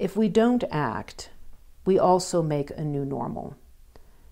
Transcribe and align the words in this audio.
If 0.00 0.16
we 0.16 0.30
don't 0.30 0.64
act, 0.70 1.28
we 1.84 1.98
also 1.98 2.42
make 2.42 2.70
a 2.70 2.82
new 2.82 3.04
normal. 3.04 3.54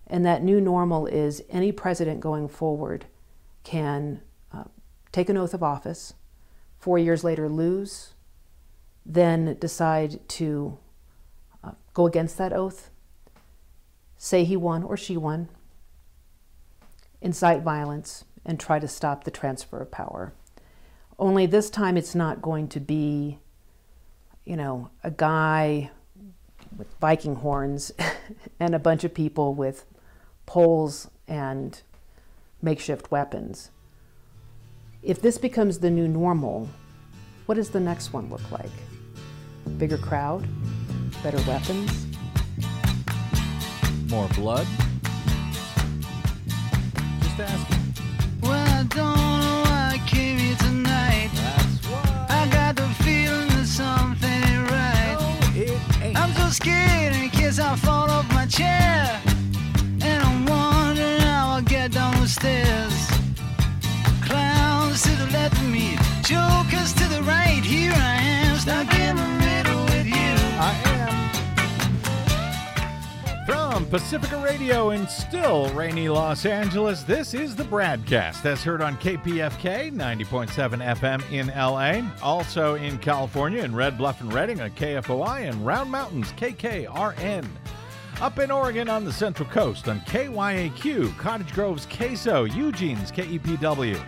And 0.07 0.25
that 0.25 0.43
new 0.43 0.63
normal 0.63 1.07
is 1.07 1.43
any 1.51 1.73
president 1.73 2.21
going 2.21 2.49
forward 2.49 3.05
can 3.65 4.23
uh, 4.51 4.65
take 5.13 5.29
an 5.29 5.37
oath 5.37 5.53
of 5.53 5.63
office, 5.63 6.15
four 6.79 6.99
years 6.99 7.23
later 7.23 7.51
lose, 7.51 8.15
then 9.05 9.59
decide 9.61 10.27
to 10.29 10.79
uh, 11.63 11.73
go 11.93 12.07
against 12.07 12.39
that 12.39 12.55
oath, 12.55 12.89
say 14.17 14.45
he 14.45 14.57
won 14.57 14.83
or 14.83 14.97
she 14.97 15.19
won, 15.19 15.51
incite 17.21 17.61
violence, 17.61 18.25
and 18.43 18.59
try 18.59 18.79
to 18.79 18.89
stop 18.89 19.25
the 19.25 19.31
transfer 19.31 19.81
of 19.81 19.91
power. 19.91 20.33
Only 21.19 21.45
this 21.45 21.69
time 21.69 21.99
it's 21.99 22.15
not 22.15 22.41
going 22.41 22.69
to 22.69 22.81
be, 22.81 23.39
you 24.49 24.57
know, 24.57 24.89
a 25.05 25.11
guy 25.11 25.91
with 26.75 26.89
Viking 27.03 27.35
horns 27.35 27.93
and 28.61 28.75
a 28.75 28.79
bunch 28.79 29.05
of 29.05 29.13
people 29.13 29.53
with 29.53 29.85
poles 30.47 31.11
and 31.29 31.83
makeshift 32.63 33.11
weapons. 33.11 33.71
If 35.03 35.21
this 35.21 35.37
becomes 35.37 35.81
the 35.81 35.91
new 35.91 36.09
normal, 36.09 36.67
what 37.45 37.57
does 37.57 37.69
the 37.69 37.81
next 37.81 38.15
one 38.15 38.31
look 38.31 38.51
like? 38.51 38.71
Bigger 39.77 39.99
crowd? 39.99 40.49
Better 41.23 41.43
weapons? 41.47 42.07
More 44.11 44.29
blood? 44.29 44.67
Just 47.21 47.39
asking. 47.39 47.78
Case 57.49 57.59
I 57.61 57.77
fall 57.77 58.11
off 58.11 58.29
my 58.35 58.45
chair. 58.47 59.28
Pacifica 73.91 74.37
Radio 74.45 74.91
in 74.91 75.09
still 75.09 75.73
rainy 75.73 76.11
Los 76.11 76.45
Angeles, 76.45 77.05
this 77.05 77.33
is 77.33 77.57
the 77.57 77.63
BradCast 77.63 78.45
as 78.45 78.63
heard 78.63 78.83
on 78.83 78.99
KPFK 78.99 79.91
90.7 79.91 80.95
FM 80.97 81.33
in 81.33 81.47
LA, 81.47 82.07
also 82.23 82.75
in 82.75 82.99
California 82.99 83.63
in 83.63 83.75
Red 83.75 83.97
Bluff 83.97 84.21
and 84.21 84.31
Redding 84.31 84.61
on 84.61 84.71
KFOI 84.73 85.49
and 85.49 85.65
Round 85.65 85.91
Mountains 85.91 86.33
KKRN. 86.33 87.47
Up 88.21 88.39
in 88.39 88.51
Oregon 88.51 88.91
on 88.91 89.07
the 89.07 89.13
Central 89.13 89.49
Coast 89.49 89.89
on 89.89 90.01
KYAQ, 90.01 91.17
Cottage 91.17 91.55
Grove's 91.55 91.87
KSO, 91.87 92.55
Eugene's 92.55 93.11
KEPW, 93.11 93.99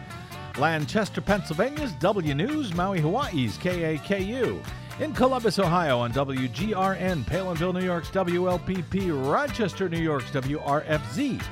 Lancaster, 0.58 1.23
Pennsylvania's 1.23 1.92
W 1.92 2.34
News, 2.34 2.75
Maui, 2.75 3.01
Hawaii's 3.01 3.56
KAKU. 3.56 4.62
In 5.01 5.15
Columbus, 5.15 5.59
Ohio 5.59 6.01
on 6.01 6.12
WGRN, 6.12 7.25
Palenville, 7.25 7.73
New 7.73 7.83
York's 7.83 8.11
WLPP, 8.11 9.33
Rochester, 9.33 9.89
New 9.89 9.98
York's 9.98 10.31
WRFZ. 10.31 11.42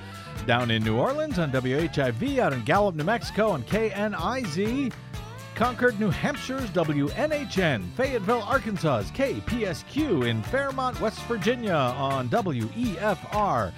Down 0.46 0.70
in 0.70 0.84
New 0.84 0.98
Orleans 0.98 1.38
on 1.38 1.50
WHIV, 1.50 2.40
out 2.40 2.52
in 2.52 2.62
Gallup, 2.64 2.94
New 2.94 3.04
Mexico 3.04 3.48
on 3.48 3.62
KNIZ. 3.62 4.92
Concord, 5.54 5.98
New 5.98 6.10
Hampshire's 6.10 6.68
WNHN, 6.70 7.90
Fayetteville, 7.92 8.42
Arkansas's 8.42 9.10
KPSQ, 9.12 10.28
in 10.28 10.42
Fairmont, 10.42 11.00
West 11.00 11.22
Virginia 11.22 11.72
on 11.72 12.28
WEFR, 12.28 13.72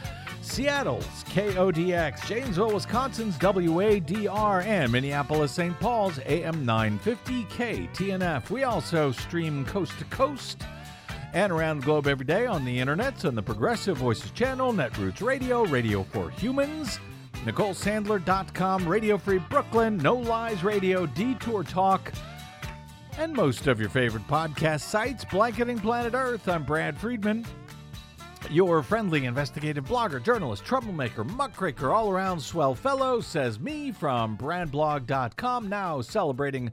Seattle's 0.51 1.23
KODX, 1.29 2.27
Janesville, 2.27 2.75
Wisconsin's 2.75 3.39
WADR, 3.39 4.65
and 4.65 4.91
Minneapolis, 4.91 5.53
St. 5.53 5.79
Paul's 5.79 6.19
AM 6.27 6.67
950 6.67 7.45
KTNF. 7.45 8.51
We 8.51 8.65
also 8.65 9.13
stream 9.13 9.65
coast 9.65 9.97
to 10.01 10.05
coast 10.07 10.65
and 11.35 11.53
around 11.53 11.79
the 11.79 11.85
globe 11.85 12.09
every 12.09 12.27
day 12.27 12.47
on 12.47 12.65
the 12.65 12.79
internets 12.79 13.25
on 13.25 13.37
the 13.37 13.43
Progressive 13.43 13.99
Voices 13.99 14.33
channel, 14.33 14.73
Netroots 14.73 15.23
Radio, 15.23 15.65
Radio 15.67 16.03
for 16.03 16.31
Humans, 16.31 16.99
NicoleSandler.com, 17.45 18.89
Radio 18.89 19.19
Free 19.19 19.39
Brooklyn, 19.39 19.99
No 19.99 20.17
Lies 20.17 20.65
Radio, 20.65 21.07
Detour 21.07 21.63
Talk, 21.63 22.13
and 23.19 23.33
most 23.33 23.69
of 23.69 23.79
your 23.79 23.91
favorite 23.91 24.27
podcast 24.27 24.81
sites, 24.81 25.25
Blanketing 25.25 25.79
Planet 25.79 26.15
Earth. 26.15 26.49
I'm 26.49 26.65
Brad 26.65 26.99
Friedman, 26.99 27.47
your 28.49 28.83
friendly 28.83 29.27
investigative 29.27 29.85
blogger, 29.85 30.23
journalist, 30.23 30.65
troublemaker, 30.65 31.25
muckraker, 31.25 31.93
all 31.93 32.11
around 32.11 32.41
swell 32.41 32.75
fellow, 32.75 33.21
says 33.21 33.59
me 33.59 33.93
from 33.93 34.37
BradBlog.com, 34.37 35.69
now 35.69 36.01
celebrating 36.01 36.71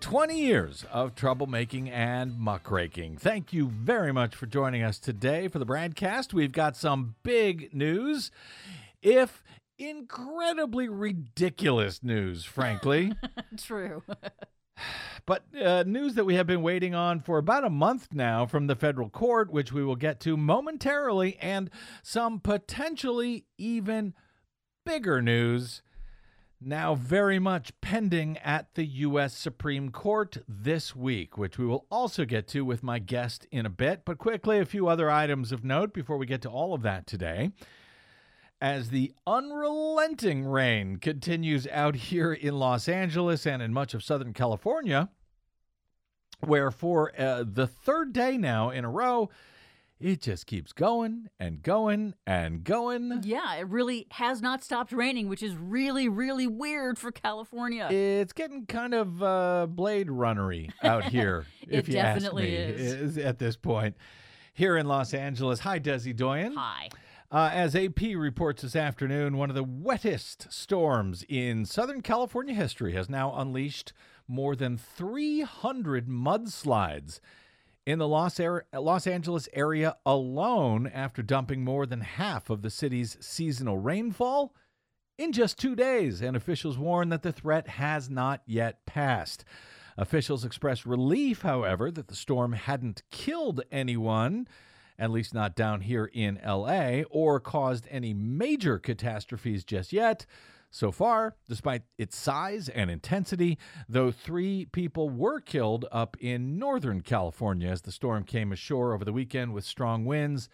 20 0.00 0.38
years 0.38 0.84
of 0.92 1.14
troublemaking 1.14 1.90
and 1.90 2.38
muckraking. 2.38 3.18
Thank 3.18 3.52
you 3.52 3.68
very 3.68 4.12
much 4.12 4.34
for 4.34 4.46
joining 4.46 4.82
us 4.82 4.98
today 4.98 5.48
for 5.48 5.58
the 5.58 5.66
BradCast. 5.66 6.32
We've 6.32 6.52
got 6.52 6.76
some 6.76 7.16
big 7.22 7.74
news. 7.74 8.30
If 9.02 9.42
incredibly 9.78 10.88
ridiculous 10.88 12.02
news, 12.02 12.44
frankly. 12.44 13.14
True. 13.56 14.02
But 15.26 15.44
uh, 15.54 15.84
news 15.86 16.14
that 16.14 16.24
we 16.24 16.34
have 16.34 16.46
been 16.46 16.62
waiting 16.62 16.94
on 16.94 17.20
for 17.20 17.38
about 17.38 17.64
a 17.64 17.70
month 17.70 18.08
now 18.12 18.46
from 18.46 18.66
the 18.66 18.76
federal 18.76 19.08
court, 19.08 19.52
which 19.52 19.72
we 19.72 19.84
will 19.84 19.96
get 19.96 20.20
to 20.20 20.36
momentarily, 20.36 21.36
and 21.40 21.70
some 22.02 22.40
potentially 22.40 23.46
even 23.58 24.14
bigger 24.84 25.20
news 25.22 25.82
now 26.60 26.94
very 26.94 27.38
much 27.38 27.72
pending 27.80 28.36
at 28.38 28.74
the 28.74 28.84
U.S. 28.84 29.34
Supreme 29.34 29.90
Court 29.90 30.38
this 30.46 30.94
week, 30.94 31.38
which 31.38 31.58
we 31.58 31.64
will 31.64 31.86
also 31.90 32.24
get 32.24 32.46
to 32.48 32.64
with 32.64 32.82
my 32.82 32.98
guest 32.98 33.46
in 33.50 33.64
a 33.64 33.70
bit. 33.70 34.02
But 34.04 34.18
quickly, 34.18 34.58
a 34.58 34.66
few 34.66 34.86
other 34.86 35.10
items 35.10 35.52
of 35.52 35.64
note 35.64 35.94
before 35.94 36.18
we 36.18 36.26
get 36.26 36.42
to 36.42 36.50
all 36.50 36.74
of 36.74 36.82
that 36.82 37.06
today 37.06 37.52
as 38.60 38.90
the 38.90 39.12
unrelenting 39.26 40.44
rain 40.44 40.96
continues 40.96 41.66
out 41.68 41.94
here 41.94 42.32
in 42.32 42.58
Los 42.58 42.88
Angeles 42.88 43.46
and 43.46 43.62
in 43.62 43.72
much 43.72 43.94
of 43.94 44.02
Southern 44.02 44.32
California, 44.32 45.08
where 46.40 46.70
for 46.70 47.12
uh, 47.18 47.44
the 47.46 47.66
third 47.66 48.12
day 48.12 48.36
now 48.36 48.70
in 48.70 48.84
a 48.84 48.90
row, 48.90 49.30
it 49.98 50.22
just 50.22 50.46
keeps 50.46 50.72
going 50.72 51.28
and 51.38 51.62
going 51.62 52.14
and 52.26 52.64
going. 52.64 53.20
Yeah, 53.22 53.56
it 53.56 53.68
really 53.68 54.06
has 54.12 54.40
not 54.40 54.64
stopped 54.64 54.92
raining, 54.92 55.28
which 55.28 55.42
is 55.42 55.54
really, 55.54 56.08
really 56.08 56.46
weird 56.46 56.98
for 56.98 57.12
California. 57.12 57.86
It's 57.90 58.32
getting 58.32 58.66
kind 58.66 58.94
of 58.94 59.22
uh, 59.22 59.66
Blade 59.68 60.08
Runnery 60.08 60.70
out 60.82 61.04
here, 61.10 61.44
if 61.68 61.88
you 61.88 61.98
ask 61.98 62.20
definitely 62.20 62.44
me, 62.44 62.56
is. 62.56 63.18
at 63.18 63.38
this 63.38 63.56
point. 63.56 63.96
Here 64.52 64.76
in 64.76 64.86
Los 64.86 65.14
Angeles. 65.14 65.60
Hi, 65.60 65.78
Desi 65.78 66.14
Doyen. 66.14 66.54
Hi. 66.54 66.88
Uh, 67.32 67.48
as 67.52 67.76
AP 67.76 68.00
reports 68.16 68.62
this 68.62 68.74
afternoon, 68.74 69.36
one 69.36 69.50
of 69.50 69.54
the 69.54 69.62
wettest 69.62 70.52
storms 70.52 71.24
in 71.28 71.64
Southern 71.64 72.02
California 72.02 72.52
history 72.52 72.92
has 72.92 73.08
now 73.08 73.32
unleashed 73.36 73.92
more 74.26 74.56
than 74.56 74.76
300 74.76 76.08
mudslides 76.08 77.20
in 77.86 78.00
the 78.00 78.08
Los, 78.08 78.40
Ar- 78.40 78.66
Los 78.72 79.06
Angeles 79.06 79.48
area 79.52 79.96
alone 80.04 80.90
after 80.92 81.22
dumping 81.22 81.62
more 81.62 81.86
than 81.86 82.00
half 82.00 82.50
of 82.50 82.62
the 82.62 82.70
city's 82.70 83.16
seasonal 83.20 83.78
rainfall 83.78 84.52
in 85.16 85.30
just 85.30 85.56
two 85.56 85.76
days. 85.76 86.20
And 86.20 86.36
officials 86.36 86.78
warn 86.78 87.10
that 87.10 87.22
the 87.22 87.30
threat 87.30 87.68
has 87.68 88.10
not 88.10 88.42
yet 88.44 88.84
passed. 88.86 89.44
Officials 89.96 90.44
expressed 90.44 90.84
relief, 90.84 91.42
however, 91.42 91.92
that 91.92 92.08
the 92.08 92.16
storm 92.16 92.54
hadn't 92.54 93.02
killed 93.12 93.60
anyone 93.70 94.48
at 95.00 95.10
least 95.10 95.34
not 95.34 95.56
down 95.56 95.80
here 95.80 96.10
in 96.12 96.38
LA, 96.46 97.02
or 97.10 97.40
caused 97.40 97.88
any 97.90 98.14
major 98.14 98.78
catastrophes 98.78 99.64
just 99.64 99.92
yet. 99.92 100.26
So 100.70 100.92
far, 100.92 101.34
despite 101.48 101.82
its 101.98 102.16
size 102.16 102.68
and 102.68 102.90
intensity, 102.90 103.58
though 103.88 104.12
three 104.12 104.66
people 104.66 105.10
were 105.10 105.40
killed 105.40 105.84
up 105.90 106.16
in 106.20 106.58
Northern 106.58 107.00
California 107.00 107.68
as 107.68 107.82
the 107.82 107.90
storm 107.90 108.22
came 108.22 108.52
ashore 108.52 108.94
over 108.94 109.04
the 109.04 109.12
weekend 109.12 109.52
with 109.52 109.64
strong 109.64 110.04
winds 110.04 110.48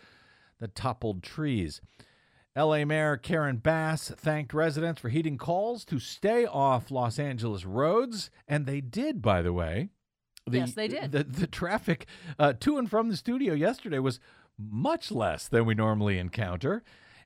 that 0.58 0.74
toppled 0.74 1.22
trees. 1.22 1.82
LA 2.56 2.86
Mayor 2.86 3.18
Karen 3.18 3.58
Bass 3.58 4.10
thanked 4.16 4.54
residents 4.54 5.02
for 5.02 5.10
heeding 5.10 5.36
calls 5.36 5.84
to 5.84 5.98
stay 5.98 6.46
off 6.46 6.90
Los 6.90 7.18
Angeles 7.18 7.66
roads, 7.66 8.30
and 8.48 8.64
they 8.64 8.80
did, 8.80 9.20
by 9.20 9.42
the 9.42 9.52
way. 9.52 9.90
The, 10.46 10.58
Yes, 10.58 10.72
they 10.72 10.88
did. 10.88 11.12
The, 11.12 11.24
the 11.24 11.46
traffic 11.46 12.06
uh, 12.38 12.54
to 12.60 12.78
and 12.78 12.88
from 12.88 13.10
the 13.10 13.16
studio 13.16 13.52
yesterday 13.52 13.98
was 13.98 14.20
much 14.58 15.10
less 15.10 15.48
than 15.48 15.66
we 15.66 15.74
normally 15.74 16.18
encounter. 16.18 16.82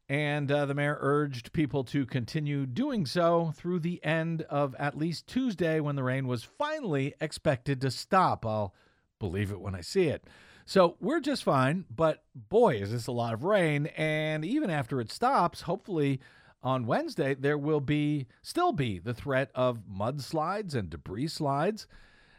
And 0.08 0.50
uh, 0.50 0.66
the 0.66 0.74
mayor 0.74 0.98
urged 1.00 1.52
people 1.52 1.84
to 1.84 2.04
continue 2.04 2.66
doing 2.66 3.06
so 3.06 3.52
through 3.54 3.78
the 3.78 4.04
end 4.04 4.42
of 4.42 4.74
at 4.76 4.98
least 4.98 5.28
Tuesday 5.28 5.78
when 5.78 5.94
the 5.94 6.02
rain 6.02 6.26
was 6.26 6.42
finally 6.42 7.14
expected 7.20 7.80
to 7.80 7.92
stop. 7.92 8.44
I'll 8.44 8.74
believe 9.20 9.52
it 9.52 9.60
when 9.60 9.76
I 9.76 9.82
see 9.82 10.08
it. 10.08 10.24
So 10.66 10.96
we're 11.00 11.20
just 11.20 11.44
fine, 11.44 11.84
but 11.94 12.24
boy, 12.34 12.76
is 12.76 12.90
this 12.90 13.06
a 13.06 13.12
lot 13.12 13.34
of 13.34 13.44
rain. 13.44 13.86
And 13.96 14.44
even 14.44 14.68
after 14.68 15.00
it 15.00 15.12
stops, 15.12 15.62
hopefully 15.62 16.20
on 16.62 16.86
Wednesday, 16.86 17.34
there 17.34 17.58
will 17.58 17.80
be 17.80 18.26
still 18.42 18.72
be 18.72 18.98
the 18.98 19.14
threat 19.14 19.50
of 19.54 19.82
mudslides 19.88 20.74
and 20.74 20.90
debris 20.90 21.28
slides 21.28 21.86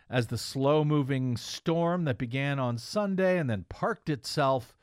as 0.10 0.28
the 0.28 0.38
slow 0.38 0.84
moving 0.84 1.38
storm 1.38 2.04
that 2.04 2.18
began 2.18 2.60
on 2.60 2.78
Sunday 2.78 3.38
and 3.38 3.50
then 3.50 3.66
parked 3.70 4.10
itself 4.10 4.76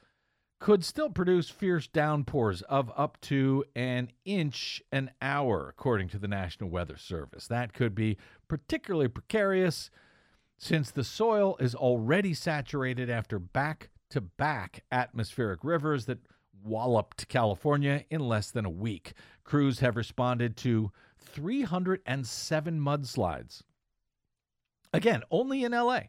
could 0.60 0.84
still 0.84 1.08
produce 1.08 1.49
fierce 1.49 1.87
downpours 1.87 2.62
of 2.62 2.90
up 2.96 3.20
to 3.20 3.64
an 3.76 4.10
inch 4.25 4.82
an 4.90 5.10
hour, 5.22 5.69
according 5.69 6.08
to 6.08 6.19
the 6.19 6.28
National 6.28 6.69
Weather 6.69 6.96
Service. 6.96 7.46
That 7.46 7.72
could 7.72 7.94
be 7.94 8.16
particularly 8.49 9.08
precarious 9.08 9.90
since 10.58 10.90
the 10.90 11.05
soil 11.05 11.56
is 11.60 11.75
already 11.75 12.34
saturated 12.34 13.08
after 13.08 13.38
back 13.38 13.90
to 14.10 14.20
back 14.20 14.84
atmospheric 14.90 15.62
rivers 15.62 16.06
that 16.06 16.19
walloped 16.64 17.28
California 17.28 18.04
in 18.11 18.20
less 18.20 18.50
than 18.50 18.64
a 18.64 18.70
week. 18.70 19.12
Crews 19.44 19.78
have 19.78 19.96
responded 19.96 20.56
to 20.56 20.90
307 21.19 22.81
mudslides. 22.81 23.62
Again, 24.93 25.22
only 25.31 25.62
in 25.62 25.72
LA. 25.72 26.00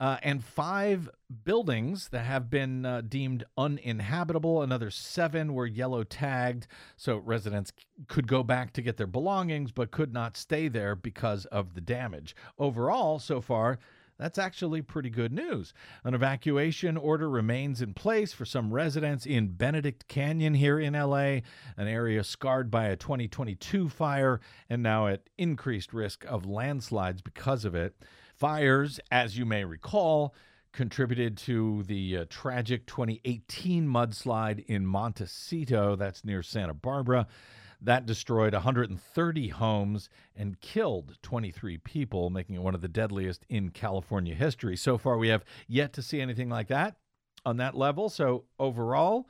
Uh, 0.00 0.16
and 0.22 0.42
five 0.42 1.10
buildings 1.44 2.08
that 2.08 2.24
have 2.24 2.48
been 2.48 2.86
uh, 2.86 3.02
deemed 3.06 3.44
uninhabitable. 3.58 4.62
Another 4.62 4.90
seven 4.90 5.52
were 5.52 5.66
yellow 5.66 6.02
tagged, 6.02 6.66
so 6.96 7.18
residents 7.18 7.70
could 8.08 8.26
go 8.26 8.42
back 8.42 8.72
to 8.72 8.80
get 8.80 8.96
their 8.96 9.06
belongings 9.06 9.72
but 9.72 9.90
could 9.90 10.12
not 10.12 10.38
stay 10.38 10.68
there 10.68 10.96
because 10.96 11.44
of 11.46 11.74
the 11.74 11.82
damage. 11.82 12.34
Overall, 12.58 13.18
so 13.18 13.42
far, 13.42 13.78
that's 14.20 14.38
actually 14.38 14.82
pretty 14.82 15.08
good 15.08 15.32
news. 15.32 15.72
An 16.04 16.14
evacuation 16.14 16.98
order 16.98 17.28
remains 17.28 17.80
in 17.80 17.94
place 17.94 18.34
for 18.34 18.44
some 18.44 18.72
residents 18.72 19.24
in 19.24 19.48
Benedict 19.48 20.08
Canyon 20.08 20.54
here 20.54 20.78
in 20.78 20.92
LA, 20.92 21.40
an 21.76 21.88
area 21.88 22.22
scarred 22.22 22.70
by 22.70 22.86
a 22.86 22.96
2022 22.96 23.88
fire 23.88 24.40
and 24.68 24.82
now 24.82 25.06
at 25.06 25.28
increased 25.38 25.94
risk 25.94 26.24
of 26.26 26.44
landslides 26.44 27.22
because 27.22 27.64
of 27.64 27.74
it. 27.74 27.94
Fires, 28.40 28.98
as 29.10 29.36
you 29.36 29.44
may 29.44 29.66
recall, 29.66 30.34
contributed 30.72 31.36
to 31.36 31.82
the 31.82 32.16
uh, 32.16 32.24
tragic 32.30 32.86
2018 32.86 33.86
mudslide 33.86 34.64
in 34.64 34.86
Montecito, 34.86 35.94
that's 35.94 36.24
near 36.24 36.42
Santa 36.42 36.72
Barbara. 36.72 37.26
That 37.82 38.06
destroyed 38.06 38.54
130 38.54 39.48
homes 39.48 40.08
and 40.34 40.58
killed 40.62 41.18
23 41.20 41.76
people, 41.78 42.30
making 42.30 42.56
it 42.56 42.62
one 42.62 42.74
of 42.74 42.80
the 42.80 42.88
deadliest 42.88 43.44
in 43.50 43.72
California 43.72 44.34
history. 44.34 44.74
So 44.74 44.96
far, 44.96 45.18
we 45.18 45.28
have 45.28 45.44
yet 45.68 45.92
to 45.92 46.02
see 46.02 46.22
anything 46.22 46.48
like 46.48 46.68
that 46.68 46.96
on 47.44 47.58
that 47.58 47.76
level. 47.76 48.08
So, 48.08 48.44
overall, 48.58 49.28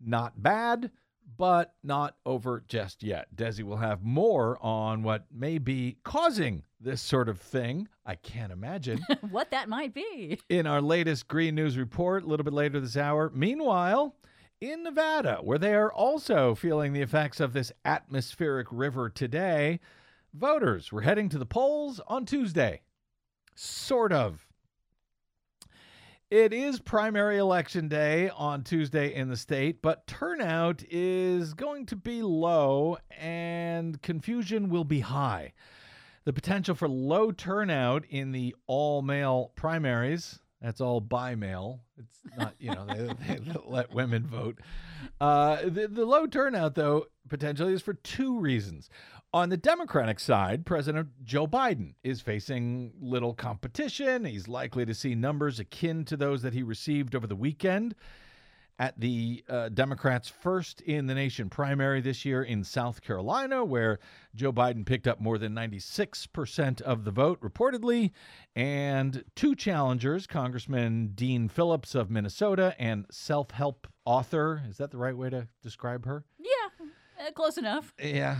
not 0.00 0.40
bad, 0.40 0.92
but 1.36 1.74
not 1.82 2.16
over 2.26 2.64
just 2.68 3.02
yet. 3.02 3.28
Desi 3.34 3.62
will 3.62 3.76
have 3.76 4.02
more 4.02 4.58
on 4.60 5.02
what 5.02 5.26
may 5.32 5.58
be 5.58 5.96
causing 6.04 6.62
this 6.80 7.00
sort 7.00 7.28
of 7.28 7.40
thing. 7.40 7.88
I 8.06 8.14
can't 8.14 8.52
imagine. 8.52 9.04
what 9.30 9.50
that 9.50 9.68
might 9.68 9.94
be. 9.94 10.38
in 10.48 10.66
our 10.66 10.80
latest 10.80 11.28
Green 11.28 11.54
News 11.54 11.76
report 11.76 12.24
a 12.24 12.26
little 12.26 12.44
bit 12.44 12.52
later 12.52 12.80
this 12.80 12.96
hour. 12.96 13.30
Meanwhile, 13.34 14.14
in 14.60 14.82
Nevada, 14.82 15.38
where 15.42 15.58
they 15.58 15.74
are 15.74 15.92
also 15.92 16.54
feeling 16.54 16.92
the 16.92 17.02
effects 17.02 17.40
of 17.40 17.52
this 17.52 17.72
atmospheric 17.84 18.66
river 18.70 19.08
today, 19.08 19.80
voters 20.34 20.92
were 20.92 21.02
heading 21.02 21.28
to 21.30 21.38
the 21.38 21.46
polls 21.46 22.00
on 22.06 22.26
Tuesday. 22.26 22.82
Sort 23.54 24.12
of. 24.12 24.46
It 26.30 26.52
is 26.52 26.78
primary 26.78 27.38
election 27.38 27.88
day 27.88 28.30
on 28.30 28.62
Tuesday 28.62 29.12
in 29.12 29.28
the 29.28 29.36
state, 29.36 29.82
but 29.82 30.06
turnout 30.06 30.84
is 30.88 31.54
going 31.54 31.86
to 31.86 31.96
be 31.96 32.22
low 32.22 32.98
and 33.18 34.00
confusion 34.00 34.68
will 34.68 34.84
be 34.84 35.00
high. 35.00 35.54
The 36.24 36.32
potential 36.32 36.76
for 36.76 36.88
low 36.88 37.32
turnout 37.32 38.04
in 38.08 38.30
the 38.30 38.54
all 38.68 39.02
male 39.02 39.50
primaries, 39.56 40.38
that's 40.60 40.80
all 40.80 41.00
by 41.00 41.34
mail. 41.34 41.80
It's 41.96 42.20
not, 42.36 42.54
you 42.58 42.74
know, 42.74 42.84
they, 42.86 43.34
they 43.34 43.40
let 43.66 43.94
women 43.94 44.26
vote. 44.26 44.58
Uh, 45.20 45.56
the, 45.64 45.88
the 45.88 46.04
low 46.04 46.26
turnout, 46.26 46.74
though, 46.74 47.06
potentially 47.28 47.72
is 47.72 47.82
for 47.82 47.94
two 47.94 48.38
reasons. 48.38 48.90
On 49.32 49.48
the 49.48 49.56
Democratic 49.56 50.18
side, 50.18 50.66
President 50.66 51.08
Joe 51.24 51.46
Biden 51.46 51.94
is 52.02 52.20
facing 52.20 52.92
little 53.00 53.32
competition. 53.32 54.24
He's 54.24 54.48
likely 54.48 54.84
to 54.84 54.94
see 54.94 55.14
numbers 55.14 55.60
akin 55.60 56.04
to 56.06 56.16
those 56.16 56.42
that 56.42 56.52
he 56.52 56.62
received 56.62 57.14
over 57.14 57.26
the 57.26 57.36
weekend 57.36 57.94
at 58.80 58.98
the 58.98 59.44
uh, 59.46 59.68
Democrats' 59.68 60.28
first 60.28 60.80
in 60.80 61.06
the 61.06 61.14
nation 61.14 61.50
primary 61.50 62.00
this 62.00 62.24
year 62.24 62.42
in 62.42 62.64
South 62.64 63.02
Carolina, 63.02 63.62
where 63.62 63.98
Joe 64.34 64.54
Biden 64.54 64.86
picked 64.86 65.06
up 65.06 65.20
more 65.20 65.36
than 65.36 65.54
96% 65.54 66.80
of 66.80 67.04
the 67.04 67.10
vote, 67.10 67.38
reportedly, 67.42 68.10
and 68.56 69.22
two 69.36 69.54
challengers, 69.54 70.26
Congressman 70.26 71.12
Dean 71.14 71.46
Phillips 71.46 71.94
of 71.94 72.10
Minnesota 72.10 72.74
and 72.78 73.04
self 73.10 73.50
help 73.50 73.86
author, 74.06 74.62
is 74.66 74.78
that 74.78 74.90
the 74.90 74.96
right 74.98 75.16
way 75.16 75.28
to 75.28 75.46
describe 75.62 76.06
her? 76.06 76.24
Yeah, 76.38 76.86
uh, 77.26 77.32
close 77.32 77.58
enough. 77.58 77.92
Yeah. 78.02 78.38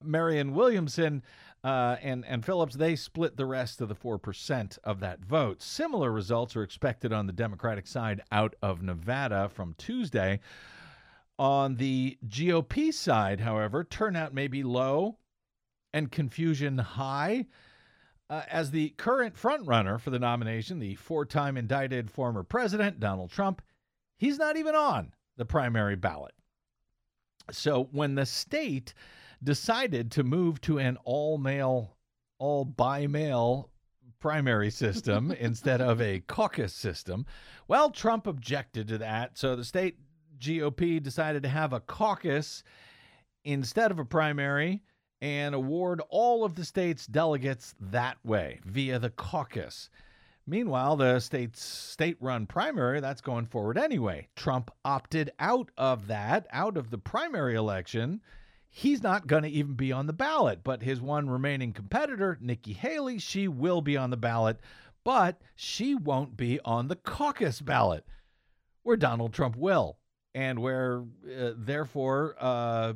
Marianne 0.00 0.54
Williamson 0.54 1.22
uh, 1.64 1.96
and 2.02 2.24
and 2.26 2.44
Phillips 2.44 2.74
they 2.74 2.96
split 2.96 3.36
the 3.36 3.46
rest 3.46 3.80
of 3.80 3.88
the 3.88 3.94
four 3.94 4.18
percent 4.18 4.78
of 4.84 5.00
that 5.00 5.20
vote. 5.20 5.62
Similar 5.62 6.10
results 6.10 6.56
are 6.56 6.62
expected 6.62 7.12
on 7.12 7.26
the 7.26 7.32
Democratic 7.32 7.86
side 7.86 8.22
out 8.32 8.54
of 8.62 8.82
Nevada 8.82 9.48
from 9.48 9.74
Tuesday. 9.78 10.40
On 11.38 11.76
the 11.76 12.18
GOP 12.26 12.92
side, 12.92 13.40
however, 13.40 13.84
turnout 13.84 14.34
may 14.34 14.48
be 14.48 14.62
low 14.62 15.18
and 15.92 16.10
confusion 16.10 16.78
high. 16.78 17.46
Uh, 18.30 18.42
as 18.50 18.70
the 18.70 18.90
current 18.90 19.34
frontrunner 19.34 20.00
for 20.00 20.10
the 20.10 20.18
nomination, 20.18 20.78
the 20.78 20.94
four 20.94 21.26
time 21.26 21.56
indicted 21.56 22.10
former 22.10 22.42
president, 22.42 22.98
Donald 22.98 23.30
Trump, 23.30 23.60
he's 24.16 24.38
not 24.38 24.56
even 24.56 24.74
on 24.74 25.12
the 25.36 25.44
primary 25.44 25.96
ballot. 25.96 26.32
So 27.50 27.88
when 27.92 28.14
the 28.14 28.24
state 28.24 28.94
decided 29.42 30.10
to 30.12 30.24
move 30.24 30.60
to 30.62 30.78
an 30.78 30.96
all 31.04 31.38
male, 31.38 31.96
all 32.38 32.64
by 32.64 33.06
mail 33.06 33.70
primary 34.20 34.70
system 34.70 35.32
instead 35.38 35.80
of 35.80 36.00
a 36.00 36.20
caucus 36.20 36.72
system. 36.72 37.26
Well, 37.68 37.90
Trump 37.90 38.26
objected 38.26 38.88
to 38.88 38.98
that. 38.98 39.36
So 39.36 39.56
the 39.56 39.64
state 39.64 39.98
GOP 40.38 41.02
decided 41.02 41.42
to 41.42 41.48
have 41.48 41.72
a 41.72 41.80
caucus 41.80 42.62
instead 43.44 43.90
of 43.90 43.98
a 43.98 44.04
primary 44.04 44.82
and 45.20 45.54
award 45.54 46.00
all 46.08 46.44
of 46.44 46.54
the 46.54 46.64
state's 46.64 47.06
delegates 47.06 47.74
that 47.80 48.16
way 48.24 48.60
via 48.64 48.98
the 48.98 49.10
caucus. 49.10 49.88
Meanwhile, 50.46 50.96
the 50.96 51.20
state's 51.20 51.64
state 51.64 52.16
run 52.20 52.46
primary, 52.46 53.00
that's 53.00 53.20
going 53.20 53.46
forward 53.46 53.78
anyway. 53.78 54.28
Trump 54.34 54.72
opted 54.84 55.30
out 55.38 55.70
of 55.78 56.08
that, 56.08 56.48
out 56.50 56.76
of 56.76 56.90
the 56.90 56.98
primary 56.98 57.54
election. 57.54 58.20
He's 58.74 59.02
not 59.02 59.26
going 59.26 59.42
to 59.42 59.50
even 59.50 59.74
be 59.74 59.92
on 59.92 60.06
the 60.06 60.14
ballot, 60.14 60.64
but 60.64 60.82
his 60.82 60.98
one 60.98 61.28
remaining 61.28 61.74
competitor, 61.74 62.38
Nikki 62.40 62.72
Haley, 62.72 63.18
she 63.18 63.46
will 63.46 63.82
be 63.82 63.98
on 63.98 64.08
the 64.08 64.16
ballot, 64.16 64.60
but 65.04 65.42
she 65.54 65.94
won't 65.94 66.38
be 66.38 66.58
on 66.64 66.88
the 66.88 66.96
caucus 66.96 67.60
ballot, 67.60 68.06
where 68.82 68.96
Donald 68.96 69.34
Trump 69.34 69.56
will, 69.56 69.98
and 70.34 70.58
where, 70.58 71.04
uh, 71.38 71.52
therefore, 71.54 72.34
uh, 72.40 72.94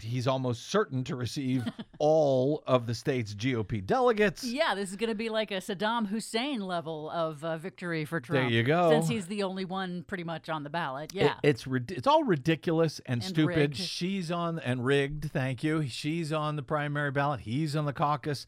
he's 0.00 0.26
almost 0.26 0.68
certain 0.70 1.02
to 1.04 1.16
receive 1.16 1.64
all 1.98 2.62
of 2.66 2.86
the 2.86 2.94
state's 2.94 3.34
GOP 3.34 3.84
delegates. 3.84 4.44
Yeah, 4.44 4.74
this 4.74 4.90
is 4.90 4.96
going 4.96 5.08
to 5.10 5.14
be 5.16 5.28
like 5.28 5.50
a 5.50 5.54
Saddam 5.56 6.06
Hussein 6.06 6.60
level 6.60 7.10
of 7.10 7.42
uh, 7.44 7.58
victory 7.58 8.04
for 8.04 8.20
Trump. 8.20 8.42
There 8.44 8.50
you 8.50 8.62
go. 8.62 8.90
Since 8.90 9.08
he's 9.08 9.26
the 9.26 9.42
only 9.42 9.64
one 9.64 10.04
pretty 10.06 10.24
much 10.24 10.48
on 10.48 10.62
the 10.62 10.70
ballot. 10.70 11.12
It- 11.14 11.22
Yeah. 11.22 11.34
it's 11.42 11.66
it's 11.88 12.06
all 12.06 12.24
ridiculous 12.24 13.00
and, 13.06 13.22
And 13.22 13.24
stupid. 13.24 13.56
rigged. 13.56 13.76
She's 13.76 14.30
on 14.30 14.58
and 14.58 14.84
rigged. 14.84 15.30
Thank 15.32 15.64
you. 15.64 15.86
She's 15.88 16.32
on 16.32 16.56
the 16.56 16.62
primary 16.62 17.10
ballot. 17.10 17.40
He's 17.40 17.74
on 17.76 17.84
the 17.86 17.92
caucus 17.92 18.46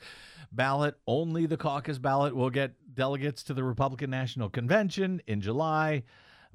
ballot. 0.53 0.97
Only 1.07 1.47
the 1.47 1.57
caucus 1.57 1.99
ballot 1.99 2.35
will 2.37 2.51
get 2.51 2.73
delegates 2.95 3.43
to 3.45 3.55
the 3.55 3.65
Republican 3.65 4.11
National 4.11 4.49
Convention 4.49 5.21
in 5.27 5.41
July. 5.41 6.03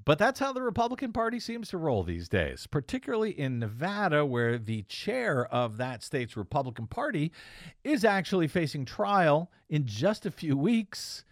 But 0.05 0.19
that's 0.19 0.39
how 0.39 0.51
the 0.51 0.61
Republican 0.61 1.13
Party 1.13 1.39
seems 1.39 1.69
to 1.69 1.77
roll 1.77 2.03
these 2.03 2.27
days, 2.27 2.67
particularly 2.67 3.31
in 3.31 3.59
Nevada, 3.59 4.25
where 4.25 4.57
the 4.57 4.83
chair 4.83 5.45
of 5.45 5.77
that 5.77 6.03
state's 6.03 6.35
Republican 6.35 6.87
Party 6.87 7.31
is 7.83 8.03
actually 8.03 8.47
facing 8.47 8.83
trial 8.83 9.49
in 9.69 9.85
just 9.85 10.25
a 10.25 10.31
few 10.31 10.57
weeks 10.57 11.23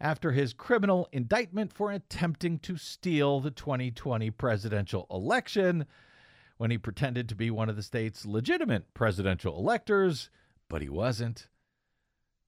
after 0.00 0.32
his 0.32 0.52
criminal 0.52 1.08
indictment 1.12 1.72
for 1.72 1.90
attempting 1.90 2.58
to 2.60 2.76
steal 2.76 3.40
the 3.40 3.50
2020 3.50 4.30
presidential 4.30 5.06
election 5.10 5.86
when 6.56 6.70
he 6.70 6.78
pretended 6.78 7.28
to 7.28 7.34
be 7.34 7.50
one 7.50 7.68
of 7.68 7.76
the 7.76 7.82
state's 7.82 8.24
legitimate 8.24 8.94
presidential 8.94 9.56
electors, 9.56 10.30
but 10.68 10.82
he 10.82 10.88
wasn't. 10.88 11.48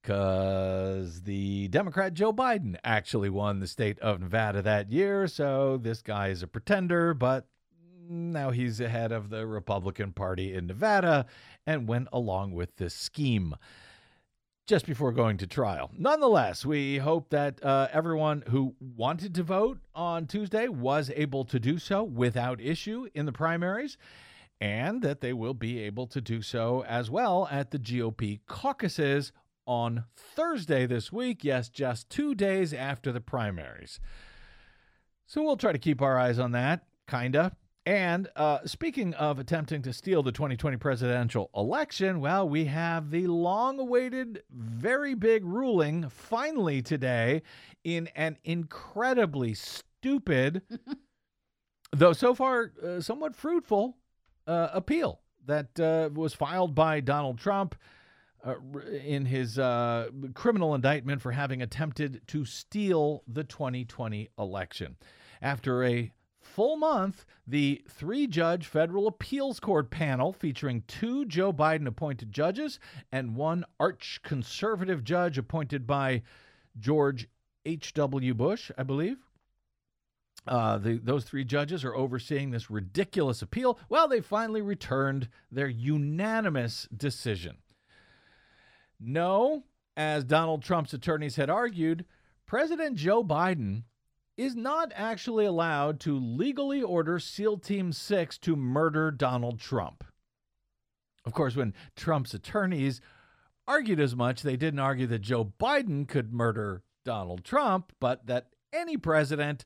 Because 0.02 1.22
the 1.22 1.68
Democrat 1.68 2.12
Joe 2.14 2.32
Biden 2.32 2.76
actually 2.82 3.30
won 3.30 3.60
the 3.60 3.66
state 3.66 3.98
of 4.00 4.20
Nevada 4.20 4.60
that 4.62 4.90
year. 4.90 5.28
So 5.28 5.78
this 5.80 6.02
guy 6.02 6.28
is 6.28 6.42
a 6.42 6.48
pretender, 6.48 7.14
but 7.14 7.46
now 8.08 8.50
he's 8.50 8.80
ahead 8.80 9.12
of 9.12 9.30
the 9.30 9.46
Republican 9.46 10.12
Party 10.12 10.54
in 10.54 10.66
Nevada 10.66 11.26
and 11.66 11.88
went 11.88 12.08
along 12.12 12.52
with 12.52 12.76
this 12.76 12.94
scheme 12.94 13.54
just 14.66 14.86
before 14.86 15.12
going 15.12 15.36
to 15.38 15.46
trial. 15.46 15.90
Nonetheless, 15.96 16.64
we 16.66 16.98
hope 16.98 17.30
that 17.30 17.64
uh, 17.64 17.88
everyone 17.92 18.42
who 18.48 18.74
wanted 18.80 19.34
to 19.36 19.42
vote 19.42 19.78
on 19.94 20.26
Tuesday 20.26 20.68
was 20.68 21.10
able 21.14 21.44
to 21.44 21.60
do 21.60 21.78
so 21.78 22.02
without 22.02 22.60
issue 22.60 23.06
in 23.14 23.26
the 23.26 23.32
primaries 23.32 23.96
and 24.60 25.02
that 25.02 25.20
they 25.20 25.32
will 25.32 25.54
be 25.54 25.80
able 25.80 26.06
to 26.06 26.20
do 26.20 26.40
so 26.40 26.84
as 26.84 27.10
well 27.10 27.48
at 27.50 27.72
the 27.72 27.78
GOP 27.78 28.38
caucuses 28.46 29.32
on 29.66 30.04
Thursday 30.16 30.86
this 30.86 31.12
week. 31.12 31.44
Yes, 31.44 31.68
just 31.68 32.10
two 32.10 32.34
days 32.34 32.72
after 32.72 33.12
the 33.12 33.20
primaries. 33.20 34.00
So 35.26 35.42
we'll 35.42 35.56
try 35.56 35.72
to 35.72 35.78
keep 35.78 36.02
our 36.02 36.18
eyes 36.18 36.38
on 36.38 36.52
that, 36.52 36.84
kinda. 37.08 37.56
And 37.84 38.28
uh, 38.36 38.60
speaking 38.64 39.12
of 39.14 39.40
attempting 39.40 39.82
to 39.82 39.92
steal 39.92 40.22
the 40.22 40.30
2020 40.30 40.76
presidential 40.76 41.50
election, 41.56 42.20
well, 42.20 42.48
we 42.48 42.66
have 42.66 43.10
the 43.10 43.26
long 43.26 43.80
awaited, 43.80 44.44
very 44.50 45.14
big 45.14 45.44
ruling 45.44 46.08
finally 46.08 46.80
today 46.80 47.42
in 47.82 48.08
an 48.14 48.38
incredibly 48.44 49.54
stupid, 49.54 50.62
though 51.92 52.12
so 52.12 52.34
far 52.34 52.72
uh, 52.84 53.00
somewhat 53.00 53.34
fruitful, 53.34 53.96
uh, 54.46 54.68
appeal 54.72 55.20
that 55.46 55.80
uh, 55.80 56.08
was 56.14 56.34
filed 56.34 56.76
by 56.76 57.00
Donald 57.00 57.38
Trump. 57.38 57.74
Uh, 58.44 58.56
in 59.04 59.24
his 59.24 59.56
uh, 59.56 60.08
criminal 60.34 60.74
indictment 60.74 61.22
for 61.22 61.30
having 61.30 61.62
attempted 61.62 62.20
to 62.26 62.44
steal 62.44 63.22
the 63.28 63.44
2020 63.44 64.30
election. 64.36 64.96
After 65.40 65.84
a 65.84 66.12
full 66.40 66.76
month, 66.76 67.24
the 67.46 67.82
three 67.88 68.26
judge 68.26 68.66
federal 68.66 69.06
appeals 69.06 69.60
court 69.60 69.90
panel 69.90 70.32
featuring 70.32 70.82
two 70.88 71.24
Joe 71.24 71.52
Biden 71.52 71.86
appointed 71.86 72.32
judges 72.32 72.80
and 73.12 73.36
one 73.36 73.64
arch 73.78 74.20
conservative 74.24 75.04
judge 75.04 75.38
appointed 75.38 75.86
by 75.86 76.22
George 76.80 77.28
H.W. 77.64 78.34
Bush, 78.34 78.72
I 78.76 78.82
believe. 78.82 79.18
Uh, 80.48 80.78
the, 80.78 80.98
those 80.98 81.24
three 81.24 81.44
judges 81.44 81.84
are 81.84 81.94
overseeing 81.94 82.50
this 82.50 82.70
ridiculous 82.70 83.40
appeal. 83.40 83.78
Well, 83.88 84.08
they 84.08 84.20
finally 84.20 84.62
returned 84.62 85.28
their 85.52 85.68
unanimous 85.68 86.88
decision. 86.94 87.58
No, 89.04 89.64
as 89.96 90.24
Donald 90.24 90.62
Trump's 90.62 90.94
attorneys 90.94 91.36
had 91.36 91.50
argued, 91.50 92.04
President 92.46 92.96
Joe 92.96 93.24
Biden 93.24 93.82
is 94.36 94.54
not 94.54 94.92
actually 94.94 95.44
allowed 95.44 96.00
to 96.00 96.18
legally 96.18 96.82
order 96.82 97.18
SEAL 97.18 97.58
Team 97.58 97.92
6 97.92 98.38
to 98.38 98.56
murder 98.56 99.10
Donald 99.10 99.58
Trump. 99.58 100.04
Of 101.24 101.32
course, 101.32 101.54
when 101.54 101.74
Trump's 101.96 102.34
attorneys 102.34 103.00
argued 103.66 104.00
as 104.00 104.16
much, 104.16 104.42
they 104.42 104.56
didn't 104.56 104.80
argue 104.80 105.06
that 105.08 105.20
Joe 105.20 105.52
Biden 105.60 106.08
could 106.08 106.32
murder 106.32 106.82
Donald 107.04 107.44
Trump, 107.44 107.92
but 108.00 108.26
that 108.26 108.48
any 108.72 108.96
president 108.96 109.64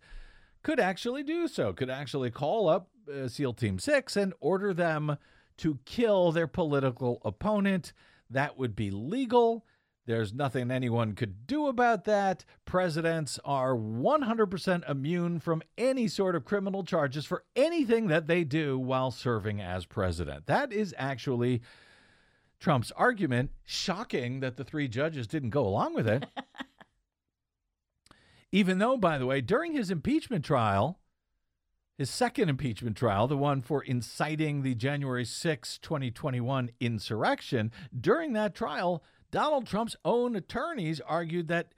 could 0.62 0.80
actually 0.80 1.22
do 1.22 1.46
so, 1.46 1.72
could 1.72 1.90
actually 1.90 2.30
call 2.30 2.68
up 2.68 2.88
uh, 3.12 3.28
SEAL 3.28 3.54
Team 3.54 3.78
6 3.78 4.16
and 4.16 4.34
order 4.40 4.74
them 4.74 5.16
to 5.58 5.78
kill 5.84 6.32
their 6.32 6.46
political 6.46 7.22
opponent. 7.24 7.92
That 8.30 8.58
would 8.58 8.74
be 8.74 8.90
legal. 8.90 9.64
There's 10.06 10.32
nothing 10.32 10.70
anyone 10.70 11.14
could 11.14 11.46
do 11.48 11.66
about 11.66 12.04
that. 12.04 12.44
Presidents 12.64 13.40
are 13.44 13.74
100% 13.74 14.88
immune 14.88 15.40
from 15.40 15.62
any 15.76 16.06
sort 16.06 16.36
of 16.36 16.44
criminal 16.44 16.84
charges 16.84 17.26
for 17.26 17.44
anything 17.56 18.06
that 18.06 18.28
they 18.28 18.44
do 18.44 18.78
while 18.78 19.10
serving 19.10 19.60
as 19.60 19.84
president. 19.84 20.46
That 20.46 20.72
is 20.72 20.94
actually 20.96 21.60
Trump's 22.60 22.92
argument. 22.92 23.50
Shocking 23.64 24.40
that 24.40 24.56
the 24.56 24.64
three 24.64 24.86
judges 24.86 25.26
didn't 25.26 25.50
go 25.50 25.66
along 25.66 25.94
with 25.94 26.08
it. 26.08 26.24
Even 28.52 28.78
though, 28.78 28.96
by 28.96 29.18
the 29.18 29.26
way, 29.26 29.40
during 29.40 29.72
his 29.72 29.90
impeachment 29.90 30.44
trial, 30.44 31.00
his 31.96 32.10
second 32.10 32.48
impeachment 32.48 32.96
trial, 32.96 33.26
the 33.26 33.36
one 33.36 33.62
for 33.62 33.82
inciting 33.82 34.62
the 34.62 34.74
January 34.74 35.24
6, 35.24 35.78
2021 35.78 36.70
insurrection, 36.78 37.72
during 37.98 38.34
that 38.34 38.54
trial, 38.54 39.02
Donald 39.30 39.66
Trump's 39.66 39.96
own 40.04 40.36
attorneys 40.36 41.00
argued 41.00 41.48
that 41.48 41.72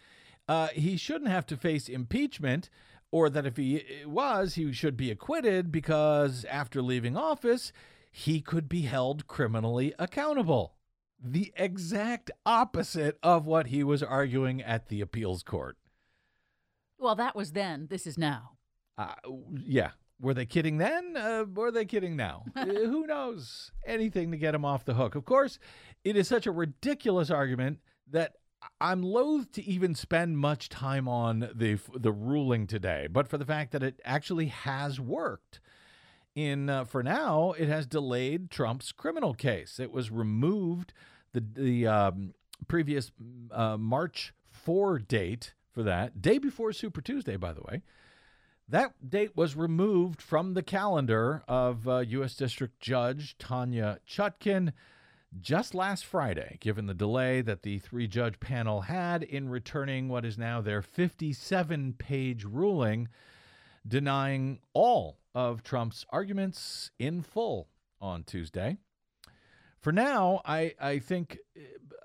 uh, 0.49 0.69
he 0.69 0.97
shouldn't 0.97 1.31
have 1.31 1.47
to 1.47 1.57
face 1.57 1.89
impeachment, 1.89 2.69
or 3.11 3.31
that 3.31 3.47
if 3.47 3.57
he 3.57 3.85
was, 4.07 4.55
he 4.55 4.73
should 4.73 4.97
be 4.97 5.11
acquitted 5.11 5.71
because 5.71 6.45
after 6.47 6.83
leaving 6.83 7.17
office, 7.17 7.73
he 8.11 8.41
could 8.41 8.69
be 8.69 8.83
held 8.83 9.27
criminally 9.27 9.95
accountable. 9.99 10.75
The 11.23 11.53
exact 11.57 12.31
opposite 12.45 13.19
of 13.23 13.47
what 13.47 13.69
he 13.69 13.85
was 13.85 14.03
arguing 14.03 14.63
at 14.63 14.89
the 14.89 15.01
appeals 15.01 15.43
court. 15.43 15.77
Well, 16.99 17.15
that 17.15 17.37
was 17.37 17.53
then. 17.53 17.87
This 17.89 18.07
is 18.07 18.19
now. 18.19 18.53
Uh, 18.97 19.15
yeah. 19.65 19.91
Were 20.21 20.35
they 20.35 20.47
kidding 20.47 20.79
then? 20.79 21.17
Uh, 21.17 21.45
were 21.53 21.71
they 21.71 21.85
kidding 21.85 22.17
now? 22.17 22.45
uh, 22.57 22.65
who 22.65 23.07
knows? 23.07 23.71
Anything 23.87 24.31
to 24.33 24.37
get 24.37 24.55
him 24.55 24.65
off 24.65 24.85
the 24.85 24.95
hook. 24.95 25.15
Of 25.15 25.25
course, 25.25 25.59
it 26.05 26.17
is 26.17 26.27
such 26.27 26.47
a 26.47 26.51
ridiculous 26.51 27.31
argument 27.31 27.79
that 28.11 28.35
I'm 28.81 29.03
loath 29.03 29.53
to 29.53 29.65
even 29.65 29.95
spend 29.95 30.39
much 30.39 30.69
time 30.69 31.09
on 31.09 31.51
the 31.55 31.79
the 31.95 32.13
ruling 32.13 32.67
today, 32.67 33.07
but 33.11 33.29
for 33.29 33.39
the 33.39 33.45
fact 33.45 33.73
that 33.73 33.83
it 33.83 34.01
actually 34.05 34.47
has 34.47 35.01
worked. 35.01 35.61
In 36.35 36.69
uh, 36.71 36.85
for 36.85 37.03
now, 37.03 37.53
it 37.59 37.69
has 37.69 37.87
delayed 37.87 38.51
Trump's 38.51 38.93
criminal 38.93 39.35
case. 39.35 39.81
It 39.81 39.91
was 39.91 40.11
removed 40.11 40.93
the 41.33 41.41
the 41.41 41.87
um, 41.87 42.35
previous 42.67 43.11
uh, 43.51 43.77
March 43.77 44.33
4 44.51 44.99
date 44.99 45.55
for 45.73 45.83
that 45.83 46.21
day 46.21 46.39
before 46.39 46.73
Super 46.73 47.01
Tuesday, 47.01 47.37
by 47.37 47.53
the 47.53 47.63
way. 47.63 47.83
That 48.69 49.09
date 49.09 49.35
was 49.35 49.57
removed 49.57 50.21
from 50.21 50.53
the 50.53 50.63
calendar 50.63 51.43
of 51.49 51.89
uh, 51.89 51.99
U.S. 52.01 52.35
District 52.35 52.79
Judge 52.81 53.37
Tanya 53.39 53.99
Chutkin 54.07 54.73
just 55.41 55.75
last 55.75 56.05
Friday, 56.05 56.59
given 56.61 56.87
the 56.87 56.95
delay 56.95 57.41
that 57.41 57.63
the 57.63 57.79
three 57.79 58.07
judge 58.07 58.41
panel 58.41 58.83
had 58.83 59.23
in 59.23 59.49
returning 59.49 60.09
what 60.09 60.25
is 60.25 60.37
now 60.37 60.61
their 60.61 60.83
57 60.83 61.95
page 61.95 62.45
ruling 62.45 63.09
denying 63.87 64.59
all 64.75 65.19
of 65.35 65.63
Trump's 65.63 66.05
arguments 66.11 66.91
in 66.99 67.23
full 67.23 67.69
on 68.01 68.23
Tuesday. 68.23 68.77
For 69.81 69.93
now, 69.93 70.43
I, 70.45 70.75
I 70.81 70.99
think 70.99 71.39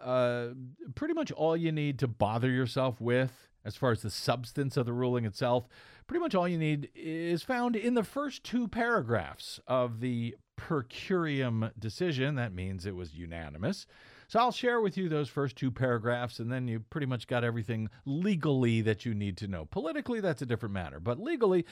uh, 0.01 0.49
pretty 0.95 1.13
much 1.13 1.31
all 1.31 1.57
you 1.57 1.71
need 1.71 1.99
to 1.99 2.07
bother 2.07 2.49
yourself 2.49 3.01
with 3.01 3.49
as 3.65 3.75
far 3.75 3.91
as 3.91 4.01
the 4.01 4.09
substance 4.09 4.77
of 4.77 4.85
the 4.85 4.93
ruling 4.93 5.25
itself 5.25 5.67
pretty 6.07 6.21
much 6.21 6.35
all 6.35 6.47
you 6.47 6.57
need 6.57 6.89
is 6.95 7.43
found 7.43 7.75
in 7.75 7.93
the 7.93 8.03
first 8.03 8.43
two 8.43 8.67
paragraphs 8.67 9.59
of 9.67 9.99
the 9.99 10.35
per 10.55 10.83
curiam 10.83 11.71
decision. 11.79 12.35
That 12.35 12.53
means 12.53 12.85
it 12.85 12.95
was 12.95 13.13
unanimous. 13.13 13.85
So 14.27 14.39
I'll 14.39 14.51
share 14.51 14.81
with 14.81 14.97
you 14.97 15.09
those 15.09 15.29
first 15.29 15.55
two 15.55 15.71
paragraphs, 15.71 16.39
and 16.39 16.51
then 16.51 16.67
you 16.67 16.79
pretty 16.79 17.07
much 17.07 17.27
got 17.27 17.43
everything 17.43 17.89
legally 18.05 18.81
that 18.81 19.05
you 19.05 19.13
need 19.13 19.37
to 19.37 19.47
know. 19.47 19.65
Politically, 19.65 20.19
that's 20.19 20.41
a 20.41 20.45
different 20.45 20.73
matter, 20.73 20.99
but 20.99 21.19
legally, 21.19 21.65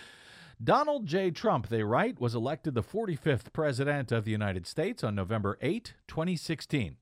Donald 0.63 1.07
J. 1.07 1.31
Trump, 1.31 1.69
they 1.69 1.81
write, 1.81 2.21
was 2.21 2.35
elected 2.35 2.75
the 2.75 2.83
45th 2.83 3.51
President 3.51 4.11
of 4.11 4.25
the 4.25 4.31
United 4.31 4.67
States 4.67 5.03
on 5.03 5.15
November 5.15 5.57
8, 5.61 5.93
2016. 6.07 6.97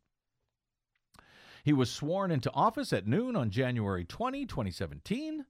He 1.63 1.73
was 1.73 1.91
sworn 1.91 2.31
into 2.31 2.51
office 2.53 2.93
at 2.93 3.07
noon 3.07 3.35
on 3.35 3.49
January 3.49 4.05
20, 4.05 4.45
2017 4.45 5.45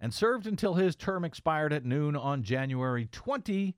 and 0.00 0.14
served 0.14 0.46
until 0.46 0.74
his 0.74 0.96
term 0.96 1.24
expired 1.24 1.72
at 1.72 1.84
noon 1.84 2.16
on 2.16 2.42
January 2.42 3.06
20, 3.12 3.76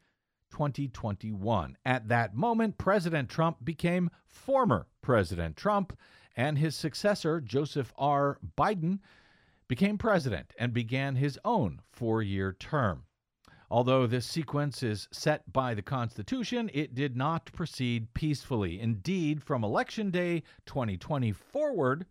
2021. 0.51 1.77
At 1.85 2.09
that 2.09 2.35
moment, 2.35 2.79
President 2.79 3.29
Trump 3.29 3.65
became 3.65 4.11
former 4.27 4.87
President 5.01 5.57
Trump, 5.57 5.99
and 6.37 6.57
his 6.57 6.77
successor, 6.77 7.41
Joseph 7.41 7.93
R. 7.99 8.39
Biden, 8.57 9.01
became 9.67 9.99
president 9.99 10.53
and 10.59 10.73
began 10.73 11.17
his 11.17 11.39
own 11.45 11.81
four 11.91 12.23
year 12.23 12.53
term. 12.53 13.05
Although 13.73 14.07
this 14.07 14.27
sequence 14.27 14.83
is 14.83 15.09
set 15.13 15.51
by 15.51 15.73
the 15.73 15.81
Constitution, 15.81 16.71
it 16.75 16.95
did 16.95 17.17
not 17.17 17.51
proceed 17.53 18.13
peacefully. 18.13 18.79
Indeed, 18.79 19.43
from 19.43 19.65
Election 19.65 20.11
Day 20.11 20.43
2020 20.67 21.33
forward, 21.33 22.05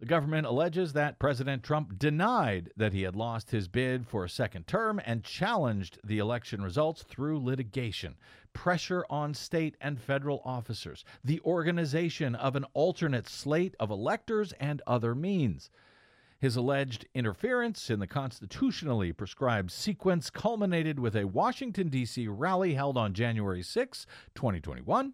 The 0.00 0.06
government 0.06 0.48
alleges 0.48 0.92
that 0.94 1.20
President 1.20 1.62
Trump 1.62 1.96
denied 1.96 2.72
that 2.76 2.92
he 2.92 3.02
had 3.02 3.14
lost 3.14 3.52
his 3.52 3.68
bid 3.68 4.04
for 4.04 4.24
a 4.24 4.28
second 4.28 4.66
term 4.66 5.00
and 5.04 5.22
challenged 5.22 6.00
the 6.02 6.18
election 6.18 6.60
results 6.60 7.04
through 7.04 7.38
litigation, 7.38 8.16
pressure 8.52 9.06
on 9.08 9.32
state 9.32 9.76
and 9.80 10.00
federal 10.00 10.42
officers, 10.44 11.04
the 11.22 11.40
organization 11.42 12.34
of 12.34 12.56
an 12.56 12.64
alternate 12.74 13.28
slate 13.28 13.76
of 13.78 13.90
electors, 13.90 14.52
and 14.54 14.82
other 14.88 15.14
means. 15.14 15.70
His 16.40 16.56
alleged 16.56 17.06
interference 17.14 17.90
in 17.90 18.00
the 18.00 18.06
constitutionally 18.06 19.12
prescribed 19.12 19.70
sequence 19.70 20.30
culminated 20.30 20.98
with 20.98 21.14
a 21.14 21.26
Washington, 21.26 21.88
D.C. 21.88 22.26
rally 22.28 22.74
held 22.74 22.96
on 22.96 23.12
January 23.12 23.62
6, 23.62 24.06
2021 24.34 25.12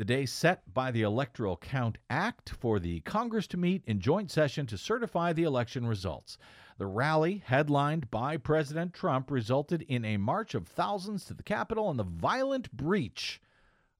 the 0.00 0.04
day 0.06 0.24
set 0.24 0.72
by 0.72 0.90
the 0.90 1.02
Electoral 1.02 1.58
Count 1.58 1.98
Act 2.08 2.48
for 2.48 2.80
the 2.80 3.00
Congress 3.00 3.46
to 3.48 3.58
meet 3.58 3.84
in 3.86 4.00
joint 4.00 4.30
session 4.30 4.64
to 4.64 4.78
certify 4.78 5.34
the 5.34 5.42
election 5.42 5.86
results. 5.86 6.38
The 6.78 6.86
rally, 6.86 7.42
headlined 7.44 8.10
by 8.10 8.38
President 8.38 8.94
Trump, 8.94 9.30
resulted 9.30 9.82
in 9.82 10.06
a 10.06 10.16
march 10.16 10.54
of 10.54 10.66
thousands 10.66 11.26
to 11.26 11.34
the 11.34 11.42
Capitol 11.42 11.90
and 11.90 11.98
the 11.98 12.04
violent 12.04 12.72
breach 12.72 13.42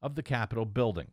of 0.01 0.15
the 0.15 0.23
Capitol 0.23 0.65
building. 0.65 1.09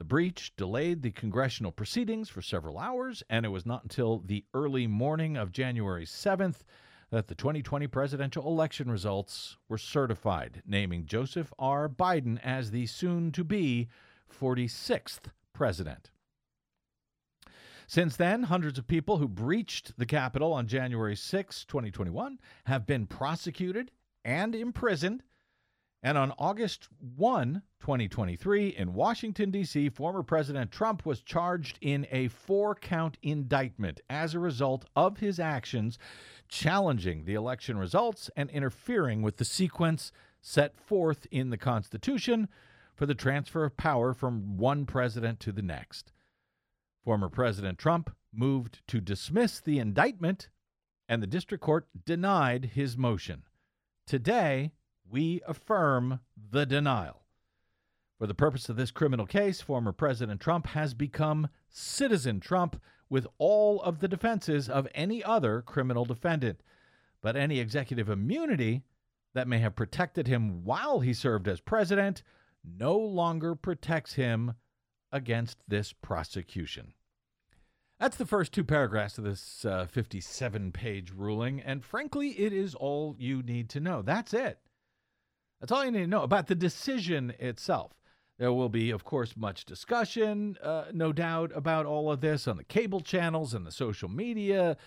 The 0.00 0.04
breach 0.04 0.56
delayed 0.56 1.02
the 1.02 1.10
congressional 1.10 1.72
proceedings 1.72 2.30
for 2.30 2.40
several 2.40 2.78
hours, 2.78 3.22
and 3.28 3.44
it 3.44 3.50
was 3.50 3.66
not 3.66 3.82
until 3.82 4.20
the 4.20 4.46
early 4.54 4.86
morning 4.86 5.36
of 5.36 5.52
January 5.52 6.06
7th 6.06 6.60
that 7.10 7.26
the 7.26 7.34
2020 7.34 7.86
presidential 7.88 8.46
election 8.46 8.90
results 8.90 9.58
were 9.68 9.76
certified, 9.76 10.62
naming 10.66 11.04
Joseph 11.04 11.52
R. 11.58 11.86
Biden 11.86 12.40
as 12.42 12.70
the 12.70 12.86
soon 12.86 13.30
to 13.32 13.44
be 13.44 13.88
46th 14.32 15.32
president. 15.52 16.10
Since 17.86 18.16
then, 18.16 18.44
hundreds 18.44 18.78
of 18.78 18.86
people 18.86 19.18
who 19.18 19.28
breached 19.28 19.98
the 19.98 20.06
Capitol 20.06 20.54
on 20.54 20.66
January 20.66 21.14
6, 21.14 21.66
2021, 21.66 22.38
have 22.64 22.86
been 22.86 23.06
prosecuted 23.06 23.90
and 24.24 24.54
imprisoned 24.54 25.24
and 26.02 26.16
on 26.16 26.32
August 26.38 26.88
1, 27.16 27.62
2023, 27.80 28.68
in 28.68 28.94
Washington, 28.94 29.50
D.C., 29.50 29.90
former 29.90 30.22
President 30.22 30.70
Trump 30.70 31.04
was 31.04 31.20
charged 31.20 31.78
in 31.82 32.06
a 32.10 32.28
four 32.28 32.74
count 32.74 33.18
indictment 33.22 34.00
as 34.08 34.34
a 34.34 34.38
result 34.38 34.86
of 34.96 35.18
his 35.18 35.38
actions 35.38 35.98
challenging 36.48 37.24
the 37.24 37.34
election 37.34 37.76
results 37.76 38.30
and 38.34 38.48
interfering 38.50 39.20
with 39.20 39.36
the 39.36 39.44
sequence 39.44 40.10
set 40.40 40.74
forth 40.78 41.26
in 41.30 41.50
the 41.50 41.58
Constitution 41.58 42.48
for 42.94 43.04
the 43.04 43.14
transfer 43.14 43.64
of 43.64 43.76
power 43.76 44.14
from 44.14 44.56
one 44.56 44.86
president 44.86 45.38
to 45.40 45.52
the 45.52 45.62
next. 45.62 46.12
Former 47.04 47.28
President 47.28 47.78
Trump 47.78 48.10
moved 48.32 48.80
to 48.88 49.00
dismiss 49.00 49.60
the 49.60 49.78
indictment, 49.78 50.48
and 51.08 51.22
the 51.22 51.26
district 51.26 51.62
court 51.62 51.88
denied 52.06 52.70
his 52.74 52.96
motion. 52.96 53.42
Today, 54.06 54.72
we 55.10 55.40
affirm 55.46 56.20
the 56.50 56.64
denial. 56.64 57.22
For 58.18 58.26
the 58.26 58.34
purpose 58.34 58.68
of 58.68 58.76
this 58.76 58.90
criminal 58.90 59.26
case, 59.26 59.60
former 59.60 59.92
President 59.92 60.40
Trump 60.40 60.66
has 60.68 60.94
become 60.94 61.48
Citizen 61.70 62.38
Trump 62.40 62.80
with 63.08 63.26
all 63.38 63.80
of 63.82 64.00
the 64.00 64.08
defenses 64.08 64.68
of 64.68 64.86
any 64.94 65.24
other 65.24 65.62
criminal 65.62 66.04
defendant. 66.04 66.60
But 67.22 67.36
any 67.36 67.58
executive 67.58 68.08
immunity 68.08 68.82
that 69.34 69.48
may 69.48 69.58
have 69.58 69.76
protected 69.76 70.26
him 70.26 70.64
while 70.64 71.00
he 71.00 71.12
served 71.12 71.48
as 71.48 71.60
president 71.60 72.22
no 72.64 72.96
longer 72.96 73.54
protects 73.54 74.14
him 74.14 74.54
against 75.12 75.58
this 75.68 75.92
prosecution. 75.92 76.94
That's 77.98 78.16
the 78.16 78.26
first 78.26 78.52
two 78.52 78.64
paragraphs 78.64 79.18
of 79.18 79.24
this 79.24 79.66
57 79.90 80.66
uh, 80.66 80.70
page 80.72 81.12
ruling, 81.14 81.60
and 81.60 81.84
frankly, 81.84 82.30
it 82.30 82.52
is 82.52 82.74
all 82.74 83.14
you 83.18 83.42
need 83.42 83.68
to 83.70 83.80
know. 83.80 84.02
That's 84.02 84.32
it. 84.32 84.58
That's 85.60 85.72
all 85.72 85.84
you 85.84 85.90
need 85.90 86.00
to 86.00 86.06
know 86.06 86.22
about 86.22 86.46
the 86.46 86.54
decision 86.54 87.34
itself. 87.38 87.92
There 88.38 88.52
will 88.52 88.70
be, 88.70 88.90
of 88.90 89.04
course, 89.04 89.36
much 89.36 89.66
discussion, 89.66 90.56
uh, 90.62 90.84
no 90.94 91.12
doubt, 91.12 91.52
about 91.54 91.84
all 91.84 92.10
of 92.10 92.22
this 92.22 92.48
on 92.48 92.56
the 92.56 92.64
cable 92.64 93.00
channels 93.00 93.52
and 93.52 93.66
the 93.66 93.70
social 93.70 94.08
media 94.08 94.78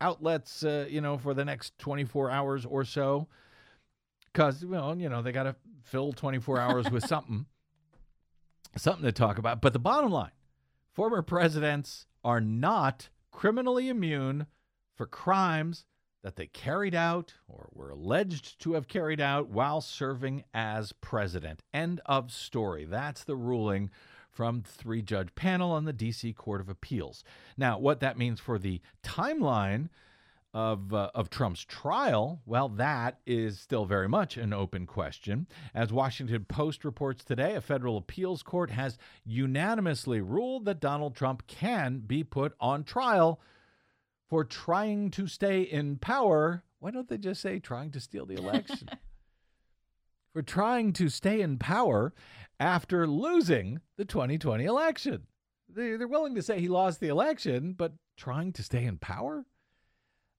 outlets, 0.00 0.64
uh, 0.64 0.86
you 0.88 1.02
know, 1.02 1.18
for 1.18 1.34
the 1.34 1.44
next 1.44 1.78
24 1.78 2.30
hours 2.30 2.64
or 2.64 2.84
so. 2.84 3.28
Because, 4.32 4.64
well, 4.64 4.96
you 4.98 5.10
know, 5.10 5.20
they 5.20 5.30
got 5.30 5.42
to 5.42 5.54
fill 5.82 6.14
24 6.14 6.58
hours 6.58 6.90
with 6.90 7.04
something, 7.06 7.44
something 8.76 9.04
to 9.04 9.12
talk 9.12 9.36
about. 9.36 9.60
But 9.60 9.74
the 9.74 9.78
bottom 9.78 10.10
line 10.10 10.32
former 10.94 11.20
presidents 11.20 12.06
are 12.24 12.40
not 12.40 13.10
criminally 13.30 13.90
immune 13.90 14.46
for 14.94 15.06
crimes 15.06 15.84
that 16.22 16.36
they 16.36 16.46
carried 16.46 16.94
out 16.94 17.34
or 17.48 17.68
were 17.72 17.90
alleged 17.90 18.60
to 18.60 18.74
have 18.74 18.88
carried 18.88 19.20
out 19.20 19.48
while 19.48 19.80
serving 19.80 20.44
as 20.54 20.92
president. 20.92 21.62
End 21.72 22.00
of 22.06 22.32
story. 22.32 22.84
That's 22.84 23.24
the 23.24 23.36
ruling 23.36 23.90
from 24.30 24.62
three 24.62 25.02
judge 25.02 25.34
panel 25.34 25.72
on 25.72 25.84
the 25.84 25.92
DC 25.92 26.34
Court 26.34 26.60
of 26.60 26.68
Appeals. 26.68 27.22
Now, 27.56 27.78
what 27.78 28.00
that 28.00 28.16
means 28.16 28.40
for 28.40 28.58
the 28.58 28.80
timeline 29.02 29.88
of 30.54 30.92
uh, 30.92 31.10
of 31.14 31.30
Trump's 31.30 31.64
trial, 31.64 32.40
well, 32.44 32.68
that 32.68 33.18
is 33.26 33.58
still 33.58 33.84
very 33.86 34.08
much 34.08 34.36
an 34.36 34.52
open 34.52 34.86
question. 34.86 35.46
As 35.74 35.92
Washington 35.92 36.44
Post 36.44 36.84
reports 36.84 37.24
today, 37.24 37.54
a 37.54 37.60
federal 37.60 37.96
appeals 37.96 38.42
court 38.42 38.70
has 38.70 38.98
unanimously 39.24 40.20
ruled 40.20 40.66
that 40.66 40.80
Donald 40.80 41.14
Trump 41.14 41.46
can 41.46 42.00
be 42.00 42.22
put 42.22 42.54
on 42.60 42.84
trial 42.84 43.40
for 44.32 44.44
trying 44.44 45.10
to 45.10 45.26
stay 45.26 45.60
in 45.60 45.98
power. 45.98 46.64
Why 46.78 46.90
don't 46.90 47.06
they 47.06 47.18
just 47.18 47.42
say 47.42 47.58
trying 47.58 47.90
to 47.90 48.00
steal 48.00 48.24
the 48.24 48.36
election? 48.36 48.88
for 50.32 50.40
trying 50.40 50.94
to 50.94 51.10
stay 51.10 51.42
in 51.42 51.58
power 51.58 52.14
after 52.58 53.06
losing 53.06 53.82
the 53.98 54.06
2020 54.06 54.64
election. 54.64 55.26
They're 55.68 56.08
willing 56.08 56.34
to 56.36 56.40
say 56.40 56.60
he 56.60 56.68
lost 56.68 56.98
the 56.98 57.08
election, 57.08 57.74
but 57.74 57.92
trying 58.16 58.54
to 58.54 58.62
stay 58.62 58.86
in 58.86 58.96
power? 58.96 59.44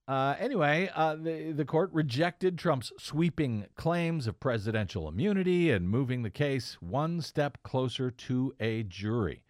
Uh, 0.07 0.33
anyway, 0.39 0.89
uh, 0.95 1.15
the, 1.15 1.51
the 1.51 1.63
court 1.63 1.91
rejected 1.93 2.57
Trump's 2.57 2.91
sweeping 2.97 3.67
claims 3.75 4.25
of 4.25 4.39
presidential 4.39 5.07
immunity 5.07 5.69
and 5.69 5.87
moving 5.87 6.23
the 6.23 6.31
case 6.31 6.77
one 6.81 7.21
step 7.21 7.59
closer 7.61 8.09
to 8.09 8.55
a 8.59 8.81
jury 8.81 9.42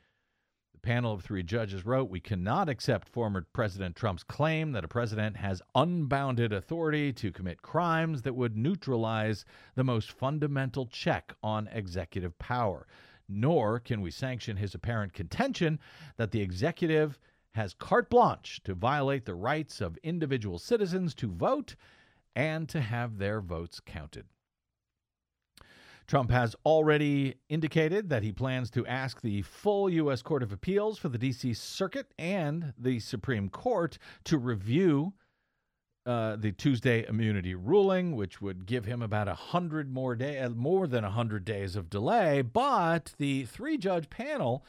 panel 0.83 1.13
of 1.13 1.23
three 1.23 1.41
judges 1.41 1.85
wrote 1.85 2.09
We 2.09 2.19
cannot 2.19 2.69
accept 2.69 3.07
former 3.07 3.47
President 3.53 3.95
Trump's 3.95 4.23
claim 4.23 4.73
that 4.73 4.83
a 4.83 4.87
president 4.87 5.37
has 5.37 5.61
unbounded 5.73 6.51
authority 6.51 7.11
to 7.13 7.31
commit 7.31 7.61
crimes 7.61 8.21
that 8.21 8.35
would 8.35 8.57
neutralize 8.57 9.45
the 9.75 9.83
most 9.83 10.11
fundamental 10.11 10.85
check 10.85 11.33
on 11.41 11.69
executive 11.69 12.37
power. 12.37 12.85
Nor 13.29 13.79
can 13.79 14.01
we 14.01 14.11
sanction 14.11 14.57
his 14.57 14.75
apparent 14.75 15.13
contention 15.13 15.79
that 16.17 16.31
the 16.31 16.41
executive 16.41 17.17
has 17.55 17.73
carte 17.73 18.09
blanche 18.09 18.61
to 18.65 18.75
violate 18.75 19.25
the 19.25 19.35
rights 19.35 19.79
of 19.79 19.97
individual 20.03 20.59
citizens 20.59 21.15
to 21.15 21.31
vote 21.31 21.75
and 22.35 22.67
to 22.67 22.81
have 22.81 23.17
their 23.17 23.39
votes 23.39 23.79
counted. 23.79 24.25
Trump 26.07 26.31
has 26.31 26.55
already 26.65 27.35
indicated 27.49 28.09
that 28.09 28.23
he 28.23 28.31
plans 28.31 28.69
to 28.71 28.85
ask 28.85 29.21
the 29.21 29.41
full 29.43 29.89
U.S. 29.89 30.21
Court 30.21 30.43
of 30.43 30.51
Appeals 30.51 30.97
for 30.97 31.09
the 31.09 31.17
D.C. 31.17 31.53
Circuit 31.53 32.13
and 32.17 32.73
the 32.77 32.99
Supreme 32.99 33.49
Court 33.49 33.97
to 34.25 34.37
review 34.37 35.13
uh, 36.05 36.35
the 36.35 36.51
Tuesday 36.51 37.05
immunity 37.07 37.55
ruling, 37.55 38.15
which 38.15 38.41
would 38.41 38.65
give 38.65 38.85
him 38.85 39.01
about 39.01 39.29
a 39.29 39.33
hundred 39.33 39.89
more 39.89 40.15
day, 40.15 40.37
uh, 40.39 40.49
more 40.49 40.85
than 40.85 41.05
a 41.05 41.11
hundred 41.11 41.45
days 41.45 41.75
of 41.75 41.89
delay. 41.89 42.41
But 42.41 43.13
the 43.17 43.45
three-judge 43.45 44.09
panel 44.09 44.65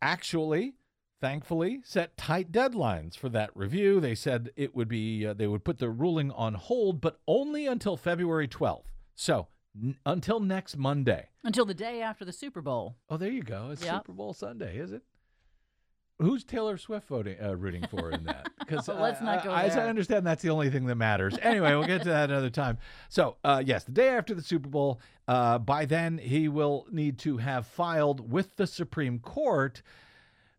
actually, 0.00 0.74
thankfully, 1.20 1.80
set 1.84 2.16
tight 2.16 2.52
deadlines 2.52 3.16
for 3.16 3.28
that 3.30 3.50
review. 3.56 3.98
They 3.98 4.14
said 4.14 4.50
it 4.54 4.74
would 4.74 4.88
be 4.88 5.26
uh, 5.26 5.34
they 5.34 5.48
would 5.48 5.64
put 5.64 5.78
the 5.78 5.90
ruling 5.90 6.30
on 6.30 6.54
hold, 6.54 7.00
but 7.00 7.18
only 7.26 7.66
until 7.66 7.96
February 7.96 8.46
12th. 8.46 8.84
So 9.16 9.48
N- 9.80 9.96
until 10.04 10.40
next 10.40 10.76
Monday. 10.76 11.28
Until 11.44 11.64
the 11.64 11.74
day 11.74 12.02
after 12.02 12.24
the 12.24 12.32
Super 12.32 12.60
Bowl. 12.60 12.96
Oh, 13.08 13.16
there 13.16 13.30
you 13.30 13.42
go. 13.42 13.70
It's 13.72 13.84
Yep. 13.84 13.94
Super 14.06 14.12
Bowl 14.12 14.34
Sunday, 14.34 14.78
is 14.78 14.92
it? 14.92 15.02
Who's 16.18 16.44
Taylor 16.44 16.76
Swift 16.76 17.08
voting, 17.08 17.36
uh, 17.42 17.56
rooting 17.56 17.84
for 17.90 18.10
in 18.10 18.24
that? 18.24 18.48
Because 18.62 18.86
Well, 18.86 19.00
let's 19.00 19.20
not 19.20 19.42
go 19.44 19.52
As 19.52 19.76
I 19.76 19.88
understand, 19.88 20.24
that's 20.26 20.40
the 20.40 20.50
only 20.50 20.70
thing 20.70 20.86
that 20.86 20.94
matters. 20.94 21.36
Anyway, 21.42 21.74
we'll 21.74 21.84
get 21.86 22.02
to 22.04 22.08
that 22.10 22.30
another 22.30 22.48
time. 22.48 22.78
So, 23.08 23.36
uh, 23.44 23.62
yes, 23.66 23.84
the 23.84 23.92
day 23.92 24.08
after 24.10 24.34
the 24.34 24.42
Super 24.42 24.68
Bowl. 24.68 25.00
Uh, 25.26 25.58
by 25.58 25.84
then, 25.84 26.16
he 26.18 26.48
will 26.48 26.86
need 26.90 27.18
to 27.20 27.38
have 27.38 27.66
filed 27.66 28.32
with 28.32 28.54
the 28.56 28.66
Supreme 28.66 29.18
Court 29.18 29.82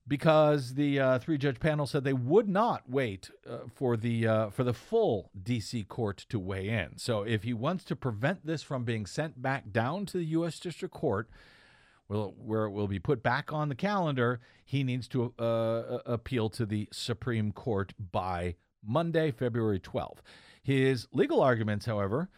because 0.07 0.73
the 0.73 0.99
uh, 0.99 1.19
three 1.19 1.37
judge 1.37 1.59
panel 1.59 1.85
said 1.85 2.03
they 2.03 2.13
would 2.13 2.49
not 2.49 2.89
wait 2.89 3.29
uh, 3.49 3.59
for 3.73 3.95
the 3.95 4.27
uh, 4.27 4.49
for 4.49 4.63
the 4.63 4.73
full 4.73 5.31
DC 5.41 5.87
court 5.87 6.25
to 6.29 6.39
weigh 6.39 6.69
in. 6.69 6.97
So 6.97 7.23
if 7.23 7.43
he 7.43 7.53
wants 7.53 7.83
to 7.85 7.95
prevent 7.95 8.45
this 8.45 8.63
from 8.63 8.83
being 8.83 9.05
sent 9.05 9.41
back 9.41 9.71
down 9.71 10.05
to 10.07 10.17
the 10.17 10.25
U.S. 10.25 10.59
District 10.59 10.93
Court, 10.93 11.29
where 12.07 12.65
it 12.65 12.71
will 12.71 12.87
be 12.87 12.99
put 12.99 13.23
back 13.23 13.53
on 13.53 13.69
the 13.69 13.75
calendar, 13.75 14.41
he 14.65 14.83
needs 14.83 15.07
to 15.09 15.33
uh, 15.39 15.99
appeal 16.05 16.49
to 16.49 16.65
the 16.65 16.87
Supreme 16.91 17.51
Court 17.51 17.93
by 18.11 18.55
Monday, 18.85 19.31
February 19.31 19.79
12th. 19.79 20.19
His 20.61 21.07
legal 21.13 21.41
arguments, 21.41 21.85
however, 21.85 22.29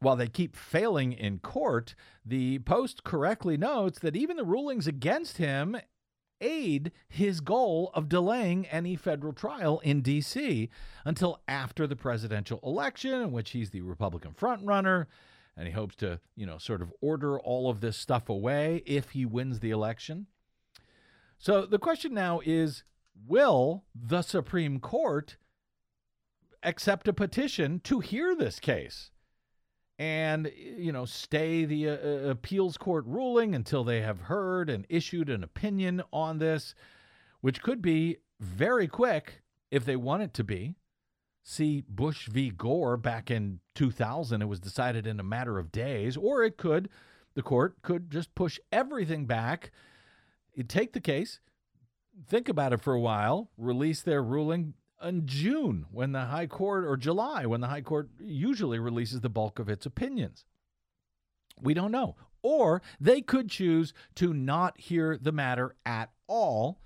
while 0.00 0.16
they 0.16 0.28
keep 0.28 0.54
failing 0.54 1.12
in 1.12 1.38
court, 1.38 1.94
the 2.24 2.58
Post 2.60 3.04
correctly 3.04 3.56
notes 3.56 3.98
that 4.00 4.16
even 4.16 4.36
the 4.36 4.44
rulings 4.44 4.86
against 4.86 5.38
him 5.38 5.76
aid 6.40 6.92
his 7.08 7.40
goal 7.40 7.90
of 7.94 8.08
delaying 8.08 8.66
any 8.66 8.96
federal 8.96 9.32
trial 9.32 9.80
in 9.80 10.02
D.C. 10.02 10.68
until 11.04 11.40
after 11.48 11.86
the 11.86 11.96
presidential 11.96 12.60
election, 12.62 13.22
in 13.22 13.32
which 13.32 13.50
he's 13.50 13.70
the 13.70 13.80
Republican 13.82 14.32
frontrunner. 14.32 15.06
And 15.56 15.66
he 15.66 15.72
hopes 15.72 15.96
to, 15.96 16.20
you 16.34 16.44
know, 16.44 16.58
sort 16.58 16.82
of 16.82 16.92
order 17.00 17.40
all 17.40 17.70
of 17.70 17.80
this 17.80 17.96
stuff 17.96 18.28
away 18.28 18.82
if 18.86 19.10
he 19.10 19.24
wins 19.24 19.60
the 19.60 19.70
election. 19.70 20.26
So 21.38 21.64
the 21.66 21.78
question 21.78 22.12
now 22.14 22.40
is 22.44 22.84
will 23.26 23.84
the 23.94 24.22
Supreme 24.22 24.80
Court 24.80 25.36
accept 26.62 27.08
a 27.08 27.12
petition 27.12 27.80
to 27.84 28.00
hear 28.00 28.34
this 28.34 28.60
case? 28.60 29.10
And 29.98 30.50
you 30.56 30.92
know 30.92 31.04
stay 31.04 31.64
the 31.64 31.88
uh, 31.88 31.92
uh, 31.92 32.30
appeals 32.30 32.76
court 32.76 33.04
ruling 33.06 33.54
until 33.54 33.82
they 33.82 34.02
have 34.02 34.20
heard 34.22 34.68
and 34.68 34.84
issued 34.88 35.30
an 35.30 35.42
opinion 35.42 36.02
on 36.12 36.38
this 36.38 36.74
which 37.40 37.62
could 37.62 37.80
be 37.80 38.18
very 38.40 38.86
quick 38.86 39.42
if 39.70 39.84
they 39.84 39.96
want 39.96 40.22
it 40.22 40.34
to 40.34 40.44
be. 40.44 40.74
See 41.42 41.84
bush 41.88 42.28
v. 42.28 42.50
Gore 42.50 42.96
back 42.96 43.30
in 43.30 43.60
2000 43.76 44.42
it 44.42 44.46
was 44.46 44.58
decided 44.58 45.06
in 45.06 45.20
a 45.20 45.24
matter 45.24 45.58
of 45.58 45.70
days 45.70 46.16
or 46.16 46.42
it 46.42 46.56
could 46.56 46.88
the 47.34 47.42
court 47.42 47.76
could 47.82 48.10
just 48.10 48.34
push 48.34 48.58
everything 48.72 49.26
back 49.26 49.70
take 50.66 50.92
the 50.92 51.00
case 51.00 51.38
think 52.26 52.48
about 52.48 52.72
it 52.72 52.80
for 52.80 52.94
a 52.94 53.00
while 53.00 53.50
release 53.56 54.02
their 54.02 54.24
ruling 54.24 54.74
in 55.02 55.26
June 55.26 55.86
when 55.90 56.12
the 56.12 56.26
High 56.26 56.46
Court, 56.46 56.84
or 56.84 56.96
July 56.96 57.46
when 57.46 57.60
the 57.60 57.68
High 57.68 57.82
Court 57.82 58.08
usually 58.18 58.78
releases 58.78 59.20
the 59.20 59.28
bulk 59.28 59.58
of 59.58 59.68
its 59.68 59.86
opinions. 59.86 60.44
We 61.60 61.74
don't 61.74 61.92
know. 61.92 62.16
Or 62.42 62.82
they 63.00 63.20
could 63.20 63.48
choose 63.48 63.92
to 64.16 64.32
not 64.32 64.78
hear 64.78 65.18
the 65.18 65.32
matter 65.32 65.74
at 65.84 66.10
all, 66.26 66.80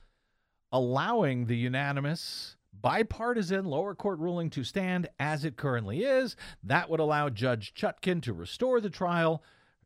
allowing 0.73 1.47
the 1.47 1.57
unanimous 1.57 2.57
bipartisan 2.73 3.67
lower 3.67 3.95
court 3.95 4.19
ruling 4.19 4.49
to 4.51 4.65
stand 4.65 5.09
as 5.19 5.45
it 5.45 5.57
currently 5.57 6.03
is. 6.05 6.37
That 6.63 6.89
would 6.89 7.01
allow 7.01 7.29
Judge 7.29 7.75
Chutkin 7.75 8.23
to 8.23 8.33
restore 8.33 8.81
the 8.81 8.91
trial 8.91 9.43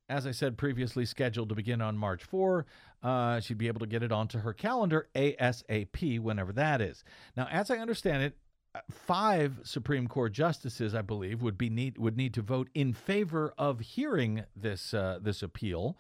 as 0.08 0.26
I 0.26 0.32
said 0.32 0.58
previously, 0.58 1.06
scheduled 1.06 1.48
to 1.48 1.54
begin 1.54 1.80
on 1.80 1.96
March 1.96 2.24
4. 2.24 2.66
Uh, 3.04 3.38
she'd 3.38 3.58
be 3.58 3.68
able 3.68 3.80
to 3.80 3.86
get 3.86 4.02
it 4.02 4.10
onto 4.10 4.38
her 4.38 4.54
calendar 4.54 5.08
ASAP, 5.14 6.18
whenever 6.20 6.52
that 6.54 6.80
is. 6.80 7.04
Now, 7.36 7.46
as 7.50 7.70
I 7.70 7.76
understand 7.76 8.22
it, 8.22 8.38
uh, 8.74 8.80
five 8.90 9.60
Supreme 9.62 10.08
Court 10.08 10.32
justices, 10.32 10.94
I 10.94 11.02
believe, 11.02 11.42
would 11.42 11.58
be 11.58 11.68
need 11.68 11.98
would 11.98 12.16
need 12.16 12.32
to 12.34 12.42
vote 12.42 12.70
in 12.74 12.94
favor 12.94 13.52
of 13.58 13.80
hearing 13.80 14.44
this 14.56 14.94
uh, 14.94 15.18
this 15.20 15.42
appeal 15.42 15.98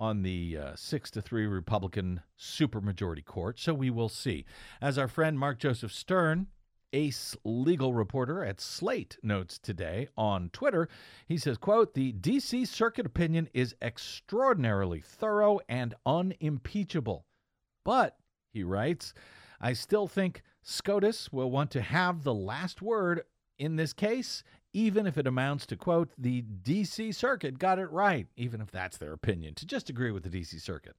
on 0.00 0.22
the 0.22 0.58
uh, 0.58 0.72
six 0.74 1.12
to 1.12 1.22
three 1.22 1.46
Republican 1.46 2.22
supermajority 2.36 3.24
court. 3.24 3.60
So 3.60 3.72
we 3.72 3.88
will 3.88 4.08
see. 4.08 4.44
As 4.80 4.98
our 4.98 5.06
friend 5.06 5.38
Mark 5.38 5.60
Joseph 5.60 5.92
Stern 5.92 6.48
ace 6.92 7.36
legal 7.44 7.94
reporter 7.94 8.44
at 8.44 8.60
Slate 8.60 9.16
notes 9.22 9.58
today 9.58 10.08
on 10.16 10.50
Twitter. 10.50 10.88
He 11.26 11.38
says, 11.38 11.58
quote, 11.58 11.94
the 11.94 12.12
DC 12.12 12.66
Circuit 12.66 13.06
opinion 13.06 13.48
is 13.54 13.74
extraordinarily 13.82 15.00
thorough 15.00 15.60
and 15.68 15.94
unimpeachable. 16.04 17.26
But, 17.84 18.16
he 18.52 18.62
writes, 18.62 19.14
I 19.60 19.72
still 19.72 20.06
think 20.06 20.42
SCOTUS 20.62 21.32
will 21.32 21.50
want 21.50 21.70
to 21.72 21.82
have 21.82 22.22
the 22.22 22.34
last 22.34 22.82
word 22.82 23.22
in 23.58 23.76
this 23.76 23.92
case, 23.92 24.42
even 24.72 25.06
if 25.06 25.16
it 25.16 25.26
amounts 25.26 25.66
to, 25.66 25.76
quote, 25.76 26.10
the 26.18 26.42
DC 26.42 27.14
Circuit 27.14 27.58
got 27.58 27.78
it 27.78 27.90
right, 27.90 28.26
even 28.36 28.60
if 28.60 28.70
that's 28.70 28.98
their 28.98 29.12
opinion, 29.12 29.54
to 29.54 29.66
just 29.66 29.90
agree 29.90 30.10
with 30.10 30.24
the 30.24 30.30
DC 30.30 30.60
Circuit. 30.60 30.96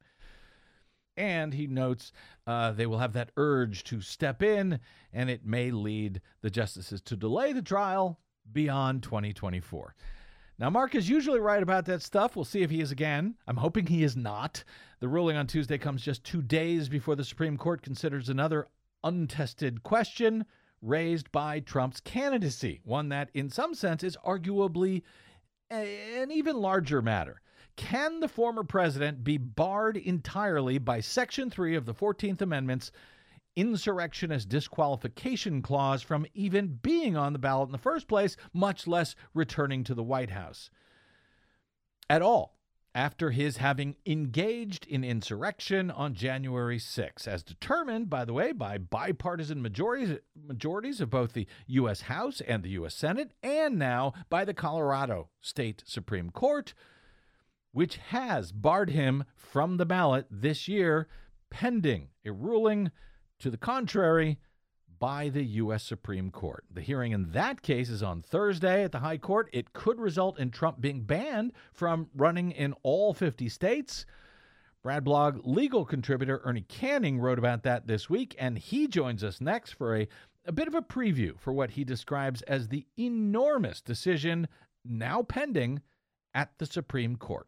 And 1.15 1.53
he 1.53 1.67
notes 1.67 2.11
uh, 2.47 2.71
they 2.71 2.85
will 2.85 2.99
have 2.99 3.13
that 3.13 3.31
urge 3.37 3.83
to 3.85 4.01
step 4.01 4.41
in, 4.41 4.79
and 5.11 5.29
it 5.29 5.45
may 5.45 5.71
lead 5.71 6.21
the 6.41 6.49
justices 6.49 7.01
to 7.01 7.15
delay 7.15 7.53
the 7.53 7.61
trial 7.61 8.19
beyond 8.51 9.03
2024. 9.03 9.95
Now, 10.59 10.69
Mark 10.69 10.95
is 10.95 11.09
usually 11.09 11.39
right 11.39 11.63
about 11.63 11.85
that 11.85 12.01
stuff. 12.01 12.35
We'll 12.35 12.45
see 12.45 12.61
if 12.61 12.69
he 12.69 12.79
is 12.79 12.91
again. 12.91 13.35
I'm 13.47 13.57
hoping 13.57 13.87
he 13.87 14.03
is 14.03 14.15
not. 14.15 14.63
The 14.99 15.07
ruling 15.07 15.35
on 15.35 15.47
Tuesday 15.47 15.77
comes 15.77 16.03
just 16.03 16.23
two 16.23 16.41
days 16.41 16.89
before 16.89 17.15
the 17.15 17.23
Supreme 17.23 17.57
Court 17.57 17.81
considers 17.81 18.29
another 18.29 18.67
untested 19.03 19.83
question 19.83 20.45
raised 20.81 21.31
by 21.31 21.59
Trump's 21.59 21.99
candidacy, 22.01 22.81
one 22.83 23.09
that, 23.09 23.29
in 23.33 23.49
some 23.49 23.73
sense, 23.73 24.03
is 24.03 24.17
arguably 24.25 25.01
an 25.69 26.31
even 26.31 26.57
larger 26.57 27.01
matter. 27.01 27.41
Can 27.75 28.19
the 28.19 28.27
former 28.27 28.63
president 28.63 29.23
be 29.23 29.37
barred 29.37 29.97
entirely 29.97 30.77
by 30.77 30.99
Section 30.99 31.49
3 31.49 31.75
of 31.75 31.85
the 31.85 31.93
14th 31.93 32.41
Amendment's 32.41 32.91
insurrectionist 33.55 34.49
disqualification 34.49 35.61
clause 35.61 36.01
from 36.01 36.25
even 36.33 36.79
being 36.81 37.15
on 37.15 37.33
the 37.33 37.39
ballot 37.39 37.67
in 37.67 37.71
the 37.71 37.77
first 37.77 38.07
place, 38.07 38.35
much 38.53 38.87
less 38.87 39.15
returning 39.33 39.83
to 39.83 39.93
the 39.93 40.03
White 40.03 40.31
House? 40.31 40.69
At 42.09 42.21
all 42.21 42.57
after 42.95 43.31
his 43.31 43.57
having 43.57 43.95
engaged 44.05 44.85
in 44.85 45.03
insurrection 45.03 45.89
on 45.89 46.13
January 46.13 46.77
6, 46.77 47.27
as 47.27 47.43
determined, 47.43 48.09
by 48.09 48.23
the 48.23 48.33
way, 48.33 48.51
by 48.51 48.77
bipartisan 48.77 49.61
majorities, 49.61 50.19
majorities 50.35 51.01
of 51.01 51.09
both 51.09 51.33
the 51.33 51.47
U.S. 51.67 52.01
House 52.01 52.39
and 52.41 52.61
the 52.61 52.69
U.S. 52.71 52.93
Senate, 52.93 53.31
and 53.41 53.79
now 53.79 54.13
by 54.29 54.45
the 54.45 54.53
Colorado 54.53 55.29
State 55.41 55.83
Supreme 55.85 56.29
Court, 56.29 56.73
which 57.73 57.97
has 57.97 58.51
barred 58.51 58.91
him 58.91 59.25
from 59.35 59.77
the 59.77 59.85
ballot 59.85 60.25
this 60.31 60.67
year, 60.67 61.07
pending 61.49 62.07
a 62.25 62.31
ruling 62.31 62.91
to 63.39 63.49
the 63.49 63.57
contrary 63.57 64.39
by 64.99 65.27
the 65.27 65.43
U.S. 65.43 65.83
Supreme 65.83 66.31
Court. 66.31 66.63
The 66.71 66.79
hearing 66.79 67.11
in 67.11 67.31
that 67.31 67.61
case 67.61 67.89
is 67.89 68.01
on 68.01 68.21
Thursday 68.21 68.85
at 68.85 68.93
the 68.93 68.99
High 68.99 69.17
Court. 69.17 69.49
It 69.51 69.73
could 69.73 69.99
result 69.99 70.39
in 70.39 70.49
Trump 70.49 70.79
being 70.79 71.01
banned 71.01 71.51
from 71.73 72.07
running 72.15 72.51
in 72.51 72.73
all 72.83 73.13
50 73.13 73.49
states. 73.49 74.05
Brad 74.81 75.03
Blog 75.03 75.41
legal 75.43 75.83
contributor 75.83 76.41
Ernie 76.45 76.61
Canning 76.61 77.19
wrote 77.19 77.39
about 77.39 77.63
that 77.63 77.87
this 77.87 78.09
week, 78.09 78.35
and 78.37 78.57
he 78.57 78.87
joins 78.87 79.23
us 79.23 79.41
next 79.41 79.71
for 79.71 79.97
a, 79.97 80.07
a 80.45 80.51
bit 80.51 80.67
of 80.67 80.75
a 80.75 80.81
preview 80.81 81.37
for 81.39 81.51
what 81.51 81.71
he 81.71 81.83
describes 81.83 82.41
as 82.43 82.67
the 82.67 82.85
enormous 82.97 83.81
decision 83.81 84.47
now 84.85 85.23
pending 85.23 85.81
at 86.33 86.51
the 86.59 86.65
Supreme 86.65 87.15
Court. 87.15 87.47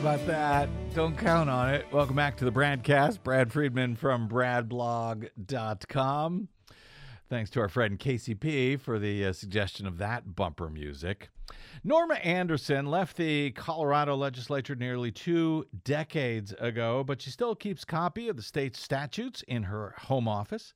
About 0.00 0.26
that. 0.28 0.68
Don't 0.94 1.18
count 1.18 1.50
on 1.50 1.74
it. 1.74 1.84
Welcome 1.92 2.16
back 2.16 2.38
to 2.38 2.44
the 2.44 2.52
Bradcast. 2.52 3.22
Brad 3.22 3.52
Friedman 3.52 3.96
from 3.96 4.28
bradblog.com. 4.28 6.48
Thanks 7.30 7.48
to 7.50 7.60
our 7.60 7.68
friend 7.68 7.96
KCP 7.96 8.80
for 8.80 8.98
the 8.98 9.26
uh, 9.26 9.32
suggestion 9.32 9.86
of 9.86 9.98
that 9.98 10.34
bumper 10.34 10.68
music. 10.68 11.28
Norma 11.84 12.14
Anderson 12.14 12.86
left 12.86 13.16
the 13.16 13.52
Colorado 13.52 14.16
legislature 14.16 14.74
nearly 14.74 15.12
two 15.12 15.64
decades 15.84 16.52
ago, 16.58 17.04
but 17.04 17.22
she 17.22 17.30
still 17.30 17.54
keeps 17.54 17.84
copy 17.84 18.28
of 18.28 18.34
the 18.34 18.42
state's 18.42 18.82
statutes 18.82 19.44
in 19.46 19.62
her 19.62 19.94
home 19.96 20.26
office. 20.26 20.74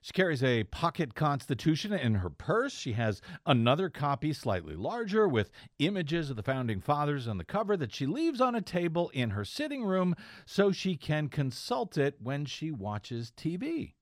She 0.00 0.12
carries 0.12 0.44
a 0.44 0.62
pocket 0.62 1.16
constitution 1.16 1.92
in 1.92 2.14
her 2.14 2.30
purse. 2.30 2.72
She 2.72 2.92
has 2.92 3.20
another 3.44 3.90
copy, 3.90 4.32
slightly 4.32 4.76
larger, 4.76 5.26
with 5.26 5.50
images 5.80 6.30
of 6.30 6.36
the 6.36 6.44
founding 6.44 6.80
fathers 6.80 7.26
on 7.26 7.38
the 7.38 7.44
cover 7.44 7.76
that 7.78 7.92
she 7.92 8.06
leaves 8.06 8.40
on 8.40 8.54
a 8.54 8.62
table 8.62 9.10
in 9.12 9.30
her 9.30 9.44
sitting 9.44 9.82
room 9.82 10.14
so 10.46 10.70
she 10.70 10.94
can 10.94 11.28
consult 11.28 11.98
it 11.98 12.22
when 12.22 12.44
she 12.44 12.70
watches 12.70 13.32
TV. 13.36 13.94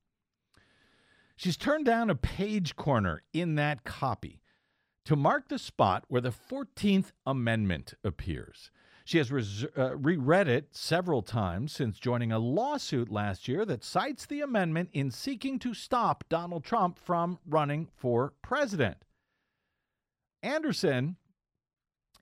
She's 1.41 1.57
turned 1.57 1.87
down 1.87 2.11
a 2.11 2.15
page 2.15 2.77
corner 2.77 3.23
in 3.33 3.55
that 3.55 3.83
copy 3.83 4.43
to 5.07 5.17
mark 5.17 5.49
the 5.49 5.59
spot 5.59 6.05
where 6.09 6.21
the 6.21 6.29
14th 6.33 7.13
Amendment 7.25 7.95
appears. 8.05 8.71
She 9.07 9.17
has 9.17 9.33
res- 9.33 9.65
uh, 9.75 9.97
reread 9.97 10.49
it 10.49 10.77
several 10.77 11.23
times 11.23 11.73
since 11.73 11.99
joining 11.99 12.31
a 12.31 12.39
lawsuit 12.39 13.11
last 13.11 13.49
year 13.49 13.65
that 13.65 13.83
cites 13.83 14.27
the 14.27 14.43
amendment 14.43 14.91
in 14.93 15.11
seeking 15.11 15.59
to 15.61 15.73
stop 15.73 16.25
Donald 16.29 16.63
Trump 16.63 16.99
from 16.99 17.39
running 17.49 17.89
for 17.97 18.35
president. 18.43 18.99
Anderson 20.43 21.17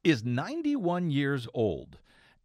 is 0.04 0.24
91 0.24 1.10
years 1.10 1.48
old 1.52 1.98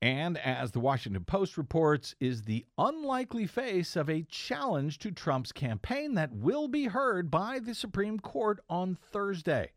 and, 0.03 0.37
as 0.39 0.71
the 0.71 0.81
Washington 0.81 1.23
Post 1.23 1.57
reports, 1.57 2.13
is 2.19 2.41
the 2.41 2.65
unlikely 2.77 3.47
face 3.47 3.95
of 3.95 4.09
a 4.09 4.23
challenge 4.23 4.99
to 4.99 5.11
Trump's 5.11 5.53
campaign 5.53 6.15
that 6.15 6.33
will 6.33 6.67
be 6.67 6.87
heard 6.87 7.31
by 7.31 7.57
the 7.57 7.73
Supreme 7.73 8.19
Court 8.19 8.59
on 8.69 8.95
Thursday. 8.95 9.71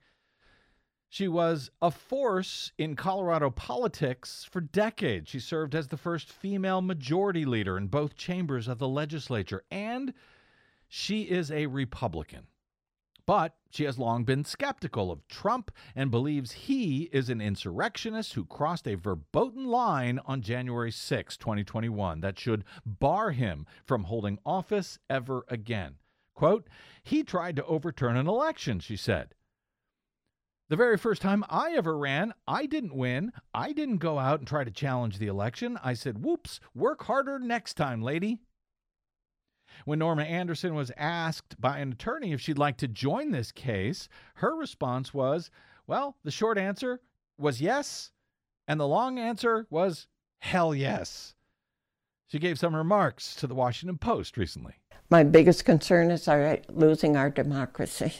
She 1.08 1.28
was 1.28 1.70
a 1.80 1.92
force 1.92 2.72
in 2.76 2.96
Colorado 2.96 3.50
politics 3.50 4.44
for 4.50 4.60
decades. 4.60 5.30
She 5.30 5.38
served 5.38 5.76
as 5.76 5.86
the 5.86 5.96
first 5.96 6.32
female 6.32 6.82
majority 6.82 7.44
leader 7.44 7.78
in 7.78 7.86
both 7.86 8.16
chambers 8.16 8.66
of 8.66 8.78
the 8.78 8.88
legislature, 8.88 9.62
and 9.70 10.12
she 10.88 11.22
is 11.22 11.52
a 11.52 11.66
Republican. 11.66 12.48
But 13.26 13.56
she 13.70 13.84
has 13.84 13.98
long 13.98 14.24
been 14.24 14.44
skeptical 14.44 15.10
of 15.10 15.26
Trump 15.26 15.72
and 15.96 16.10
believes 16.10 16.52
he 16.52 17.10
is 17.12 17.28
an 17.28 17.40
insurrectionist 17.40 18.34
who 18.34 18.44
crossed 18.44 18.86
a 18.86 18.94
verboten 18.94 19.66
line 19.66 20.20
on 20.24 20.42
January 20.42 20.92
6, 20.92 21.36
2021, 21.36 22.20
that 22.20 22.38
should 22.38 22.64
bar 22.86 23.32
him 23.32 23.66
from 23.84 24.04
holding 24.04 24.38
office 24.46 24.98
ever 25.10 25.44
again. 25.48 25.96
Quote, 26.34 26.68
he 27.02 27.24
tried 27.24 27.56
to 27.56 27.64
overturn 27.64 28.16
an 28.16 28.28
election, 28.28 28.78
she 28.78 28.96
said. 28.96 29.34
The 30.68 30.76
very 30.76 30.98
first 30.98 31.22
time 31.22 31.44
I 31.48 31.72
ever 31.72 31.96
ran, 31.96 32.32
I 32.46 32.66
didn't 32.66 32.94
win. 32.94 33.32
I 33.54 33.72
didn't 33.72 33.98
go 33.98 34.18
out 34.18 34.40
and 34.40 34.48
try 34.48 34.64
to 34.64 34.70
challenge 34.70 35.18
the 35.18 35.28
election. 35.28 35.78
I 35.82 35.94
said, 35.94 36.24
whoops, 36.24 36.60
work 36.74 37.04
harder 37.04 37.38
next 37.38 37.74
time, 37.74 38.02
lady. 38.02 38.40
When 39.84 39.98
Norma 39.98 40.22
Anderson 40.22 40.74
was 40.74 40.92
asked 40.96 41.60
by 41.60 41.78
an 41.78 41.92
attorney 41.92 42.32
if 42.32 42.40
she'd 42.40 42.58
like 42.58 42.76
to 42.78 42.88
join 42.88 43.30
this 43.30 43.52
case, 43.52 44.08
her 44.36 44.56
response 44.56 45.12
was, 45.12 45.50
well, 45.86 46.16
the 46.24 46.30
short 46.30 46.58
answer 46.58 47.00
was 47.38 47.60
yes, 47.60 48.10
and 48.66 48.80
the 48.80 48.88
long 48.88 49.18
answer 49.18 49.66
was 49.70 50.08
hell 50.38 50.74
yes. 50.74 51.34
She 52.26 52.38
gave 52.38 52.58
some 52.58 52.74
remarks 52.74 53.36
to 53.36 53.46
the 53.46 53.54
Washington 53.54 53.98
Post 53.98 54.36
recently. 54.36 54.74
My 55.10 55.22
biggest 55.22 55.64
concern 55.64 56.10
is 56.10 56.26
our 56.26 56.58
losing 56.68 57.16
our 57.16 57.30
democracy. 57.30 58.14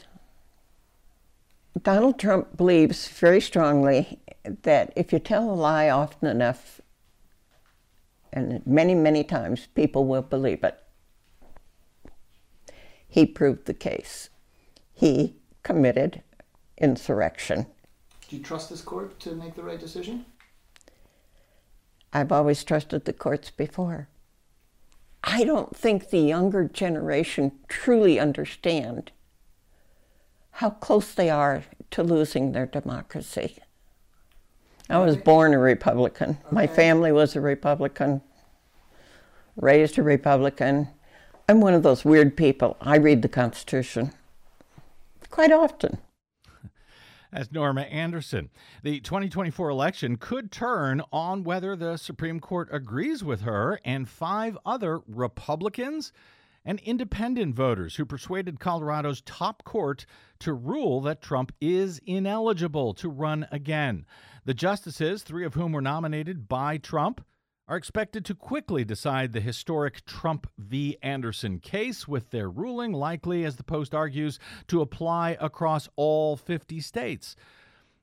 Donald 1.83 2.19
Trump 2.19 2.57
believes 2.57 3.09
very 3.09 3.41
strongly 3.41 4.21
that 4.45 4.93
if 4.95 5.13
you 5.13 5.19
tell 5.19 5.51
a 5.51 5.53
lie 5.53 5.91
often 5.91 6.29
enough, 6.29 6.81
and 8.33 8.65
many, 8.67 8.95
many 8.95 9.25
times, 9.25 9.67
people 9.75 10.07
will 10.07 10.23
believe 10.23 10.63
it. 10.63 10.79
He 13.09 13.27
proved 13.27 13.67
the 13.67 13.75
case. 13.75 14.31
He 14.93 15.37
committed 15.63 16.23
insurrection. 16.79 17.67
Do 18.29 18.37
you 18.37 18.43
trust 18.43 18.71
this 18.71 18.83
court 18.83 19.19
to 19.21 19.35
make 19.35 19.55
the 19.55 19.63
right 19.63 19.79
decision? 19.79 20.27
I've 22.13 22.33
always 22.33 22.65
trusted 22.65 23.05
the 23.05 23.13
courts 23.13 23.51
before. 23.51 24.09
I 25.23 25.45
don't 25.45 25.77
think 25.77 26.11
the 26.11 26.21
younger 26.21 26.65
generation 26.65 27.53
truly 27.69 28.19
understand 28.19 29.13
how 30.53 30.71
close 30.71 31.13
they 31.13 31.29
are 31.29 31.65
to 31.91 32.03
losing 32.03 32.53
their 32.53 32.67
democracy. 32.67 33.59
I 34.89 34.99
was 34.99 35.17
born 35.17 35.53
a 35.53 35.59
Republican. 35.59 36.39
My 36.51 36.67
family 36.67 37.11
was 37.11 37.35
a 37.35 37.41
Republican, 37.41 38.23
raised 39.57 39.99
a 39.99 40.03
Republican. 40.03 40.89
I'm 41.49 41.61
one 41.61 41.75
of 41.75 41.85
those 41.85 42.05
weird 42.05 42.37
people. 42.37 42.77
I 42.81 42.97
read 42.97 43.23
the 43.23 43.29
Constitution 43.29 44.11
quite 45.31 45.53
often. 45.53 45.99
As 47.33 47.53
Norma 47.53 47.83
Anderson, 47.83 48.51
the 48.83 48.99
2024 48.99 49.69
election 49.69 50.17
could 50.17 50.51
turn 50.51 51.03
on 51.13 51.45
whether 51.45 51.77
the 51.77 51.99
Supreme 51.99 52.41
Court 52.41 52.69
agrees 52.73 53.23
with 53.23 53.43
her 53.43 53.79
and 53.85 54.09
five 54.09 54.59
other 54.67 55.03
Republicans 55.07 56.13
and 56.65 56.81
independent 56.81 57.55
voters 57.55 57.95
who 57.95 58.05
persuaded 58.05 58.59
Colorado's 58.59 59.21
top 59.21 59.63
court 59.63 60.05
to 60.41 60.53
rule 60.53 61.01
that 61.03 61.23
Trump 61.23 61.53
is 61.61 62.01
ineligible 62.07 62.93
to 62.95 63.09
run 63.09 63.47
again. 63.53 64.05
The 64.47 64.55
justices, 64.55 65.23
three 65.23 65.45
of 65.45 65.55
whom 65.55 65.71
were 65.71 65.81
nominated 65.81 66.49
by 66.49 66.79
Trump, 66.79 67.25
are 67.69 67.77
expected 67.77 68.25
to 68.25 68.35
quickly 68.35 68.85
decide 68.85 69.33
the 69.33 69.41
historic 69.41 70.05
Trump 70.05 70.47
v. 70.57 70.97
Anderson 71.03 71.59
case, 71.59 72.07
with 72.07 72.31
their 72.31 72.49
ruling 72.49 72.93
likely, 72.93 73.45
as 73.45 73.57
the 73.57 73.65
Post 73.65 73.95
argues, 73.95 74.39
to 74.69 74.81
apply 74.81 75.37
across 75.41 75.89
all 75.97 76.37
50 76.37 76.81
states. 76.81 77.35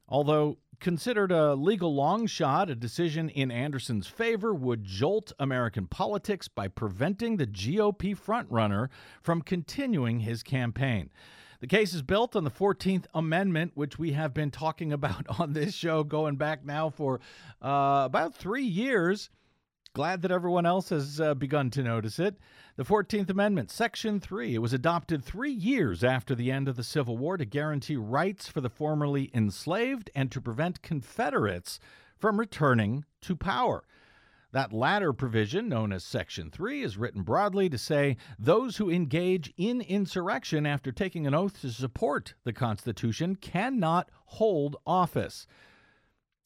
Although 0.10 0.58
considered 0.80 1.32
a 1.32 1.56
legal 1.56 1.95
long 1.95 2.28
shot, 2.28 2.69
a 2.69 2.76
decision 2.76 3.30
in 3.30 3.52
Anderson's 3.52 4.08
favor 4.08 4.54
would 4.54 4.84
jolt 4.84 5.32
American 5.39 5.88
politics 5.88 6.49
by 6.49 6.67
preventing 6.67 7.38
the 7.38 7.47
GOP 7.47 8.17
frontrunner 8.17 8.89
from 9.21 9.41
continuing 9.41 10.19
his 10.19 10.43
campaign. 10.43 11.10
The 11.62 11.67
case 11.67 11.93
is 11.93 12.02
built 12.02 12.36
on 12.36 12.43
the 12.43 12.52
14th 12.52 13.06
Amendment, 13.13 13.71
which 13.76 13.97
we 13.97 14.12
have 14.12 14.34
been 14.34 14.52
talking 14.52 14.91
about 14.93 15.26
on 15.39 15.54
this 15.54 15.73
show 15.73 16.04
going 16.04 16.36
back 16.36 16.65
now 16.65 16.89
for 16.89 17.21
uh, 17.62 18.04
about 18.06 18.36
three 18.36 18.65
years. 18.65 19.30
Glad 19.96 20.24
that 20.24 20.32
everyone 20.32 20.66
else 20.66 20.90
has 20.90 21.22
uh, 21.22 21.36
begun 21.36 21.70
to 21.70 21.84
notice 21.84 22.18
it. 22.18 22.40
The 22.78 22.84
14th 22.84 23.30
Amendment, 23.30 23.70
Section 23.70 24.20
3, 24.20 24.56
it 24.56 24.58
was 24.58 24.74
adopted 24.74 25.24
three 25.24 25.52
years 25.52 26.04
after 26.04 26.34
the 26.34 26.50
end 26.50 26.68
of 26.68 26.76
the 26.76 26.84
Civil 26.84 27.16
War 27.16 27.38
to 27.38 27.46
guarantee 27.46 27.96
rights 27.96 28.48
for 28.48 28.60
the 28.60 28.72
formerly 28.72 29.30
enslaved 29.36 30.10
and 30.16 30.32
to 30.32 30.42
prevent 30.42 30.82
Confederates 30.82 31.80
from 32.18 32.40
returning 32.40 33.06
to 33.22 33.36
power. 33.36 33.84
That 34.52 34.74
latter 34.74 35.14
provision, 35.14 35.70
known 35.70 35.94
as 35.94 36.04
Section 36.04 36.50
3, 36.50 36.82
is 36.82 36.98
written 36.98 37.22
broadly 37.22 37.70
to 37.70 37.78
say 37.78 38.18
those 38.40 38.78
who 38.78 38.90
engage 38.90 39.54
in 39.58 39.82
insurrection 39.82 40.66
after 40.66 40.92
taking 40.92 41.28
an 41.28 41.36
oath 41.36 41.62
to 41.62 41.70
support 41.70 42.34
the 42.46 42.54
Constitution 42.54 43.36
cannot 43.36 44.10
hold 44.26 44.76
office. 44.88 45.46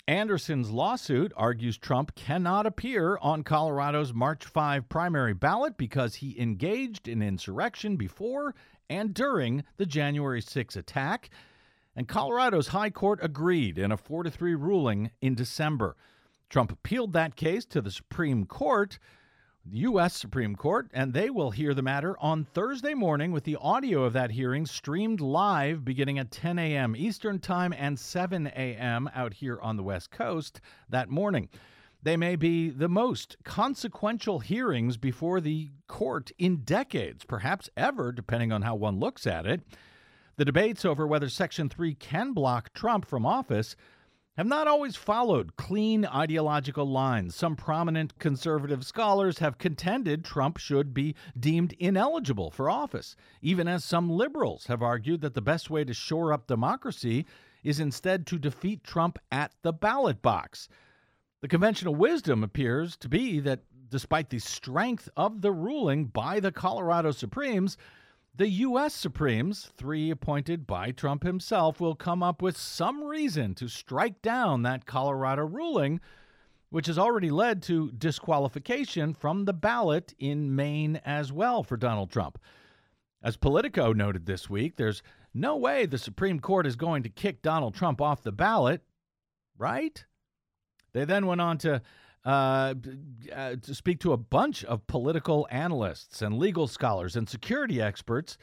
Anderson's 0.07 0.69
lawsuit 0.69 1.33
argues 1.35 1.77
Trump 1.77 2.15
cannot 2.15 2.65
appear 2.65 3.17
on 3.21 3.43
Colorado's 3.43 4.13
March 4.13 4.45
5 4.45 4.87
primary 4.87 5.33
ballot 5.33 5.77
because 5.77 6.15
he 6.15 6.39
engaged 6.39 7.09
in 7.09 7.21
insurrection 7.21 7.97
before 7.97 8.55
and 8.89 9.13
during 9.13 9.65
the 9.75 9.85
January 9.85 10.41
6 10.41 10.77
attack. 10.77 11.29
And 11.93 12.07
Colorado's 12.07 12.69
High 12.69 12.89
Court 12.89 13.19
agreed 13.21 13.77
in 13.77 13.91
a 13.91 13.97
4 13.97 14.29
3 14.29 14.55
ruling 14.55 15.11
in 15.21 15.35
December. 15.35 15.97
Trump 16.49 16.71
appealed 16.71 17.11
that 17.11 17.35
case 17.35 17.65
to 17.65 17.81
the 17.81 17.91
Supreme 17.91 18.45
Court, 18.45 18.99
the 19.69 19.79
U.S. 19.79 20.15
Supreme 20.15 20.55
Court, 20.55 20.89
and 20.93 21.13
they 21.13 21.29
will 21.29 21.51
hear 21.51 21.73
the 21.73 21.81
matter 21.81 22.15
on 22.19 22.45
Thursday 22.45 22.93
morning 22.93 23.31
with 23.31 23.43
the 23.43 23.57
audio 23.57 24.03
of 24.03 24.13
that 24.13 24.31
hearing 24.31 24.65
streamed 24.65 25.19
live 25.19 25.83
beginning 25.83 26.19
at 26.19 26.31
10 26.31 26.57
a.m. 26.59 26.95
Eastern 26.95 27.39
Time 27.39 27.73
and 27.73 27.99
7 27.99 28.47
a.m. 28.47 29.09
out 29.13 29.33
here 29.33 29.59
on 29.61 29.75
the 29.75 29.83
West 29.83 30.11
Coast 30.11 30.61
that 30.89 31.09
morning. 31.09 31.49
They 32.03 32.15
may 32.15 32.35
be 32.35 32.69
the 32.69 32.87
most 32.87 33.35
consequential 33.43 34.39
hearings 34.39 34.95
before 34.97 35.41
the 35.41 35.71
court 35.87 36.31
in 36.37 36.57
decades, 36.57 37.25
perhaps 37.25 37.69
ever, 37.75 38.11
depending 38.11 38.51
on 38.51 38.61
how 38.61 38.75
one 38.75 38.99
looks 38.99 39.27
at 39.27 39.45
it. 39.45 39.61
The 40.37 40.45
debates 40.45 40.85
over 40.85 41.05
whether 41.05 41.29
Section 41.29 41.67
3 41.67 41.95
can 41.95 42.33
block 42.33 42.73
Trump 42.73 43.05
from 43.05 43.25
office 43.25 43.75
have 44.37 44.45
not 44.45 44.67
always 44.67 44.95
followed 44.95 45.55
clean 45.55 46.05
ideological 46.05 46.85
lines. 46.85 47.33
Some 47.33 47.55
prominent 47.55 48.19
conservative 48.19 48.85
scholars 48.85 49.39
have 49.39 49.57
contended 49.57 50.23
Trump 50.23 50.57
should 50.57 50.93
be 50.93 51.15
deemed 51.39 51.73
ineligible 51.79 52.51
for 52.51 52.69
office, 52.69 53.15
even 53.41 53.67
as 53.67 53.83
some 53.83 54.11
liberals 54.11 54.67
have 54.67 54.83
argued 54.83 55.21
that 55.21 55.33
the 55.33 55.41
best 55.41 55.71
way 55.71 55.83
to 55.83 55.93
shore 55.93 56.31
up 56.31 56.45
democracy 56.45 57.25
is 57.63 57.79
instead 57.79 58.27
to 58.27 58.37
defeat 58.37 58.83
Trump 58.83 59.17
at 59.31 59.53
the 59.63 59.73
ballot 59.73 60.21
box. 60.21 60.69
The 61.41 61.47
conventional 61.47 61.95
wisdom 61.95 62.43
appears 62.43 62.95
to 62.97 63.09
be 63.09 63.39
that 63.39 63.63
despite 63.89 64.29
the 64.29 64.39
strength 64.39 65.09
of 65.17 65.41
the 65.41 65.51
ruling 65.51 66.05
by 66.05 66.39
the 66.39 66.51
Colorado 66.51 67.09
Supremes, 67.09 67.75
The 68.37 68.49
U.S. 68.49 68.93
Supremes, 68.93 69.71
three 69.77 70.11
appointed 70.11 70.67
by 70.67 70.91
Trump 70.91 71.23
himself, 71.23 71.79
will 71.79 71.95
come 71.95 72.21
up 72.21 72.39
with 72.39 72.55
some 72.55 73.03
reason 73.03 73.55
to 73.55 73.67
strike 73.67 74.21
down 74.21 74.61
that 74.61 74.85
Colorado 74.85 75.43
ruling, 75.43 75.99
which 76.69 76.85
has 76.85 76.99
already 76.99 77.31
led 77.31 77.63
to 77.63 77.91
disqualification 77.93 79.15
from 79.15 79.45
the 79.45 79.53
ballot 79.53 80.13
in 80.19 80.55
Maine 80.55 81.01
as 81.03 81.33
well 81.33 81.63
for 81.63 81.77
Donald 81.77 82.11
Trump. 82.11 82.37
As 83.23 83.37
Politico 83.37 83.91
noted 83.91 84.27
this 84.27 84.47
week, 84.47 84.75
there's 84.75 85.01
no 85.33 85.57
way 85.57 85.87
the 85.87 85.97
Supreme 85.97 86.39
Court 86.39 86.67
is 86.67 86.75
going 86.75 87.01
to 87.01 87.09
kick 87.09 87.41
Donald 87.41 87.73
Trump 87.73 87.99
off 87.99 88.21
the 88.21 88.31
ballot, 88.31 88.83
right? 89.57 90.05
They 90.93 91.05
then 91.05 91.25
went 91.25 91.41
on 91.41 91.57
to 91.59 91.81
uh, 92.27 92.75
uh, 93.33 93.55
to 93.61 93.73
speak 93.73 94.01
to 94.01 94.11
a 94.11 94.17
bunch 94.17 94.65
of 94.65 94.85
political 94.85 95.47
analysts 95.49 96.21
and 96.21 96.37
legal 96.37 96.67
scholars 96.67 97.15
and 97.15 97.29
security 97.29 97.81
experts 97.81 98.37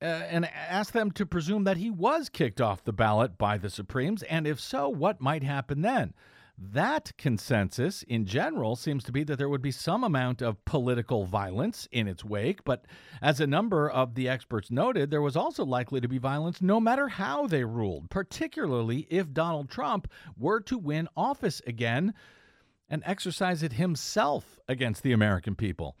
uh, 0.00 0.06
and 0.06 0.46
ask 0.46 0.94
them 0.94 1.10
to 1.10 1.26
presume 1.26 1.64
that 1.64 1.76
he 1.76 1.90
was 1.90 2.30
kicked 2.30 2.62
off 2.62 2.82
the 2.82 2.94
ballot 2.94 3.36
by 3.36 3.58
the 3.58 3.68
Supremes, 3.68 4.22
and 4.22 4.46
if 4.46 4.58
so, 4.58 4.88
what 4.88 5.20
might 5.20 5.42
happen 5.42 5.82
then? 5.82 6.14
That 6.56 7.12
consensus 7.18 8.02
in 8.04 8.24
general 8.24 8.74
seems 8.74 9.04
to 9.04 9.12
be 9.12 9.22
that 9.24 9.36
there 9.36 9.50
would 9.50 9.60
be 9.60 9.70
some 9.70 10.02
amount 10.02 10.40
of 10.40 10.64
political 10.64 11.26
violence 11.26 11.86
in 11.92 12.08
its 12.08 12.24
wake, 12.24 12.64
but 12.64 12.86
as 13.20 13.38
a 13.38 13.46
number 13.46 13.90
of 13.90 14.14
the 14.14 14.30
experts 14.30 14.70
noted, 14.70 15.10
there 15.10 15.20
was 15.20 15.36
also 15.36 15.62
likely 15.62 16.00
to 16.00 16.08
be 16.08 16.16
violence 16.16 16.62
no 16.62 16.80
matter 16.80 17.08
how 17.08 17.46
they 17.46 17.64
ruled, 17.64 18.08
particularly 18.08 19.06
if 19.10 19.34
Donald 19.34 19.68
Trump 19.68 20.10
were 20.38 20.60
to 20.60 20.78
win 20.78 21.06
office 21.14 21.60
again 21.66 22.14
and 22.90 23.02
exercise 23.06 23.62
it 23.62 23.74
himself 23.74 24.58
against 24.68 25.02
the 25.02 25.12
American 25.12 25.54
people. 25.54 25.96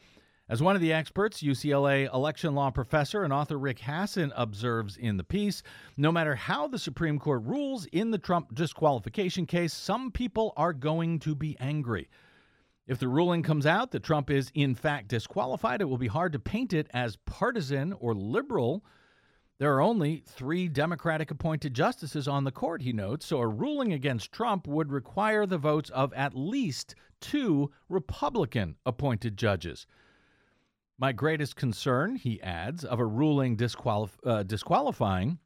As 0.48 0.60
one 0.60 0.74
of 0.74 0.82
the 0.82 0.92
experts, 0.92 1.44
UCLA 1.44 2.12
election 2.12 2.56
law 2.56 2.70
professor 2.70 3.22
and 3.22 3.32
author 3.32 3.56
Rick 3.56 3.78
Hasen 3.78 4.32
observes 4.34 4.96
in 4.96 5.16
the 5.16 5.22
piece, 5.22 5.62
no 5.96 6.10
matter 6.10 6.34
how 6.34 6.66
the 6.66 6.78
Supreme 6.78 7.20
Court 7.20 7.44
rules 7.44 7.86
in 7.86 8.10
the 8.10 8.18
Trump 8.18 8.52
disqualification 8.52 9.46
case, 9.46 9.72
some 9.72 10.10
people 10.10 10.52
are 10.56 10.72
going 10.72 11.20
to 11.20 11.36
be 11.36 11.56
angry. 11.60 12.08
If 12.88 12.98
the 12.98 13.06
ruling 13.06 13.44
comes 13.44 13.64
out 13.64 13.92
that 13.92 14.02
Trump 14.02 14.28
is 14.28 14.50
in 14.52 14.74
fact 14.74 15.06
disqualified, 15.06 15.80
it 15.80 15.84
will 15.84 15.98
be 15.98 16.08
hard 16.08 16.32
to 16.32 16.40
paint 16.40 16.72
it 16.72 16.88
as 16.92 17.14
partisan 17.24 17.92
or 17.92 18.12
liberal 18.12 18.84
there 19.60 19.74
are 19.74 19.82
only 19.82 20.22
three 20.26 20.68
Democratic 20.68 21.30
appointed 21.30 21.74
justices 21.74 22.26
on 22.26 22.44
the 22.44 22.50
court, 22.50 22.80
he 22.80 22.94
notes, 22.94 23.26
so 23.26 23.40
a 23.40 23.46
ruling 23.46 23.92
against 23.92 24.32
Trump 24.32 24.66
would 24.66 24.90
require 24.90 25.44
the 25.44 25.58
votes 25.58 25.90
of 25.90 26.14
at 26.14 26.34
least 26.34 26.94
two 27.20 27.70
Republican 27.90 28.76
appointed 28.86 29.36
judges. 29.36 29.86
My 30.98 31.12
greatest 31.12 31.56
concern, 31.56 32.16
he 32.16 32.40
adds, 32.40 32.86
of 32.86 33.00
a 33.00 33.04
ruling 33.04 33.54
disqualif- 33.58 34.16
uh, 34.24 34.44
disqualifying 34.44 35.38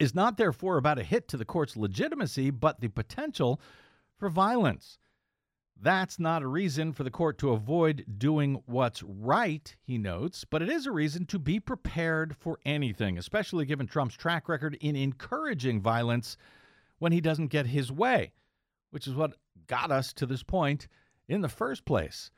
is 0.00 0.12
not 0.12 0.36
therefore 0.36 0.76
about 0.76 0.98
a 0.98 1.04
hit 1.04 1.28
to 1.28 1.36
the 1.36 1.44
court's 1.44 1.76
legitimacy, 1.76 2.50
but 2.50 2.80
the 2.80 2.88
potential 2.88 3.60
for 4.18 4.28
violence. 4.28 4.98
That's 5.82 6.18
not 6.18 6.42
a 6.42 6.46
reason 6.46 6.92
for 6.92 7.04
the 7.04 7.10
court 7.10 7.38
to 7.38 7.52
avoid 7.52 8.04
doing 8.18 8.62
what's 8.66 9.02
right, 9.02 9.74
he 9.80 9.96
notes, 9.96 10.44
but 10.44 10.60
it 10.60 10.68
is 10.68 10.86
a 10.86 10.92
reason 10.92 11.24
to 11.26 11.38
be 11.38 11.58
prepared 11.58 12.36
for 12.36 12.58
anything, 12.66 13.16
especially 13.16 13.64
given 13.64 13.86
Trump's 13.86 14.14
track 14.14 14.46
record 14.46 14.76
in 14.82 14.94
encouraging 14.94 15.80
violence 15.80 16.36
when 16.98 17.12
he 17.12 17.20
doesn't 17.22 17.46
get 17.46 17.64
his 17.64 17.90
way, 17.90 18.32
which 18.90 19.06
is 19.06 19.14
what 19.14 19.38
got 19.68 19.90
us 19.90 20.12
to 20.12 20.26
this 20.26 20.42
point 20.42 20.86
in 21.28 21.40
the 21.40 21.48
first 21.48 21.86
place. 21.86 22.30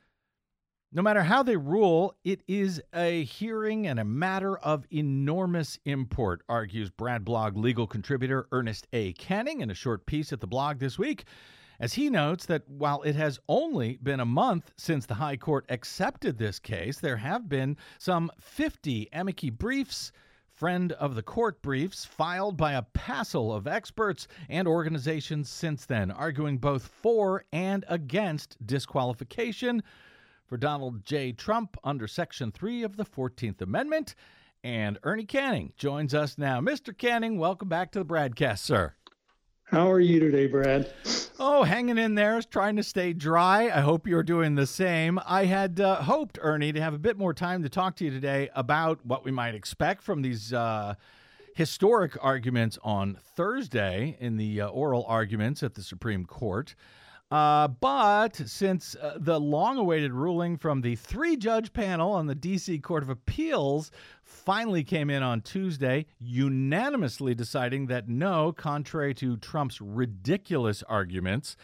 No 0.92 1.02
matter 1.02 1.24
how 1.24 1.42
they 1.42 1.56
rule, 1.56 2.14
it 2.22 2.44
is 2.46 2.80
a 2.94 3.24
hearing 3.24 3.88
and 3.88 3.98
a 3.98 4.04
matter 4.04 4.56
of 4.58 4.86
enormous 4.92 5.80
import, 5.84 6.42
argues 6.48 6.90
Brad 6.90 7.24
Blog 7.24 7.56
legal 7.56 7.88
contributor 7.88 8.46
Ernest 8.52 8.86
A. 8.92 9.14
Canning 9.14 9.62
in 9.62 9.70
a 9.70 9.74
short 9.74 10.06
piece 10.06 10.32
at 10.32 10.38
the 10.38 10.46
blog 10.46 10.78
this 10.78 10.96
week 10.96 11.24
as 11.82 11.94
he 11.94 12.08
notes 12.08 12.46
that 12.46 12.62
while 12.68 13.02
it 13.02 13.16
has 13.16 13.40
only 13.48 13.98
been 14.04 14.20
a 14.20 14.24
month 14.24 14.70
since 14.76 15.04
the 15.04 15.14
High 15.14 15.36
Court 15.36 15.66
accepted 15.68 16.38
this 16.38 16.60
case, 16.60 17.00
there 17.00 17.16
have 17.16 17.48
been 17.48 17.76
some 17.98 18.30
50 18.40 19.08
amici 19.12 19.50
briefs 19.50 20.12
friend 20.48 20.92
of 20.92 21.16
the 21.16 21.24
court 21.24 21.60
briefs 21.60 22.04
filed 22.04 22.56
by 22.56 22.74
a 22.74 22.82
passel 22.82 23.52
of 23.52 23.66
experts 23.66 24.28
and 24.48 24.68
organizations 24.68 25.48
since 25.48 25.84
then, 25.84 26.12
arguing 26.12 26.56
both 26.56 26.86
for 26.86 27.44
and 27.52 27.84
against 27.88 28.64
disqualification 28.64 29.82
for 30.46 30.56
Donald 30.56 31.04
J. 31.04 31.32
Trump 31.32 31.76
under 31.82 32.06
Section 32.06 32.52
3 32.52 32.84
of 32.84 32.96
the 32.96 33.04
14th 33.04 33.60
Amendment. 33.60 34.14
And 34.62 35.00
Ernie 35.02 35.24
Canning 35.24 35.72
joins 35.76 36.14
us 36.14 36.38
now. 36.38 36.60
Mr. 36.60 36.96
Canning, 36.96 37.38
welcome 37.38 37.68
back 37.68 37.90
to 37.90 37.98
the 37.98 38.04
broadcast, 38.04 38.64
sir. 38.64 38.94
How 39.72 39.90
are 39.90 40.00
you 40.00 40.20
today, 40.20 40.48
Brad? 40.48 40.92
Oh, 41.38 41.62
hanging 41.62 41.96
in 41.96 42.14
there, 42.14 42.42
trying 42.42 42.76
to 42.76 42.82
stay 42.82 43.14
dry. 43.14 43.70
I 43.70 43.80
hope 43.80 44.06
you're 44.06 44.22
doing 44.22 44.54
the 44.54 44.66
same. 44.66 45.18
I 45.26 45.46
had 45.46 45.80
uh, 45.80 46.02
hoped, 46.02 46.38
Ernie, 46.42 46.72
to 46.72 46.80
have 46.82 46.92
a 46.92 46.98
bit 46.98 47.16
more 47.16 47.32
time 47.32 47.62
to 47.62 47.70
talk 47.70 47.96
to 47.96 48.04
you 48.04 48.10
today 48.10 48.50
about 48.54 49.00
what 49.06 49.24
we 49.24 49.30
might 49.30 49.54
expect 49.54 50.02
from 50.02 50.20
these 50.20 50.52
uh, 50.52 50.96
historic 51.54 52.22
arguments 52.22 52.78
on 52.82 53.16
Thursday 53.34 54.18
in 54.20 54.36
the 54.36 54.60
uh, 54.60 54.68
oral 54.68 55.06
arguments 55.08 55.62
at 55.62 55.72
the 55.72 55.82
Supreme 55.82 56.26
Court. 56.26 56.74
Uh, 57.32 57.66
but 57.66 58.36
since 58.36 58.94
uh, 58.96 59.16
the 59.18 59.40
long 59.40 59.78
awaited 59.78 60.12
ruling 60.12 60.58
from 60.58 60.82
the 60.82 60.94
three 60.96 61.34
judge 61.34 61.72
panel 61.72 62.12
on 62.12 62.26
the 62.26 62.34
D.C. 62.34 62.78
Court 62.80 63.02
of 63.02 63.08
Appeals 63.08 63.90
finally 64.22 64.84
came 64.84 65.08
in 65.08 65.22
on 65.22 65.40
Tuesday, 65.40 66.04
unanimously 66.20 67.34
deciding 67.34 67.86
that 67.86 68.06
no, 68.06 68.52
contrary 68.52 69.14
to 69.14 69.38
Trump's 69.38 69.80
ridiculous 69.80 70.82
arguments, 70.82 71.56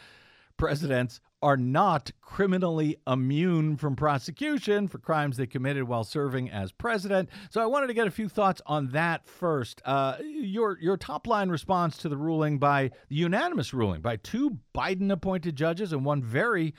presidents 0.56 1.20
are 1.42 1.56
not 1.56 2.10
criminally 2.20 2.96
immune 3.06 3.76
from 3.76 3.94
prosecution 3.94 4.88
for 4.88 4.98
crimes 4.98 5.36
they 5.36 5.46
committed 5.46 5.84
while 5.84 6.04
serving 6.04 6.50
as 6.50 6.72
president. 6.72 7.28
So 7.50 7.60
I 7.60 7.66
wanted 7.66 7.86
to 7.88 7.94
get 7.94 8.06
a 8.06 8.10
few 8.10 8.28
thoughts 8.28 8.60
on 8.66 8.88
that 8.88 9.26
first. 9.26 9.80
Uh, 9.84 10.16
your 10.20 10.78
your 10.80 10.96
top 10.96 11.26
line 11.26 11.48
response 11.48 11.96
to 11.98 12.08
the 12.08 12.16
ruling 12.16 12.58
by 12.58 12.90
the 13.08 13.16
unanimous 13.16 13.72
ruling 13.72 14.00
by 14.00 14.16
two 14.16 14.58
Biden 14.74 15.10
appointed 15.12 15.56
judges 15.56 15.92
and 15.92 16.04
one 16.04 16.22
very 16.22 16.74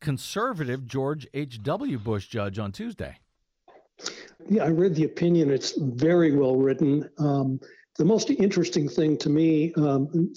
conservative 0.00 0.86
George 0.86 1.26
H. 1.34 1.62
W. 1.62 1.98
Bush 1.98 2.28
judge 2.28 2.58
on 2.58 2.72
Tuesday. 2.72 3.16
Yeah, 4.48 4.64
I 4.64 4.68
read 4.68 4.94
the 4.94 5.04
opinion. 5.04 5.50
It's 5.50 5.72
very 5.78 6.36
well 6.36 6.56
written. 6.56 7.08
Um, 7.18 7.60
the 7.96 8.04
most 8.04 8.30
interesting 8.30 8.88
thing 8.88 9.16
to 9.18 9.30
me, 9.30 9.72
um, 9.74 10.32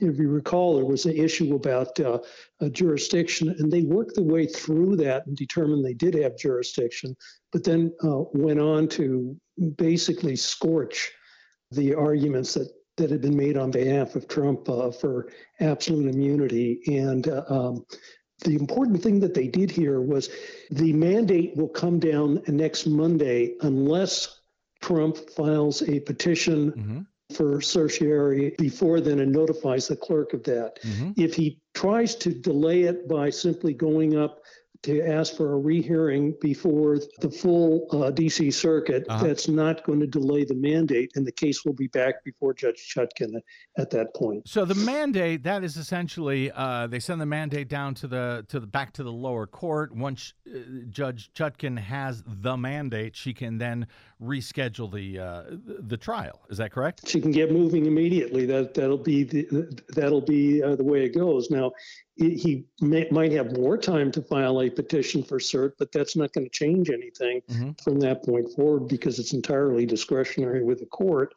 if 0.00 0.18
you 0.18 0.28
recall, 0.28 0.76
there 0.76 0.86
was 0.86 1.04
an 1.04 1.16
issue 1.16 1.54
about 1.54 1.98
uh, 2.00 2.18
jurisdiction, 2.70 3.54
and 3.58 3.70
they 3.70 3.82
worked 3.82 4.14
their 4.14 4.24
way 4.24 4.46
through 4.46 4.96
that 4.96 5.26
and 5.26 5.36
determined 5.36 5.84
they 5.84 5.92
did 5.92 6.14
have 6.14 6.38
jurisdiction, 6.38 7.14
but 7.52 7.62
then 7.62 7.92
uh, 8.02 8.22
went 8.32 8.58
on 8.58 8.88
to 8.88 9.36
basically 9.76 10.34
scorch 10.34 11.12
the 11.72 11.94
arguments 11.94 12.54
that, 12.54 12.68
that 12.96 13.10
had 13.10 13.20
been 13.20 13.36
made 13.36 13.58
on 13.58 13.70
behalf 13.70 14.14
of 14.14 14.26
Trump 14.26 14.66
uh, 14.68 14.90
for 14.90 15.28
absolute 15.60 16.12
immunity. 16.12 16.80
And 16.86 17.28
uh, 17.28 17.44
um, 17.48 17.84
the 18.44 18.54
important 18.54 19.02
thing 19.02 19.20
that 19.20 19.34
they 19.34 19.48
did 19.48 19.70
here 19.70 20.00
was 20.00 20.30
the 20.70 20.92
mandate 20.92 21.54
will 21.56 21.68
come 21.68 21.98
down 21.98 22.42
next 22.48 22.86
Monday 22.86 23.56
unless 23.60 24.40
Trump 24.84 25.16
files 25.30 25.80
a 25.88 25.98
petition 26.00 26.72
mm-hmm. 26.72 27.00
for 27.34 27.62
certiorari 27.62 28.54
before 28.58 29.00
then 29.00 29.20
and 29.20 29.32
notifies 29.32 29.88
the 29.88 29.96
clerk 29.96 30.34
of 30.34 30.42
that. 30.44 30.78
Mm-hmm. 30.82 31.12
If 31.16 31.34
he 31.34 31.58
tries 31.72 32.14
to 32.16 32.30
delay 32.30 32.82
it 32.82 33.08
by 33.08 33.30
simply 33.30 33.72
going 33.72 34.18
up 34.18 34.42
to 34.84 35.00
ask 35.02 35.36
for 35.36 35.54
a 35.54 35.58
rehearing 35.58 36.34
before 36.40 36.98
the 37.20 37.30
full 37.30 37.86
uh, 37.90 38.10
DC 38.10 38.52
circuit. 38.52 39.04
Uh-huh. 39.08 39.26
That's 39.26 39.48
not 39.48 39.82
going 39.84 40.00
to 40.00 40.06
delay 40.06 40.44
the 40.44 40.54
mandate, 40.54 41.12
and 41.14 41.26
the 41.26 41.32
case 41.32 41.64
will 41.64 41.72
be 41.72 41.86
back 41.88 42.22
before 42.24 42.52
Judge 42.52 42.94
Chutkan 42.94 43.40
at 43.78 43.90
that 43.90 44.14
point. 44.14 44.46
So 44.46 44.64
the 44.64 44.74
mandate 44.74 45.42
that 45.44 45.64
is 45.64 45.76
essentially 45.76 46.50
uh, 46.52 46.86
they 46.86 47.00
send 47.00 47.20
the 47.20 47.26
mandate 47.26 47.68
down 47.68 47.94
to 47.94 48.06
the 48.06 48.44
to 48.48 48.60
the 48.60 48.66
back 48.66 48.92
to 48.94 49.02
the 49.02 49.12
lower 49.12 49.46
court. 49.46 49.94
Once 49.94 50.34
uh, 50.46 50.58
Judge 50.90 51.30
Chutkan 51.34 51.78
has 51.78 52.22
the 52.26 52.56
mandate, 52.56 53.16
she 53.16 53.32
can 53.32 53.56
then 53.58 53.86
reschedule 54.22 54.92
the 54.92 55.18
uh, 55.18 55.42
the 55.80 55.96
trial. 55.96 56.42
Is 56.50 56.58
that 56.58 56.72
correct? 56.72 57.08
She 57.08 57.20
can 57.20 57.30
get 57.30 57.50
moving 57.50 57.86
immediately. 57.86 58.44
That 58.44 58.74
that'll 58.74 58.98
be 58.98 59.24
the 59.24 59.82
that'll 59.94 60.20
be 60.20 60.62
uh, 60.62 60.76
the 60.76 60.84
way 60.84 61.04
it 61.04 61.14
goes. 61.14 61.50
Now 61.50 61.72
he 62.16 62.64
may, 62.80 63.08
might 63.10 63.32
have 63.32 63.56
more 63.56 63.76
time 63.76 64.10
to 64.12 64.22
file 64.22 64.62
a 64.62 64.70
petition 64.70 65.22
for 65.22 65.38
cert, 65.38 65.72
but 65.78 65.90
that's 65.92 66.16
not 66.16 66.32
going 66.32 66.44
to 66.44 66.50
change 66.50 66.90
anything 66.90 67.40
mm-hmm. 67.50 67.70
from 67.82 67.98
that 68.00 68.24
point 68.24 68.48
forward 68.54 68.88
because 68.88 69.18
it's 69.18 69.32
entirely 69.32 69.84
discretionary 69.84 70.62
with 70.62 70.78
the 70.78 70.86
court. 70.86 71.34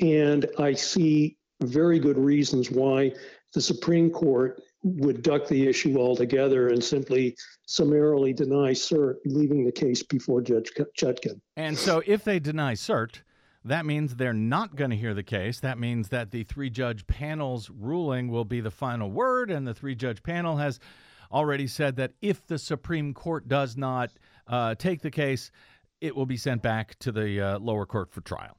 And 0.00 0.46
I 0.58 0.74
see 0.74 1.38
very 1.62 1.98
good 1.98 2.18
reasons 2.18 2.70
why 2.70 3.12
the 3.54 3.60
Supreme 3.60 4.10
Court 4.10 4.60
would 4.82 5.22
duck 5.22 5.48
the 5.48 5.66
issue 5.66 5.98
altogether 5.98 6.68
and 6.68 6.82
simply 6.82 7.36
summarily 7.66 8.32
deny 8.32 8.72
cert, 8.72 9.16
leaving 9.24 9.64
the 9.64 9.72
case 9.72 10.02
before 10.02 10.40
Judge 10.40 10.70
Chutkan. 10.96 11.40
And 11.56 11.76
so, 11.76 12.02
if 12.06 12.22
they 12.22 12.38
deny 12.38 12.74
cert, 12.74 13.22
that 13.68 13.86
means 13.86 14.16
they're 14.16 14.32
not 14.32 14.76
going 14.76 14.90
to 14.90 14.96
hear 14.96 15.14
the 15.14 15.22
case. 15.22 15.60
That 15.60 15.78
means 15.78 16.08
that 16.08 16.30
the 16.30 16.44
three 16.44 16.70
judge 16.70 17.06
panel's 17.06 17.70
ruling 17.70 18.28
will 18.28 18.44
be 18.44 18.60
the 18.60 18.70
final 18.70 19.10
word, 19.10 19.50
and 19.50 19.66
the 19.66 19.74
three 19.74 19.94
judge 19.94 20.22
panel 20.22 20.56
has 20.56 20.80
already 21.30 21.66
said 21.66 21.96
that 21.96 22.12
if 22.20 22.46
the 22.46 22.58
Supreme 22.58 23.14
Court 23.14 23.48
does 23.48 23.76
not 23.76 24.10
uh, 24.46 24.74
take 24.74 25.02
the 25.02 25.10
case, 25.10 25.50
it 26.00 26.16
will 26.16 26.26
be 26.26 26.36
sent 26.36 26.62
back 26.62 26.98
to 27.00 27.12
the 27.12 27.40
uh, 27.40 27.58
lower 27.58 27.86
court 27.86 28.10
for 28.10 28.20
trial. 28.20 28.56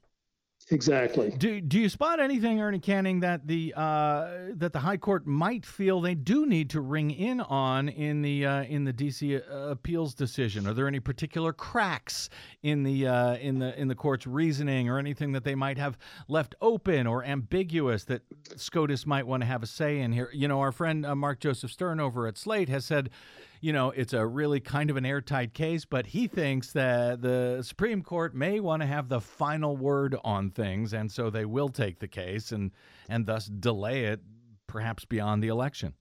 Exactly. 0.72 1.32
Do 1.32 1.60
do 1.62 1.80
you 1.80 1.90
spot 1.90 2.20
anything, 2.20 2.62
Ernie 2.62 2.80
Canning, 2.80 3.22
that 3.22 3.48
the 3.48 3.74
uh, 3.76 4.30
that 4.54 4.72
the 4.72 4.80
High 4.80 4.98
Court 4.98 5.26
might 5.26 5.66
feel 5.66 6.00
they 6.00 6.14
do 6.14 6.46
need 6.46 6.70
to 6.72 6.82
ring 6.82 7.10
in 7.10 7.42
on 7.42 7.90
in 7.90 8.22
the 8.22 8.46
uh, 8.46 8.64
in 8.64 8.84
the 8.84 8.94
DC 8.94 9.42
uh, 9.42 9.70
appeals 9.70 10.14
decision? 10.14 10.68
Are 10.68 10.74
there 10.74 10.88
any 10.88 11.00
particular 11.00 11.54
cracks 11.54 12.30
in 12.62 12.84
the 12.84 13.08
uh, 13.08 13.36
in 13.38 13.58
the 13.58 13.80
in 13.80 13.88
the 13.88 13.96
court's 13.96 14.28
reasoning, 14.28 14.90
or 14.90 15.00
anything 15.00 15.32
that 15.32 15.44
they 15.44 15.56
might 15.56 15.80
have 15.80 15.98
left 16.28 16.54
open 16.62 17.08
or 17.08 17.24
ambiguous 17.24 18.04
that 18.04 18.22
SCOTUS 18.56 19.08
might 19.08 19.26
want 19.26 19.42
to 19.42 19.48
have 19.48 19.64
a 19.64 19.68
say 19.68 20.00
in 20.00 20.12
here? 20.12 20.30
You 20.34 20.48
know, 20.48 20.60
our 20.60 20.72
friend 20.72 21.04
uh, 21.04 21.16
Mark 21.16 21.40
Joseph 21.40 21.72
Stern 21.72 22.00
over 22.00 22.28
at 22.28 22.38
Slate 22.38 22.70
has 22.70 22.86
said 22.86 23.10
you 23.62 23.74
know, 23.74 23.92
it's 23.92 24.14
a 24.14 24.26
really 24.26 24.60
kind 24.60 24.90
of 24.90 24.98
an 24.98 25.06
airtight 25.06 25.54
case, 25.54 25.86
but 25.86 26.08
he 26.08 26.28
thinks 26.28 26.72
that 26.74 27.22
the 27.22 27.62
Supreme 27.62 28.02
Court 28.02 28.34
may 28.34 28.60
want 28.60 28.82
to 28.82 28.88
have 28.88 29.10
the 29.10 29.20
final 29.20 29.76
word 29.76 30.16
on 30.24 30.50
things, 30.50 30.94
and 30.94 31.12
so 31.12 31.30
they 31.30 31.46
will 31.46 31.70
take 31.70 32.00
the 32.00 32.08
case 32.08 32.52
and 32.52 32.72
and 33.10 33.26
thus 33.26 33.46
delay 33.48 34.06
it 34.06 34.22
perhaps 34.68 35.06
beyond 35.06 35.44
the 35.44 35.48
election. 35.50 35.94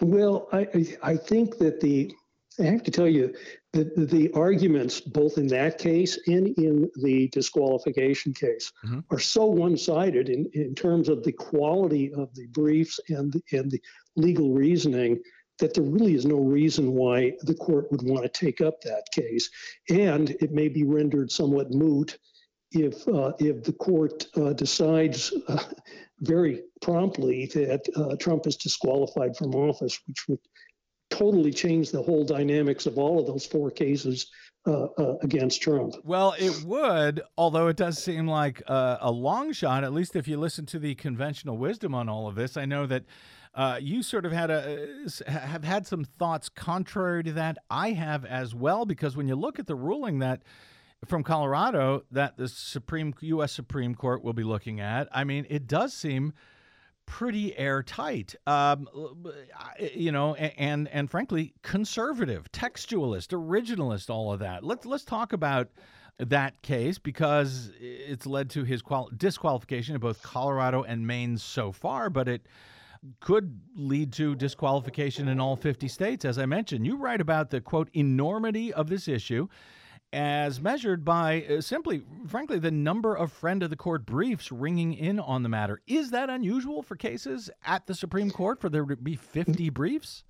Well, 0.00 0.48
I 0.52 0.96
I 1.02 1.16
think 1.16 1.58
that 1.58 1.80
the 1.80 2.12
I 2.60 2.64
have 2.64 2.82
to 2.82 2.90
tell 2.90 3.08
you 3.08 3.34
that 3.72 4.10
the 4.10 4.30
arguments 4.34 5.00
both 5.00 5.38
in 5.38 5.46
that 5.48 5.78
case 5.78 6.18
and 6.26 6.48
in 6.58 6.90
the 6.96 7.28
disqualification 7.28 8.34
case 8.34 8.70
mm-hmm. 8.84 9.00
are 9.10 9.18
so 9.18 9.46
one-sided 9.46 10.28
in, 10.28 10.50
in 10.52 10.74
terms 10.74 11.08
of 11.08 11.22
the 11.22 11.32
quality 11.32 12.12
of 12.12 12.34
the 12.34 12.46
briefs 12.48 13.00
and 13.08 13.32
the, 13.32 13.42
and 13.52 13.70
the 13.70 13.80
legal 14.16 14.52
reasoning 14.52 15.18
that 15.62 15.74
there 15.74 15.84
really 15.84 16.14
is 16.14 16.26
no 16.26 16.40
reason 16.40 16.92
why 16.92 17.32
the 17.42 17.54
court 17.54 17.90
would 17.92 18.02
want 18.02 18.24
to 18.24 18.28
take 18.28 18.60
up 18.60 18.80
that 18.80 19.04
case. 19.12 19.48
And 19.88 20.30
it 20.40 20.50
may 20.50 20.68
be 20.68 20.82
rendered 20.82 21.30
somewhat 21.30 21.70
moot 21.70 22.18
if, 22.72 23.06
uh, 23.06 23.32
if 23.38 23.62
the 23.62 23.72
court 23.72 24.26
uh, 24.36 24.54
decides 24.54 25.32
uh, 25.46 25.62
very 26.20 26.62
promptly 26.80 27.46
that 27.54 27.82
uh, 27.94 28.16
Trump 28.16 28.46
is 28.48 28.56
disqualified 28.56 29.36
from 29.36 29.54
office, 29.54 30.00
which 30.08 30.28
would 30.28 30.40
totally 31.10 31.52
change 31.52 31.92
the 31.92 32.02
whole 32.02 32.24
dynamics 32.24 32.86
of 32.86 32.98
all 32.98 33.20
of 33.20 33.26
those 33.26 33.46
four 33.46 33.70
cases 33.70 34.26
uh, 34.66 34.84
uh, 34.98 35.16
against 35.22 35.62
Trump. 35.62 35.94
Well, 36.04 36.34
it 36.38 36.64
would, 36.64 37.22
although 37.36 37.68
it 37.68 37.76
does 37.76 38.02
seem 38.02 38.26
like 38.26 38.62
uh, 38.66 38.96
a 39.00 39.10
long 39.10 39.52
shot, 39.52 39.84
at 39.84 39.92
least 39.92 40.16
if 40.16 40.26
you 40.26 40.38
listen 40.38 40.66
to 40.66 40.78
the 40.78 40.94
conventional 40.94 41.56
wisdom 41.56 41.94
on 41.94 42.08
all 42.08 42.26
of 42.26 42.34
this. 42.34 42.56
I 42.56 42.64
know 42.64 42.86
that 42.86 43.04
uh, 43.54 43.78
you 43.80 44.02
sort 44.02 44.24
of 44.24 44.32
had 44.32 44.50
a 44.50 44.88
have 45.26 45.64
had 45.64 45.86
some 45.86 46.04
thoughts 46.04 46.48
contrary 46.48 47.22
to 47.24 47.32
that. 47.32 47.58
I 47.70 47.90
have 47.92 48.24
as 48.24 48.54
well 48.54 48.86
because 48.86 49.16
when 49.16 49.28
you 49.28 49.36
look 49.36 49.58
at 49.58 49.66
the 49.66 49.74
ruling 49.74 50.20
that 50.20 50.42
from 51.06 51.22
Colorado 51.22 52.04
that 52.10 52.36
the 52.36 52.48
Supreme 52.48 53.14
U.S. 53.20 53.52
Supreme 53.52 53.94
Court 53.94 54.22
will 54.22 54.32
be 54.32 54.44
looking 54.44 54.80
at, 54.80 55.08
I 55.12 55.24
mean, 55.24 55.46
it 55.50 55.66
does 55.66 55.92
seem 55.92 56.32
pretty 57.04 57.56
airtight, 57.58 58.34
um, 58.46 58.88
you 59.94 60.12
know, 60.12 60.34
and 60.34 60.88
and 60.88 61.10
frankly 61.10 61.52
conservative, 61.62 62.50
textualist, 62.52 63.28
originalist, 63.28 64.08
all 64.08 64.32
of 64.32 64.38
that. 64.40 64.64
Let's 64.64 64.86
let's 64.86 65.04
talk 65.04 65.34
about 65.34 65.68
that 66.18 66.62
case 66.62 66.98
because 66.98 67.70
it's 67.78 68.26
led 68.26 68.48
to 68.50 68.64
his 68.64 68.80
qual- 68.80 69.10
disqualification 69.16 69.94
in 69.94 70.00
both 70.00 70.22
Colorado 70.22 70.82
and 70.82 71.06
Maine 71.06 71.36
so 71.36 71.72
far, 71.72 72.08
but 72.08 72.28
it 72.28 72.46
could 73.20 73.60
lead 73.74 74.12
to 74.14 74.34
disqualification 74.36 75.28
in 75.28 75.40
all 75.40 75.56
50 75.56 75.88
states. 75.88 76.24
As 76.24 76.38
I 76.38 76.46
mentioned, 76.46 76.86
you 76.86 76.96
write 76.96 77.20
about 77.20 77.50
the 77.50 77.60
quote 77.60 77.88
enormity 77.94 78.72
of 78.72 78.88
this 78.88 79.08
issue 79.08 79.48
as 80.12 80.60
measured 80.60 81.04
by 81.04 81.42
uh, 81.44 81.60
simply, 81.60 82.02
frankly, 82.28 82.58
the 82.58 82.70
number 82.70 83.14
of 83.14 83.32
friend 83.32 83.62
of 83.62 83.70
the 83.70 83.76
court 83.76 84.04
briefs 84.04 84.52
ringing 84.52 84.92
in 84.92 85.18
on 85.18 85.42
the 85.42 85.48
matter. 85.48 85.80
Is 85.86 86.10
that 86.10 86.28
unusual 86.28 86.82
for 86.82 86.96
cases 86.96 87.50
at 87.64 87.86
the 87.86 87.94
Supreme 87.94 88.30
Court 88.30 88.60
for 88.60 88.68
there 88.68 88.84
to 88.84 88.96
be 88.96 89.16
50 89.16 89.70
briefs? 89.70 90.24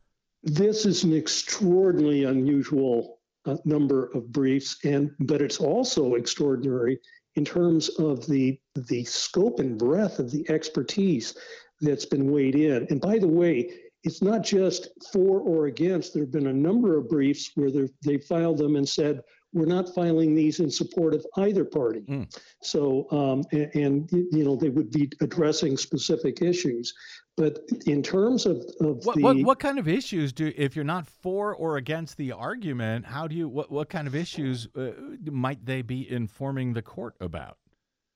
This 0.45 0.87
is 0.87 1.05
an 1.05 1.15
extraordinarily 1.15 2.25
unusual 2.25 3.19
uh, 3.45 3.57
number 3.65 4.07
of 4.15 4.31
briefs, 4.33 4.79
and 4.85 5.11
but 5.21 5.43
it's 5.43 5.59
also 5.59 6.15
extraordinary 6.15 7.01
in 7.35 7.45
terms 7.45 7.89
of 7.91 8.27
the 8.27 8.59
the 8.75 9.05
scope 9.05 9.59
and 9.59 9.79
breadth 9.79 10.19
of 10.19 10.31
the 10.31 10.49
expertise 10.49 11.35
that's 11.83 12.07
been 12.07 12.31
weighed 12.31 12.55
in. 12.55 12.87
And 12.91 13.01
by 13.01 13.19
the 13.19 13.29
way, 13.29 13.71
it's 14.05 14.23
not 14.23 14.43
just 14.43 14.89
for 15.13 15.41
or 15.41 15.67
against. 15.67 16.15
There 16.15 16.23
have 16.23 16.33
been 16.33 16.49
a 16.49 16.53
number 16.53 16.97
of 16.97 17.09
briefs 17.09 17.51
where 17.55 17.71
they 18.05 18.19
filed 18.19 18.59
them 18.59 18.77
and 18.77 18.89
said, 18.89 19.23
we're 19.53 19.67
not 19.67 19.95
filing 19.95 20.35
these 20.35 20.61
in 20.61 20.71
support 20.71 21.15
of 21.15 21.27
either 21.37 21.65
party. 21.65 22.01
Mm. 22.09 22.35
So, 22.63 23.07
um, 23.11 23.45
and, 23.53 23.71
and, 23.75 24.11
you 24.33 24.45
know, 24.45 24.57
they 24.57 24.71
would 24.71 24.91
be 24.91 25.11
addressing 25.21 25.77
specific 25.77 26.41
issues. 26.41 26.95
But 27.37 27.61
in 27.87 28.03
terms 28.03 28.47
of, 28.47 28.57
of 28.81 29.05
what, 29.05 29.17
the, 29.17 29.23
what, 29.23 29.37
what 29.39 29.59
kind 29.59 29.79
of 29.79 29.89
issues 29.89 30.33
do 30.33 30.53
if 30.57 30.75
you're 30.75 30.85
not 30.85 31.07
for 31.07 31.55
or 31.55 31.77
against 31.77 32.17
the 32.17 32.33
argument, 32.33 33.07
how 33.07 33.27
do 33.27 33.35
you 33.35 33.49
what 33.49 33.71
what 33.71 33.89
kind 33.89 34.07
of 34.07 34.15
issues 34.15 34.69
uh, 34.77 34.91
might 35.25 35.65
they 35.65 35.81
be 35.81 36.11
informing 36.11 36.75
the 36.75 36.83
court 36.83 37.15
about? 37.21 37.57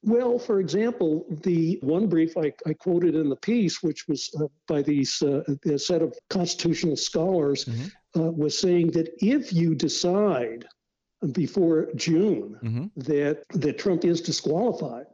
Well, 0.06 0.38
for 0.38 0.60
example, 0.60 1.26
the 1.42 1.80
one 1.82 2.06
brief 2.06 2.36
I, 2.36 2.52
I 2.64 2.74
quoted 2.74 3.16
in 3.16 3.28
the 3.28 3.36
piece, 3.36 3.82
which 3.82 4.06
was 4.06 4.30
uh, 4.40 4.46
by 4.68 4.80
these 4.80 5.20
uh, 5.20 5.42
a 5.66 5.78
set 5.78 6.00
of 6.00 6.16
constitutional 6.30 6.96
scholars, 6.96 7.64
mm-hmm. 7.64 8.20
uh, 8.20 8.30
was 8.30 8.56
saying 8.56 8.92
that 8.92 9.12
if 9.18 9.52
you 9.52 9.74
decide 9.74 10.64
before 11.32 11.88
June 11.96 12.56
mm-hmm. 12.62 12.86
that 12.96 13.42
that 13.50 13.78
Trump 13.78 14.04
is 14.04 14.20
disqualified, 14.20 15.06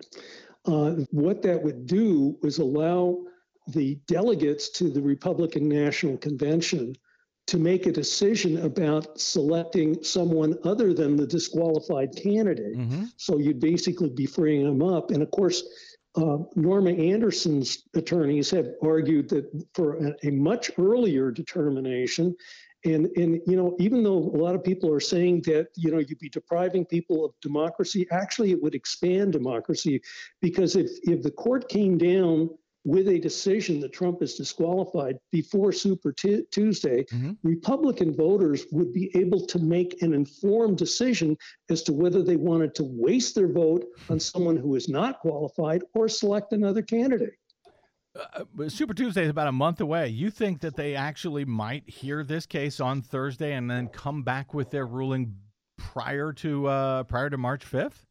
uh, 0.67 0.91
what 1.11 1.41
that 1.41 1.63
would 1.63 1.87
do 1.87 2.37
was 2.43 2.59
allow 2.59 3.25
the 3.69 3.95
delegates 4.07 4.69
to 4.69 4.91
the 4.91 5.01
Republican 5.01 5.71
National 5.71 6.19
Convention 6.19 6.95
to 7.53 7.59
make 7.59 7.85
a 7.85 7.93
decision 7.93 8.65
about 8.65 9.21
selecting 9.21 10.03
someone 10.03 10.57
other 10.65 10.95
than 10.95 11.17
the 11.17 11.27
disqualified 11.27 12.17
candidate. 12.17 12.79
Mm-hmm. 12.79 13.05
So 13.19 13.37
you'd 13.37 13.61
basically 13.61 14.09
be 14.09 14.25
freeing 14.25 14.65
them 14.65 14.83
up. 14.83 15.11
And 15.11 15.23
of 15.23 15.31
course, 15.33 15.63
uh, 16.17 16.39
Norma 16.57 16.93
Anderson's 16.93 17.85
attorneys 17.95 18.51
have 18.53 18.69
argued 18.83 19.29
that 19.29 19.45
for 19.75 19.97
a, 19.97 20.15
a, 20.23 20.31
much 20.31 20.71
earlier 20.79 21.31
determination, 21.31 22.35
and 22.87 23.11
and 23.17 23.39
you 23.47 23.57
know 23.57 23.77
even 23.79 24.03
though 24.03 24.31
a 24.35 24.39
lot 24.45 24.55
of 24.55 24.65
people 24.65 24.91
are 24.91 25.01
saying 25.01 25.43
that 25.43 25.69
you 25.77 25.91
know 25.91 25.99
you'd 25.99 26.19
be 26.19 26.31
depriving 26.31 26.87
people 26.87 27.23
of 27.23 27.33
democracy, 27.43 28.07
actually 28.11 28.51
it 28.51 28.63
would 28.63 28.75
expand 28.75 29.33
democracy 29.33 30.01
because 30.41 30.75
if 30.75 30.91
if 31.03 31.23
the 31.23 31.31
court 31.31 31.69
came 31.69 31.99
down 31.99 32.49
with 32.85 33.09
a 33.09 33.19
decision 33.19 33.81
that 33.81 33.93
Trump 33.93 34.23
is 34.23 34.35
disqualified 34.35 35.19
before 35.31 35.73
Super 35.73 36.13
t- 36.13 36.43
Tuesday, 36.51 37.05
mm-hmm. 37.05 37.33
Republican 37.43 38.15
voters 38.15 38.67
would 38.73 38.93
be 38.93 39.11
able 39.17 39.47
to 39.47 39.59
make 39.59 40.03
an 40.03 40.13
informed 40.13 40.79
decision 40.79 41.37
as 41.71 41.83
to 41.85 41.93
whether 41.93 42.23
they 42.23 42.37
wanted 42.37 42.75
to 42.77 42.85
waste 42.85 43.35
their 43.35 43.49
vote 43.49 43.85
on 44.11 44.19
someone 44.19 44.57
who 44.57 44.75
is 44.75 44.89
not 44.89 45.21
qualified 45.21 45.83
or 45.95 46.09
select 46.09 46.53
another 46.53 46.83
candidate. 46.83 47.35
Uh, 48.15 48.45
uh 48.61 48.69
Super 48.69 48.95
Tuesday 48.95 49.23
is 49.23 49.31
about 49.31 49.47
a 49.47 49.53
month 49.53 49.81
away. 49.81 50.09
You 50.09 50.31
think 50.31 50.61
that 50.61 50.77
they 50.77 50.97
actually 50.97 51.45
might 51.45 51.89
hear 51.89 52.25
this 52.25 52.47
case 52.47 52.81
on 52.81 53.01
Thursday 53.01 53.55
and 53.55 53.71
then 53.71 53.89
come 53.89 54.23
back 54.23 54.53
with 54.53 54.71
their 54.71 54.87
ruling 54.87 55.37
prior 55.79 56.33
to 56.33 56.67
uh, 56.67 57.03
prior 57.05 57.31
to 57.31 57.39
March 57.39 57.65
fifth? 57.65 58.07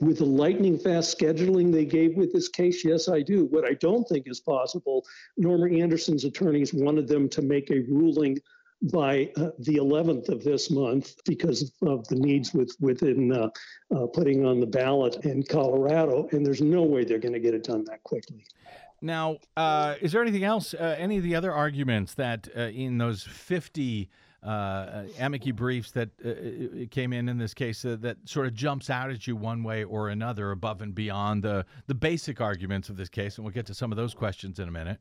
With 0.00 0.18
the 0.18 0.24
lightning 0.24 0.78
fast 0.78 1.18
scheduling 1.18 1.72
they 1.72 1.84
gave 1.84 2.16
with 2.16 2.32
this 2.32 2.48
case, 2.48 2.84
yes, 2.84 3.08
I 3.08 3.22
do. 3.22 3.46
What 3.46 3.64
I 3.64 3.74
don't 3.74 4.06
think 4.08 4.26
is 4.28 4.40
possible, 4.40 5.06
Norma 5.36 5.74
Anderson's 5.74 6.24
attorneys 6.24 6.74
wanted 6.74 7.08
them 7.08 7.28
to 7.30 7.42
make 7.42 7.70
a 7.70 7.80
ruling 7.88 8.38
by 8.82 9.30
uh, 9.36 9.50
the 9.60 9.76
11th 9.76 10.28
of 10.28 10.44
this 10.44 10.70
month 10.70 11.14
because 11.24 11.72
of 11.82 12.06
the 12.08 12.14
needs 12.14 12.52
with, 12.52 12.76
within 12.78 13.32
uh, 13.32 13.48
uh, 13.94 14.06
putting 14.06 14.44
on 14.44 14.60
the 14.60 14.66
ballot 14.66 15.24
in 15.24 15.42
Colorado, 15.42 16.28
and 16.32 16.44
there's 16.44 16.60
no 16.60 16.82
way 16.82 17.04
they're 17.04 17.18
going 17.18 17.32
to 17.32 17.40
get 17.40 17.54
it 17.54 17.64
done 17.64 17.84
that 17.84 18.02
quickly. 18.02 18.44
Now, 19.00 19.38
uh, 19.56 19.94
is 20.00 20.12
there 20.12 20.22
anything 20.22 20.44
else, 20.44 20.74
uh, 20.74 20.96
any 20.98 21.16
of 21.16 21.22
the 21.22 21.34
other 21.34 21.52
arguments 21.52 22.14
that 22.14 22.48
uh, 22.56 22.62
in 22.62 22.98
those 22.98 23.22
50 23.22 24.10
uh, 24.10 24.25
amici 24.46 25.52
briefs 25.52 25.90
that 25.90 26.08
uh, 26.24 26.86
came 26.90 27.12
in 27.12 27.28
in 27.28 27.38
this 27.38 27.54
case 27.54 27.84
uh, 27.84 27.96
that 28.00 28.16
sort 28.24 28.46
of 28.46 28.54
jumps 28.54 28.90
out 28.90 29.10
at 29.10 29.26
you 29.26 29.36
one 29.36 29.62
way 29.62 29.84
or 29.84 30.08
another 30.08 30.52
above 30.52 30.82
and 30.82 30.94
beyond 30.94 31.42
the, 31.42 31.64
the 31.86 31.94
basic 31.94 32.40
arguments 32.40 32.88
of 32.88 32.96
this 32.96 33.08
case. 33.08 33.36
And 33.36 33.44
we'll 33.44 33.54
get 33.54 33.66
to 33.66 33.74
some 33.74 33.92
of 33.92 33.96
those 33.96 34.14
questions 34.14 34.58
in 34.58 34.68
a 34.68 34.72
minute. 34.72 34.98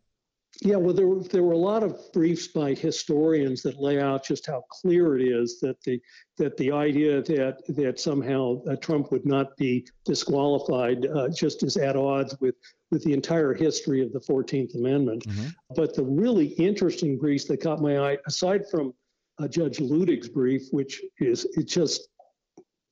Yeah, 0.62 0.78
well, 0.78 0.94
there, 0.94 1.14
there 1.32 1.44
were 1.44 1.54
a 1.54 1.58
lot 1.58 1.84
of 1.84 2.00
briefs 2.14 2.48
by 2.48 2.74
historians 2.74 3.62
that 3.64 3.80
lay 3.80 4.00
out 4.00 4.24
just 4.24 4.48
how 4.48 4.64
clear 4.70 5.18
it 5.18 5.22
is 5.22 5.60
that 5.60 5.82
the 5.82 6.02
that 6.38 6.56
the 6.56 6.72
idea 6.72 7.22
that 7.24 7.62
that 7.76 8.00
somehow 8.00 8.64
uh, 8.64 8.76
Trump 8.78 9.12
would 9.12 9.26
not 9.26 9.58
be 9.58 9.86
disqualified 10.06 11.08
uh, 11.08 11.28
just 11.28 11.64
is 11.64 11.76
at 11.76 11.98
odds 11.98 12.38
with 12.40 12.56
with 12.90 13.04
the 13.04 13.12
entire 13.12 13.54
history 13.54 14.02
of 14.02 14.14
the 14.14 14.22
Fourteenth 14.22 14.76
Amendment. 14.76 15.28
Mm-hmm. 15.28 15.48
But 15.76 15.94
the 15.94 16.04
really 16.04 16.48
interesting 16.48 17.18
briefs 17.18 17.46
that 17.46 17.62
caught 17.62 17.82
my 17.82 18.00
eye, 18.00 18.18
aside 18.26 18.64
from 18.70 18.94
uh, 19.40 19.48
Judge 19.48 19.80
Luttig's 19.80 20.30
brief, 20.30 20.64
which 20.72 21.02
is 21.20 21.46
it 21.56 21.68
just 21.68 22.08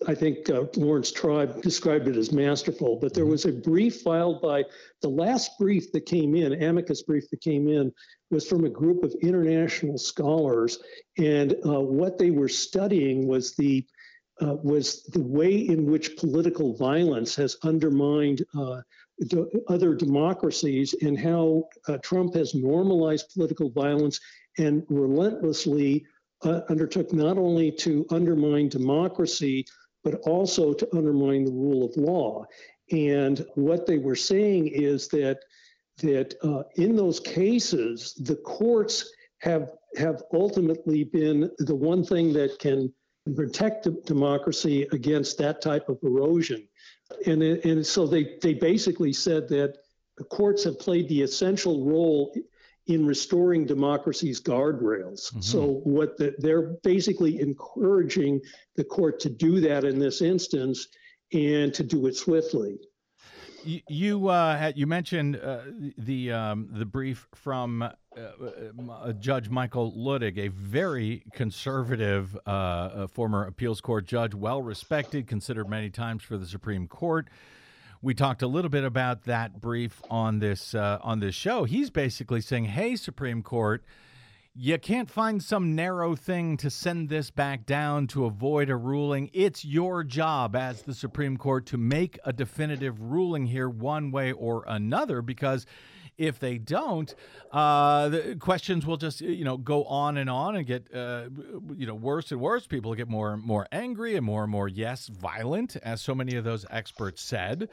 I 0.08 0.16
think 0.16 0.50
uh, 0.50 0.66
Laurence 0.76 1.12
Tribe 1.12 1.62
described 1.62 2.08
it 2.08 2.18
as 2.18 2.32
masterful, 2.32 2.98
but 2.98 3.14
there 3.14 3.26
was 3.26 3.46
a 3.46 3.52
brief 3.52 4.02
filed 4.02 4.42
by 4.42 4.66
the 5.02 5.10
last 5.10 5.58
brief 5.58 5.92
that 5.92 6.06
came 6.06 6.36
in, 6.36 6.62
amicus 6.62 7.04
brief 7.04 7.30
that 7.30 7.42
came 7.42 7.68
in, 7.68 7.92
was 8.30 8.48
from 8.48 8.66
a 8.66 8.70
group 8.70 9.04
of 9.04 9.16
international 9.22 9.98
scholars, 9.98 10.80
and 11.18 11.54
uh, 11.66 11.80
what 11.80 12.18
they 12.18 12.32
were 12.32 12.50
studying 12.50 13.28
was 13.28 13.56
the 13.56 13.86
uh, 14.42 14.56
was 14.64 15.04
the 15.14 15.22
way 15.22 15.56
in 15.56 15.86
which 15.86 16.18
political 16.18 16.76
violence 16.76 17.36
has 17.36 17.56
undermined 17.64 18.44
uh, 18.58 18.82
other 19.68 19.94
democracies, 19.94 20.96
and 21.02 21.18
how 21.18 21.64
uh, 21.88 21.98
Trump 22.00 22.34
has 22.34 22.56
normalized 22.56 23.32
political 23.34 23.70
violence 23.70 24.20
and 24.58 24.84
relentlessly 24.90 26.04
uh, 26.44 26.62
undertook 26.70 27.14
not 27.14 27.38
only 27.38 27.72
to 27.72 28.06
undermine 28.10 28.70
democracy 28.70 29.66
but 30.04 30.16
also 30.28 30.74
to 30.74 30.96
undermine 30.96 31.46
the 31.46 31.52
rule 31.52 31.86
of 31.86 31.96
law. 31.96 32.46
And 32.92 33.46
what 33.56 33.86
they 33.86 33.98
were 33.98 34.16
saying 34.16 34.68
is 34.68 35.08
that 35.10 35.40
that 36.02 36.34
uh, 36.44 36.64
in 36.76 36.96
those 36.96 37.20
cases, 37.20 38.14
the 38.16 38.36
courts 38.36 39.14
have 39.40 39.70
have 39.98 40.24
ultimately 40.34 41.04
been 41.04 41.50
the 41.60 41.76
one 41.76 42.04
thing 42.04 42.34
that 42.34 42.58
can 42.60 42.92
protect 43.36 43.88
democracy 44.06 44.88
against 44.92 45.38
that 45.38 45.62
type 45.62 45.88
of 45.88 45.98
erosion. 46.04 46.68
And, 47.26 47.42
and 47.44 47.86
so 47.86 48.08
they, 48.08 48.38
they 48.42 48.54
basically 48.54 49.14
said 49.14 49.48
that 49.50 49.78
the 50.18 50.24
courts 50.26 50.64
have 50.64 50.80
played 50.80 51.08
the 51.08 51.22
essential 51.22 51.86
role 51.86 52.36
in 52.88 53.06
restoring 53.06 53.66
democracy's 53.66 54.42
guardrails. 54.42 55.32
Mm-hmm. 55.32 55.42
So 55.42 55.82
what 55.84 56.18
the, 56.18 56.36
they're 56.38 56.76
basically 56.84 57.40
encouraging 57.40 58.42
the 58.76 58.84
court 58.84 59.20
to 59.22 59.30
do 59.30 59.62
that 59.62 59.84
in 59.86 60.00
this 60.00 60.22
instance 60.22 60.88
and 61.32 61.74
to 61.74 61.84
do 61.84 62.08
it 62.08 62.16
swiftly. 62.16 62.78
You 63.64 63.80
you, 63.88 64.28
uh, 64.28 64.74
you 64.76 64.88
mentioned 64.88 65.38
uh, 65.38 65.62
the 65.98 66.34
um, 66.34 66.68
the 66.70 66.86
brief 66.86 67.28
from 67.34 67.82
uh, 67.82 67.92
uh 68.18 69.14
Judge 69.14 69.50
Michael 69.50 69.94
Luttig, 69.94 70.38
a 70.38 70.50
very 70.50 71.24
conservative 71.32 72.38
uh, 72.46 73.08
former 73.08 73.46
appeals 73.46 73.80
court 73.80 74.06
judge, 74.06 74.34
well 74.34 74.62
respected, 74.62 75.28
considered 75.28 75.70
many 75.70 75.90
times 75.90 76.24
for 76.24 76.38
the 76.38 76.46
Supreme 76.46 76.88
Court. 76.88 77.30
We 78.04 78.14
talked 78.14 78.42
a 78.42 78.48
little 78.48 78.70
bit 78.70 78.84
about 78.84 79.24
that 79.24 79.62
brief 79.62 80.02
on 80.10 80.40
this 80.40 80.76
uh, 80.76 81.00
on 81.02 81.22
this 81.22 81.34
show. 81.34 81.64
He's 81.64 81.90
basically 81.90 82.42
saying, 82.42 82.66
"Hey, 82.66 82.98
Supreme 82.98 83.42
Court." 83.42 83.82
You 84.54 84.78
can't 84.78 85.10
find 85.10 85.42
some 85.42 85.74
narrow 85.74 86.16
thing 86.16 86.58
to 86.58 86.70
send 86.70 87.10
this 87.10 87.32
back 87.32 87.66
down 87.66 88.06
to 88.08 88.26
avoid 88.26 88.70
a 88.70 88.76
ruling. 88.76 89.32
It's 89.34 89.66
your 89.66 90.04
job 90.04 90.56
as 90.56 90.84
the 90.84 90.94
Supreme 90.94 91.38
Court 91.38 91.66
to 91.68 91.78
make 91.78 92.20
a 92.24 92.32
definitive 92.32 93.02
ruling 93.02 93.48
here, 93.48 93.68
one 93.68 94.12
way 94.12 94.32
or 94.32 94.64
another, 94.68 95.24
because 95.24 95.66
if 96.18 96.40
they 96.40 96.58
don't, 96.58 97.14
uh, 97.52 98.10
the 98.10 98.36
questions 98.40 98.86
will 98.86 98.98
just 98.98 99.22
you 99.22 99.44
know 99.44 99.58
go 99.58 99.84
on 99.86 100.18
and 100.18 100.30
on 100.30 100.56
and 100.56 100.66
get 100.66 100.88
uh, 100.94 101.26
you 101.76 101.86
know 101.86 101.96
worse 101.96 102.32
and 102.32 102.40
worse. 102.40 102.68
People 102.68 102.94
get 102.96 103.10
more 103.10 103.34
and 103.34 103.44
more 103.44 103.68
angry 103.72 104.16
and 104.16 104.26
more 104.26 104.44
and 104.44 104.52
more 104.52 104.68
yes 104.68 105.08
violent, 105.08 105.76
as 105.78 106.02
so 106.02 106.14
many 106.14 106.36
of 106.36 106.44
those 106.44 106.66
experts 106.70 107.22
said. 107.22 107.70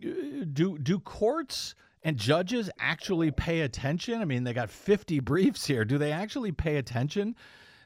Do 0.00 0.78
do 0.78 0.98
courts? 0.98 1.74
And 2.02 2.16
judges 2.16 2.70
actually 2.78 3.30
pay 3.30 3.60
attention? 3.60 4.22
I 4.22 4.24
mean, 4.24 4.42
they 4.42 4.54
got 4.54 4.70
50 4.70 5.20
briefs 5.20 5.66
here. 5.66 5.84
Do 5.84 5.98
they 5.98 6.12
actually 6.12 6.50
pay 6.50 6.76
attention 6.78 7.36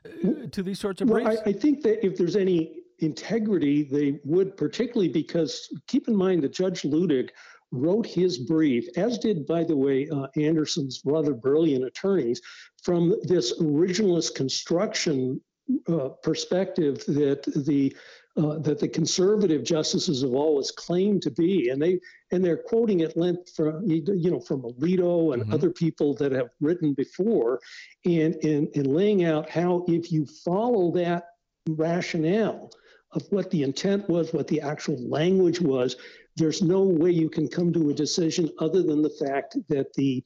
uh, 0.07 0.47
to 0.53 0.63
these 0.63 0.79
sorts 0.79 1.01
of 1.01 1.09
well, 1.09 1.25
briefs? 1.25 1.43
I, 1.45 1.51
I 1.51 1.53
think 1.53 1.83
that 1.83 2.07
if 2.07 2.17
there's 2.17 2.37
any 2.37 2.85
integrity, 3.01 3.83
they 3.83 4.21
would, 4.25 4.57
particularly 4.57 5.09
because 5.09 5.69
keep 5.87 6.09
in 6.09 6.17
mind 6.17 6.43
that 6.43 6.53
Judge 6.53 6.83
Luttig 6.83 7.31
wrote 7.75 8.07
his 8.07 8.39
brief, 8.39 8.87
as 8.97 9.19
did, 9.19 9.47
by 9.47 9.65
the 9.65 9.77
way, 9.77 10.09
uh, 10.09 10.27
Anderson's 10.37 11.01
rather 11.05 11.35
brilliant 11.35 11.85
attorneys, 11.85 12.41
from 12.83 13.15
this 13.23 13.61
originalist 13.61 14.35
construction 14.35 15.41
uh, 15.89 16.11
perspective 16.23 17.05
that 17.07 17.43
the 17.67 17.95
uh, 18.37 18.59
that 18.59 18.81
the 18.81 18.89
conservative 18.89 19.63
justices 19.63 20.23
have 20.23 20.35
always 20.35 20.73
claimed 20.73 21.23
to 21.23 21.31
be, 21.31 21.69
and 21.69 21.81
they 21.81 22.01
and 22.33 22.45
they're 22.45 22.57
quoting 22.57 23.03
at 23.03 23.17
length 23.17 23.55
from 23.55 23.89
you 23.89 24.31
know 24.31 24.41
from 24.41 24.63
Alito 24.63 25.33
and 25.35 25.45
mm-hmm. 25.45 25.55
other 25.55 25.71
people 25.71 26.15
that 26.15 26.33
have 26.33 26.51
written 26.61 26.95
before, 26.95 27.61
and, 28.05 28.35
and 28.45 28.69
and 28.75 28.87
laying 28.89 29.25
out 29.25 29.49
how 29.49 29.85
if 29.87 30.11
you 30.11 30.27
follow 30.45 30.91
that 30.93 31.29
rationale 31.69 32.71
of 33.13 33.23
what 33.31 33.51
the 33.51 33.63
intent 33.63 34.09
was, 34.09 34.33
what 34.33 34.49
the 34.49 34.61
actual 34.61 34.99
language 35.09 35.61
was, 35.61 35.97
there's 36.37 36.63
no 36.63 36.83
way 36.83 37.11
you 37.11 37.29
can 37.29 37.49
come 37.49 37.73
to 37.73 37.91
a 37.91 37.95
decision 37.95 38.51
other 38.59 38.83
than 38.83 39.03
the 39.03 39.11
fact 39.11 39.57
that 39.69 39.93
the 39.95 40.23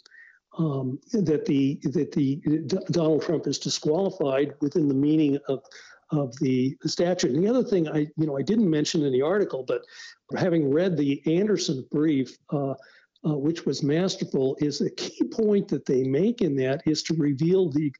um, 0.59 0.98
that 1.12 1.44
the 1.44 1.78
that 1.84 2.11
the 2.12 2.36
D- 2.66 2.78
Donald 2.90 3.22
Trump 3.22 3.46
is 3.46 3.59
disqualified 3.59 4.54
within 4.61 4.88
the 4.88 4.94
meaning 4.94 5.38
of 5.48 5.62
of 6.11 6.34
the 6.40 6.76
statute. 6.86 7.32
And 7.32 7.44
the 7.44 7.50
other 7.50 7.62
thing 7.62 7.88
I 7.88 8.09
you 8.16 8.26
know 8.26 8.38
I 8.38 8.42
didn't 8.42 8.68
mention 8.68 9.04
in 9.04 9.12
the 9.12 9.22
article, 9.22 9.64
but 9.66 9.82
having 10.36 10.70
read 10.70 10.96
the 10.96 11.22
Anderson 11.26 11.86
brief. 11.90 12.36
Uh, 12.50 12.74
uh, 13.26 13.36
which 13.36 13.66
was 13.66 13.82
masterful, 13.82 14.56
is 14.61 14.80
a 14.80 14.90
key 14.90 15.24
point 15.24 15.66
that 15.66 15.84
they 15.84 16.04
make 16.04 16.40
in 16.40 16.54
that 16.54 16.80
is 16.86 17.02
to 17.02 17.14
reveal 17.14 17.68
the 17.68 17.92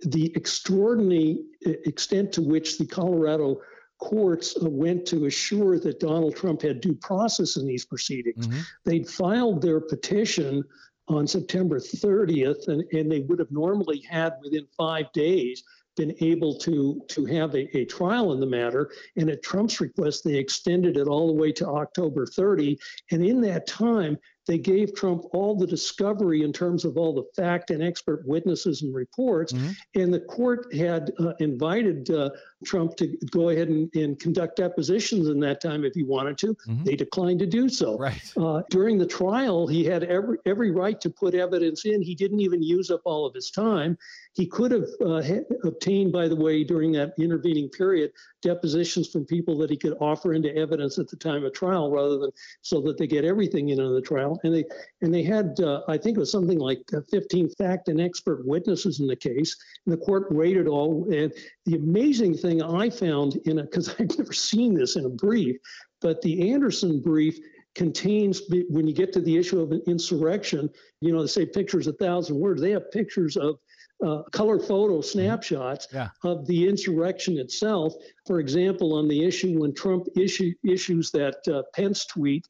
the 0.00 0.30
extraordinary 0.36 1.38
extent 1.62 2.32
to 2.32 2.42
which 2.42 2.76
the 2.76 2.86
Colorado 2.86 3.62
courts 3.98 4.56
went 4.60 5.06
to 5.06 5.26
assure 5.26 5.78
that 5.78 6.00
Donald 6.00 6.36
Trump 6.36 6.62
had 6.62 6.80
due 6.80 6.94
process 6.94 7.56
in 7.56 7.66
these 7.66 7.84
proceedings. 7.84 8.46
Mm-hmm. 8.46 8.60
They'd 8.84 9.08
filed 9.08 9.60
their 9.60 9.80
petition 9.80 10.64
on 11.08 11.26
September 11.26 11.80
30th, 11.80 12.68
and, 12.68 12.84
and 12.92 13.10
they 13.10 13.20
would 13.20 13.38
have 13.38 13.50
normally 13.50 14.00
had 14.00 14.34
within 14.42 14.66
five 14.76 15.10
days 15.12 15.64
been 15.96 16.14
able 16.20 16.56
to 16.56 17.02
to 17.08 17.24
have 17.26 17.54
a, 17.54 17.76
a 17.76 17.84
trial 17.84 18.32
in 18.32 18.40
the 18.40 18.46
matter. 18.46 18.90
And 19.16 19.28
at 19.28 19.42
Trump's 19.42 19.80
request, 19.80 20.22
they 20.22 20.36
extended 20.36 20.96
it 20.96 21.08
all 21.08 21.26
the 21.26 21.32
way 21.32 21.50
to 21.52 21.66
October 21.66 22.24
30. 22.24 22.78
And 23.10 23.26
in 23.26 23.40
that 23.42 23.66
time, 23.66 24.16
they 24.48 24.58
gave 24.58 24.94
Trump 24.94 25.26
all 25.32 25.54
the 25.54 25.66
discovery 25.66 26.42
in 26.42 26.54
terms 26.54 26.86
of 26.86 26.96
all 26.96 27.12
the 27.12 27.24
fact 27.36 27.70
and 27.70 27.82
expert 27.82 28.26
witnesses 28.26 28.80
and 28.80 28.94
reports. 28.94 29.52
Mm-hmm. 29.52 30.00
And 30.00 30.12
the 30.12 30.20
court 30.20 30.74
had 30.74 31.12
uh, 31.20 31.34
invited 31.38 32.10
uh, 32.10 32.30
Trump 32.64 32.96
to 32.96 33.14
go 33.30 33.50
ahead 33.50 33.68
and, 33.68 33.94
and, 33.94 34.18
conduct 34.18 34.56
depositions 34.56 35.28
in 35.28 35.38
that 35.40 35.60
time 35.60 35.84
if 35.84 35.94
he 35.94 36.02
wanted 36.02 36.38
to. 36.38 36.54
Mm-hmm. 36.66 36.84
They 36.84 36.96
declined 36.96 37.38
to 37.40 37.46
do 37.46 37.68
so. 37.68 37.98
Right. 37.98 38.32
Uh, 38.38 38.62
during 38.70 38.96
the 38.96 39.06
trial, 39.06 39.66
he 39.66 39.84
had 39.84 40.02
every 40.04 40.38
every 40.46 40.70
right 40.70 40.98
to 41.02 41.10
put 41.10 41.34
evidence 41.34 41.84
in. 41.84 42.00
He 42.00 42.14
didn't 42.14 42.40
even 42.40 42.62
use 42.62 42.90
up 42.90 43.02
all 43.04 43.26
of 43.26 43.34
his 43.34 43.50
time. 43.50 43.98
He 44.32 44.46
could 44.46 44.72
have 44.72 44.88
uh, 45.04 45.22
obtained, 45.64 46.12
by 46.12 46.26
the 46.26 46.36
way, 46.36 46.64
during 46.64 46.92
that 46.92 47.12
intervening 47.18 47.68
period, 47.68 48.12
depositions 48.42 49.08
from 49.08 49.24
people 49.24 49.56
that 49.58 49.70
he 49.70 49.76
could 49.76 49.96
offer 50.00 50.32
into 50.32 50.54
evidence 50.56 50.98
at 50.98 51.08
the 51.08 51.16
time 51.16 51.44
of 51.44 51.52
trial, 51.52 51.90
rather 51.90 52.18
than 52.18 52.30
so 52.62 52.80
that 52.80 52.98
they 52.98 53.06
get 53.06 53.24
everything 53.24 53.70
in 53.70 53.80
on 53.80 53.94
the 53.94 54.00
trial 54.00 54.38
and 54.44 54.54
they 54.54 54.64
and 55.02 55.12
they 55.12 55.22
had 55.22 55.58
uh, 55.60 55.82
I 55.88 55.98
think 55.98 56.16
it 56.16 56.20
was 56.20 56.32
something 56.32 56.58
like 56.58 56.80
uh, 56.96 57.00
15 57.10 57.50
fact 57.50 57.88
and 57.88 58.00
expert 58.00 58.46
witnesses 58.46 59.00
in 59.00 59.06
the 59.06 59.16
case, 59.16 59.56
and 59.86 59.92
the 59.92 60.04
court 60.04 60.26
rated 60.30 60.68
all. 60.68 61.06
And 61.12 61.32
the 61.66 61.76
amazing 61.76 62.36
thing 62.36 62.62
I 62.62 62.90
found 62.90 63.36
in 63.44 63.58
it, 63.58 63.70
because 63.70 63.88
I've 63.98 64.18
never 64.18 64.32
seen 64.32 64.74
this 64.74 64.96
in 64.96 65.04
a 65.04 65.10
brief, 65.10 65.56
but 66.00 66.22
the 66.22 66.52
Anderson 66.52 67.00
brief 67.00 67.38
contains 67.74 68.42
when 68.68 68.88
you 68.88 68.92
get 68.92 69.12
to 69.12 69.20
the 69.20 69.36
issue 69.36 69.60
of 69.60 69.70
an 69.70 69.82
insurrection, 69.86 70.68
you 71.00 71.12
know, 71.12 71.22
they 71.22 71.28
say 71.28 71.46
pictures 71.46 71.86
a 71.86 71.92
thousand 71.92 72.36
words. 72.36 72.60
They 72.60 72.72
have 72.72 72.90
pictures 72.90 73.36
of 73.36 73.58
uh, 74.04 74.22
color 74.30 74.58
photo 74.58 75.00
snapshots 75.00 75.88
yeah. 75.92 76.10
of 76.22 76.46
the 76.46 76.68
insurrection 76.68 77.38
itself. 77.38 77.94
For 78.26 78.40
example, 78.40 78.94
on 78.94 79.08
the 79.08 79.24
issue 79.24 79.60
when 79.60 79.74
Trump 79.74 80.06
issue, 80.16 80.54
issues 80.64 81.10
that 81.12 81.36
uh, 81.48 81.62
Pence 81.74 82.06
tweet 82.06 82.46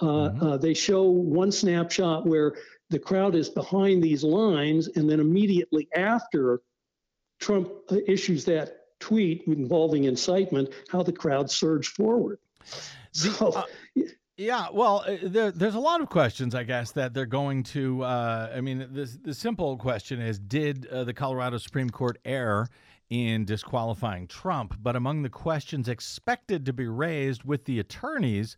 uh, 0.00 0.04
mm-hmm. 0.04 0.46
uh, 0.46 0.56
they 0.56 0.74
show 0.74 1.04
one 1.10 1.52
snapshot 1.52 2.26
where 2.26 2.54
the 2.90 2.98
crowd 2.98 3.34
is 3.34 3.48
behind 3.48 4.02
these 4.02 4.24
lines, 4.24 4.88
and 4.96 5.08
then 5.08 5.20
immediately 5.20 5.88
after 5.94 6.60
Trump 7.40 7.70
uh, 7.90 7.96
issues 8.06 8.44
that 8.46 8.78
tweet 9.00 9.44
involving 9.46 10.04
incitement, 10.04 10.70
how 10.90 11.02
the 11.02 11.12
crowd 11.12 11.50
surged 11.50 11.90
forward. 11.90 12.38
So, 13.14 13.48
uh, 13.50 13.64
yeah, 14.42 14.66
well, 14.72 15.04
uh, 15.06 15.16
there, 15.22 15.50
there's 15.52 15.74
a 15.74 15.80
lot 15.80 16.00
of 16.00 16.08
questions, 16.08 16.54
I 16.54 16.64
guess, 16.64 16.92
that 16.92 17.14
they're 17.14 17.26
going 17.26 17.62
to. 17.64 18.02
Uh, 18.02 18.52
I 18.54 18.60
mean, 18.60 18.78
the, 18.92 19.10
the 19.22 19.34
simple 19.34 19.76
question 19.76 20.20
is 20.20 20.38
Did 20.38 20.86
uh, 20.86 21.04
the 21.04 21.14
Colorado 21.14 21.58
Supreme 21.58 21.90
Court 21.90 22.18
err 22.24 22.68
in 23.10 23.44
disqualifying 23.44 24.26
Trump? 24.26 24.76
But 24.82 24.96
among 24.96 25.22
the 25.22 25.30
questions 25.30 25.88
expected 25.88 26.66
to 26.66 26.72
be 26.72 26.86
raised 26.86 27.44
with 27.44 27.64
the 27.64 27.78
attorneys, 27.78 28.56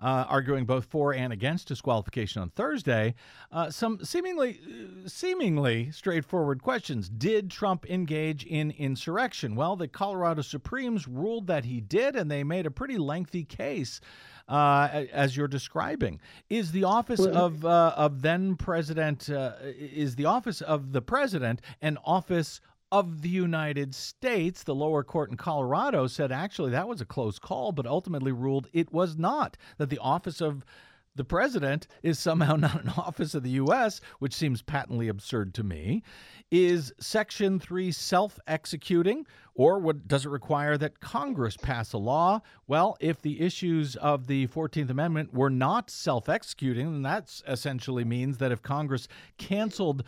uh, 0.00 0.24
arguing 0.28 0.64
both 0.64 0.84
for 0.86 1.14
and 1.14 1.32
against 1.32 1.68
disqualification 1.68 2.42
on 2.42 2.50
Thursday. 2.50 3.14
Uh, 3.50 3.70
some 3.70 4.02
seemingly 4.04 4.60
seemingly 5.06 5.90
straightforward 5.90 6.62
questions. 6.62 7.08
Did 7.08 7.50
Trump 7.50 7.86
engage 7.88 8.44
in 8.44 8.72
insurrection? 8.72 9.56
Well, 9.56 9.76
the 9.76 9.88
Colorado 9.88 10.42
Supremes 10.42 11.08
ruled 11.08 11.46
that 11.46 11.64
he 11.64 11.80
did, 11.80 12.16
and 12.16 12.30
they 12.30 12.44
made 12.44 12.66
a 12.66 12.70
pretty 12.70 12.98
lengthy 12.98 13.44
case. 13.44 14.00
Uh, 14.48 15.06
as 15.12 15.36
you're 15.36 15.48
describing, 15.48 16.20
is 16.48 16.70
the 16.70 16.84
office 16.84 17.26
of 17.26 17.64
uh, 17.64 17.92
of 17.96 18.22
then 18.22 18.54
president 18.54 19.28
uh, 19.28 19.54
is 19.60 20.14
the 20.14 20.24
office 20.24 20.60
of 20.60 20.92
the 20.92 21.02
president 21.02 21.60
an 21.82 21.98
office 22.04 22.60
of 22.92 23.22
the 23.22 23.28
United 23.28 23.92
States. 23.92 24.62
The 24.62 24.74
lower 24.74 25.02
court 25.02 25.30
in 25.30 25.36
Colorado 25.36 26.06
said 26.06 26.30
actually 26.30 26.70
that 26.70 26.86
was 26.86 27.00
a 27.00 27.04
close 27.04 27.40
call, 27.40 27.72
but 27.72 27.86
ultimately 27.86 28.30
ruled 28.30 28.68
it 28.72 28.92
was 28.92 29.16
not, 29.16 29.56
that 29.78 29.90
the 29.90 29.98
office 29.98 30.40
of 30.40 30.64
the 31.16 31.24
president 31.24 31.86
is 32.02 32.18
somehow 32.18 32.56
not 32.56 32.82
an 32.82 32.90
office 32.90 33.34
of 33.34 33.42
the 33.42 33.50
U.S., 33.50 34.00
which 34.18 34.34
seems 34.34 34.62
patently 34.62 35.08
absurd 35.08 35.54
to 35.54 35.64
me. 35.64 36.02
Is 36.50 36.92
Section 37.00 37.58
3 37.58 37.90
self 37.90 38.38
executing, 38.46 39.26
or 39.54 39.78
what, 39.80 40.06
does 40.06 40.24
it 40.24 40.30
require 40.30 40.78
that 40.78 41.00
Congress 41.00 41.56
pass 41.56 41.92
a 41.92 41.98
law? 41.98 42.40
Well, 42.68 42.96
if 43.00 43.20
the 43.20 43.40
issues 43.40 43.96
of 43.96 44.26
the 44.26 44.46
14th 44.48 44.90
Amendment 44.90 45.34
were 45.34 45.50
not 45.50 45.90
self 45.90 46.28
executing, 46.28 46.92
then 46.92 47.02
that 47.02 47.42
essentially 47.48 48.04
means 48.04 48.38
that 48.38 48.52
if 48.52 48.62
Congress 48.62 49.08
canceled 49.38 50.04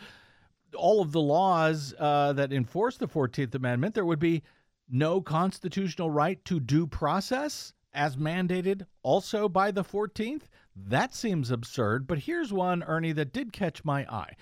all 0.75 1.01
of 1.01 1.11
the 1.11 1.21
laws 1.21 1.93
uh, 1.99 2.31
that 2.33 2.53
enforce 2.53 2.97
the 2.97 3.07
14th 3.07 3.55
Amendment, 3.55 3.95
there 3.95 4.05
would 4.05 4.19
be 4.19 4.43
no 4.89 5.21
constitutional 5.21 6.09
right 6.09 6.43
to 6.45 6.59
due 6.59 6.87
process 6.87 7.73
as 7.93 8.17
mandated 8.17 8.85
also 9.03 9.49
by 9.49 9.71
the 9.71 9.83
14th. 9.83 10.43
That 10.75 11.13
seems 11.13 11.51
absurd, 11.51 12.07
but 12.07 12.19
here's 12.19 12.53
one, 12.53 12.83
Ernie, 12.83 13.11
that 13.13 13.33
did 13.33 13.51
catch 13.51 13.83
my 13.83 14.05
eye. 14.05 14.35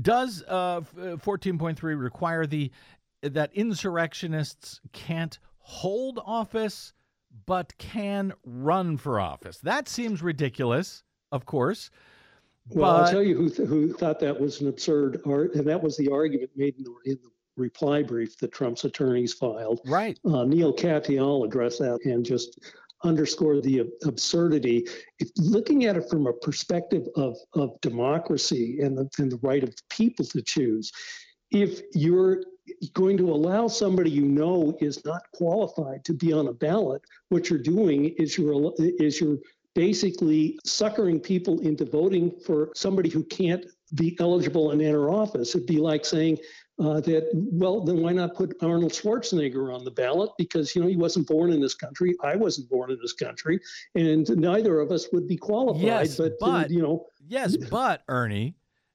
Does 0.00 0.44
uh, 0.46 0.82
14.3 0.96 1.82
uh, 1.82 1.96
require 1.96 2.46
the 2.46 2.70
that 3.20 3.50
insurrectionists 3.52 4.80
can't 4.92 5.40
hold 5.58 6.20
office 6.24 6.92
but 7.46 7.76
can 7.78 8.32
run 8.44 8.96
for 8.96 9.18
office? 9.18 9.58
That 9.58 9.88
seems 9.88 10.22
ridiculous, 10.22 11.02
of 11.32 11.46
course. 11.46 11.90
Well, 12.68 12.92
but, 12.92 13.04
I'll 13.04 13.10
tell 13.10 13.22
you 13.22 13.36
who, 13.36 13.50
th- 13.50 13.68
who 13.68 13.92
thought 13.92 14.20
that 14.20 14.38
was 14.38 14.60
an 14.60 14.68
absurd 14.68 15.20
art, 15.26 15.54
and 15.54 15.66
that 15.66 15.82
was 15.82 15.96
the 15.96 16.10
argument 16.10 16.50
made 16.54 16.76
in 16.76 16.84
the, 16.84 16.94
in 17.04 17.18
the 17.22 17.30
reply 17.56 18.02
brief 18.02 18.38
that 18.38 18.52
Trump's 18.52 18.84
attorneys 18.84 19.32
filed. 19.32 19.80
Right. 19.86 20.18
Uh, 20.24 20.44
Neal 20.44 20.74
Katyal 20.74 21.44
addressed 21.44 21.80
that 21.80 21.98
and 22.04 22.24
just 22.24 22.60
underscored 23.04 23.62
the 23.62 23.90
absurdity. 24.04 24.86
If 25.18 25.30
looking 25.36 25.84
at 25.84 25.96
it 25.96 26.08
from 26.10 26.26
a 26.26 26.32
perspective 26.32 27.06
of, 27.16 27.36
of 27.54 27.80
democracy 27.80 28.80
and 28.80 28.96
the, 28.96 29.08
and 29.18 29.30
the 29.30 29.38
right 29.42 29.62
of 29.62 29.74
people 29.88 30.24
to 30.26 30.42
choose, 30.42 30.92
if 31.50 31.80
you're 31.94 32.42
going 32.92 33.16
to 33.16 33.30
allow 33.30 33.68
somebody 33.68 34.10
you 34.10 34.26
know 34.26 34.76
is 34.80 35.04
not 35.04 35.22
qualified 35.34 36.04
to 36.04 36.12
be 36.12 36.32
on 36.32 36.48
a 36.48 36.52
ballot, 36.52 37.02
what 37.30 37.48
you're 37.48 37.58
doing 37.58 38.06
is 38.18 38.36
you're 38.36 38.72
is 38.78 39.20
you're 39.20 39.38
basically 39.74 40.58
suckering 40.64 41.20
people 41.20 41.60
into 41.60 41.84
voting 41.84 42.32
for 42.44 42.70
somebody 42.74 43.08
who 43.08 43.22
can't 43.24 43.64
be 43.94 44.16
eligible 44.20 44.72
and 44.72 44.82
enter 44.82 45.08
office. 45.08 45.54
It'd 45.54 45.66
be 45.66 45.78
like 45.78 46.04
saying 46.04 46.38
uh, 46.78 47.00
that, 47.00 47.28
well, 47.34 47.80
then 47.80 48.00
why 48.02 48.12
not 48.12 48.34
put 48.34 48.56
Arnold 48.62 48.92
Schwarzenegger 48.92 49.74
on 49.74 49.84
the 49.84 49.90
ballot? 49.90 50.30
Because, 50.38 50.74
you 50.74 50.82
know, 50.82 50.88
he 50.88 50.96
wasn't 50.96 51.26
born 51.26 51.52
in 51.52 51.60
this 51.60 51.74
country. 51.74 52.14
I 52.22 52.36
wasn't 52.36 52.70
born 52.70 52.90
in 52.90 52.98
this 53.00 53.12
country. 53.12 53.60
And 53.94 54.28
neither 54.36 54.80
of 54.80 54.92
us 54.92 55.08
would 55.12 55.26
be 55.26 55.36
qualified. 55.36 55.82
Yes, 55.82 56.16
but, 56.16 56.32
uh, 56.32 56.36
but 56.40 56.70
you 56.70 56.82
know. 56.82 57.06
Yes, 57.26 57.56
but, 57.70 58.02
Ernie, 58.08 58.54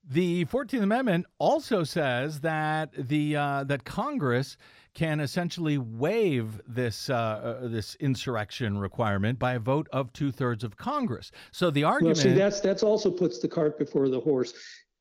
the 0.10 0.46
14th 0.46 0.84
Amendment 0.84 1.26
also 1.40 1.84
says 1.84 2.40
that 2.42 2.92
the 2.98 3.36
uh, 3.36 3.64
that 3.66 3.86
Congress 3.86 4.58
can 4.94 5.20
essentially 5.20 5.78
waive 5.78 6.62
this 6.68 7.10
uh, 7.10 7.14
uh, 7.14 7.68
this 7.68 7.96
insurrection 7.96 8.78
requirement 8.78 9.40
by 9.40 9.54
a 9.54 9.60
vote 9.60 9.88
of 9.92 10.12
two 10.14 10.32
thirds 10.32 10.64
of 10.64 10.78
Congress. 10.78 11.32
So 11.52 11.72
the 11.72 11.84
argument. 11.84 12.18
Well, 12.18 12.24
see, 12.24 12.34
that's 12.34 12.60
that's 12.60 12.84
also 12.84 13.10
puts 13.10 13.40
the 13.40 13.48
cart 13.48 13.80
before 13.80 14.10
the 14.10 14.20
horse. 14.20 14.54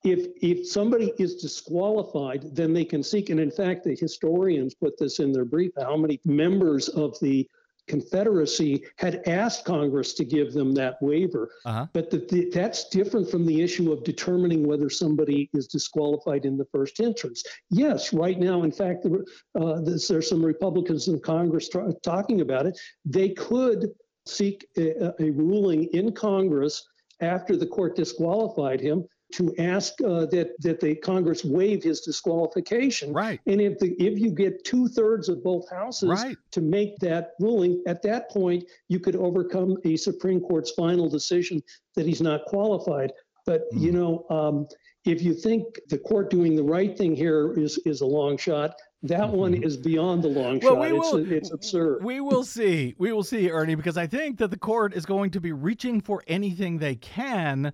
If 0.04 0.28
if 0.42 0.68
somebody 0.68 1.12
is 1.18 1.36
disqualified, 1.36 2.54
then 2.54 2.72
they 2.72 2.84
can 2.84 3.02
seek, 3.02 3.30
and 3.30 3.38
in 3.38 3.50
fact, 3.50 3.84
the 3.84 3.94
historians 3.94 4.74
put 4.74 4.98
this 4.98 5.20
in 5.20 5.32
their 5.32 5.44
brief. 5.44 5.72
How 5.78 5.96
many 5.96 6.20
members 6.24 6.88
of 6.88 7.18
the 7.20 7.48
Confederacy 7.88 8.84
had 8.96 9.26
asked 9.26 9.64
Congress 9.64 10.14
to 10.14 10.24
give 10.24 10.52
them 10.52 10.72
that 10.74 11.02
waiver. 11.02 11.50
Uh-huh. 11.64 11.86
But 11.92 12.10
the, 12.10 12.18
the, 12.30 12.50
that's 12.50 12.88
different 12.88 13.28
from 13.28 13.44
the 13.44 13.60
issue 13.60 13.92
of 13.92 14.04
determining 14.04 14.64
whether 14.66 14.88
somebody 14.88 15.50
is 15.52 15.66
disqualified 15.66 16.44
in 16.44 16.56
the 16.56 16.64
first 16.66 17.00
instance. 17.00 17.42
Yes, 17.70 18.12
right 18.12 18.38
now, 18.38 18.62
in 18.62 18.70
fact, 18.70 19.04
uh, 19.04 19.80
there's, 19.80 20.06
there's 20.06 20.28
some 20.28 20.44
Republicans 20.44 21.08
in 21.08 21.18
Congress 21.20 21.68
t- 21.68 21.80
talking 22.02 22.40
about 22.40 22.66
it. 22.66 22.78
They 23.04 23.30
could 23.30 23.90
seek 24.26 24.64
a, 24.76 25.12
a 25.20 25.30
ruling 25.30 25.84
in 25.92 26.12
Congress 26.12 26.88
after 27.20 27.56
the 27.56 27.66
court 27.66 27.96
disqualified 27.96 28.80
him 28.80 29.06
to 29.32 29.54
ask 29.58 29.94
uh, 30.02 30.26
that 30.26 30.50
that 30.60 30.80
the 30.80 30.94
Congress 30.96 31.44
waive 31.44 31.82
his 31.82 32.00
disqualification. 32.00 33.12
Right. 33.12 33.40
And 33.46 33.60
if 33.60 33.78
the 33.78 33.90
if 34.02 34.18
you 34.18 34.30
get 34.30 34.64
two 34.64 34.88
thirds 34.88 35.28
of 35.28 35.42
both 35.42 35.68
houses 35.70 36.08
right. 36.08 36.36
to 36.52 36.60
make 36.60 36.96
that 36.98 37.32
ruling, 37.40 37.82
at 37.86 38.02
that 38.02 38.30
point 38.30 38.64
you 38.88 39.00
could 39.00 39.16
overcome 39.16 39.76
a 39.84 39.96
Supreme 39.96 40.40
Court's 40.40 40.70
final 40.72 41.08
decision 41.08 41.62
that 41.96 42.06
he's 42.06 42.20
not 42.20 42.44
qualified. 42.46 43.12
But 43.46 43.62
mm. 43.72 43.80
you 43.80 43.92
know, 43.92 44.26
um, 44.30 44.68
if 45.04 45.22
you 45.22 45.34
think 45.34 45.64
the 45.88 45.98
court 45.98 46.30
doing 46.30 46.54
the 46.54 46.62
right 46.62 46.96
thing 46.96 47.16
here 47.16 47.52
is 47.54 47.78
is 47.84 48.00
a 48.02 48.06
long 48.06 48.36
shot, 48.36 48.74
that 49.02 49.20
mm-hmm. 49.20 49.36
one 49.36 49.54
is 49.54 49.76
beyond 49.76 50.22
the 50.22 50.28
long 50.28 50.60
well, 50.60 50.74
shot. 50.74 50.80
We 50.80 50.92
will, 50.92 51.16
it's, 51.16 51.30
it's 51.30 51.52
absurd. 51.52 52.04
We 52.04 52.20
will 52.20 52.44
see. 52.44 52.94
We 52.98 53.12
will 53.12 53.24
see, 53.24 53.50
Ernie, 53.50 53.74
because 53.74 53.96
I 53.96 54.06
think 54.06 54.38
that 54.38 54.50
the 54.50 54.58
court 54.58 54.94
is 54.94 55.04
going 55.04 55.30
to 55.32 55.40
be 55.40 55.52
reaching 55.52 56.00
for 56.00 56.22
anything 56.28 56.78
they 56.78 56.94
can 56.94 57.72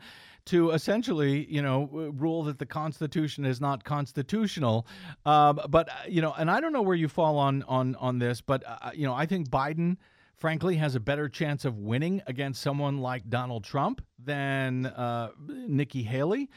to 0.48 0.70
essentially, 0.70 1.46
you 1.50 1.62
know, 1.62 1.88
rule 2.16 2.42
that 2.44 2.58
the 2.58 2.66
Constitution 2.66 3.44
is 3.44 3.60
not 3.60 3.84
constitutional. 3.84 4.86
Um, 5.26 5.60
but 5.68 5.88
uh, 5.88 5.92
you 6.08 6.22
know, 6.22 6.34
and 6.36 6.50
I 6.50 6.60
don't 6.60 6.72
know 6.72 6.82
where 6.82 6.96
you 6.96 7.08
fall 7.08 7.38
on 7.38 7.62
on 7.64 7.94
on 7.96 8.18
this, 8.18 8.40
but 8.40 8.62
uh, 8.66 8.90
you 8.94 9.06
know, 9.06 9.14
I 9.14 9.26
think 9.26 9.50
Biden, 9.50 9.96
frankly, 10.36 10.76
has 10.76 10.94
a 10.94 11.00
better 11.00 11.28
chance 11.28 11.64
of 11.64 11.78
winning 11.78 12.22
against 12.26 12.62
someone 12.62 12.98
like 12.98 13.28
Donald 13.28 13.64
Trump 13.64 14.02
than 14.18 14.86
uh, 14.86 15.30
Nikki 15.46 16.02
Haley. 16.02 16.48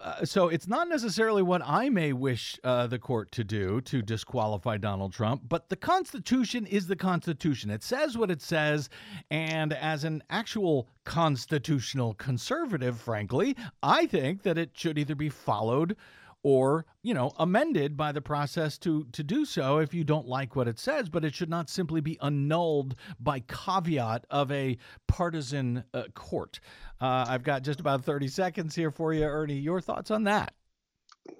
Uh, 0.00 0.24
so 0.24 0.48
it's 0.48 0.68
not 0.68 0.88
necessarily 0.88 1.42
what 1.42 1.62
I 1.64 1.88
may 1.88 2.12
wish 2.12 2.58
uh, 2.62 2.86
the 2.86 2.98
court 2.98 3.32
to 3.32 3.44
do 3.44 3.80
to 3.82 4.00
disqualify 4.00 4.76
Donald 4.76 5.12
Trump, 5.12 5.42
but 5.48 5.68
the 5.68 5.76
Constitution 5.76 6.66
is 6.66 6.86
the 6.86 6.96
Constitution. 6.96 7.70
It 7.70 7.82
says 7.82 8.16
what 8.16 8.30
it 8.30 8.40
says, 8.40 8.88
and 9.30 9.72
as 9.72 10.04
an 10.04 10.22
actual 10.30 10.88
constitutional 11.04 12.14
conservative, 12.14 13.00
frankly, 13.00 13.56
I 13.82 14.06
think 14.06 14.42
that 14.42 14.56
it 14.56 14.70
should 14.74 14.98
either 14.98 15.16
be 15.16 15.28
followed 15.28 15.96
or 16.42 16.84
you 17.02 17.14
know 17.14 17.32
amended 17.38 17.96
by 17.96 18.10
the 18.12 18.20
process 18.20 18.76
to 18.78 19.04
to 19.12 19.22
do 19.22 19.44
so 19.44 19.78
if 19.78 19.94
you 19.94 20.02
don't 20.02 20.26
like 20.26 20.56
what 20.56 20.68
it 20.68 20.78
says 20.78 21.08
but 21.08 21.24
it 21.24 21.34
should 21.34 21.48
not 21.48 21.70
simply 21.70 22.00
be 22.00 22.18
annulled 22.20 22.96
by 23.20 23.40
caveat 23.40 24.24
of 24.30 24.50
a 24.50 24.76
partisan 25.06 25.84
uh, 25.94 26.02
court 26.14 26.58
uh, 27.02 27.26
i've 27.28 27.42
got 27.42 27.62
just 27.62 27.80
about 27.80 28.04
30 28.04 28.28
seconds 28.28 28.74
here 28.74 28.90
for 28.90 29.12
you 29.12 29.24
ernie 29.24 29.54
your 29.54 29.80
thoughts 29.80 30.10
on 30.10 30.24
that 30.24 30.54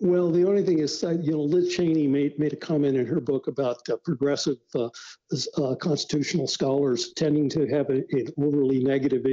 well, 0.01 0.31
the 0.31 0.47
only 0.47 0.63
thing 0.63 0.79
is, 0.79 1.03
uh, 1.03 1.11
you 1.11 1.33
know, 1.33 1.43
Liz 1.43 1.75
Cheney 1.75 2.07
made 2.07 2.39
made 2.39 2.53
a 2.53 2.57
comment 2.57 2.97
in 2.97 3.05
her 3.05 3.21
book 3.21 3.49
about 3.49 3.79
uh, 3.89 3.97
progressive 4.05 4.59
uh, 4.77 4.89
uh 5.59 5.75
constitutional 5.75 6.47
scholars 6.47 7.13
tending 7.15 7.49
to 7.49 7.67
have 7.67 7.91
a, 7.91 8.05
an 8.13 8.29
overly 8.39 8.79
negative 8.79 9.27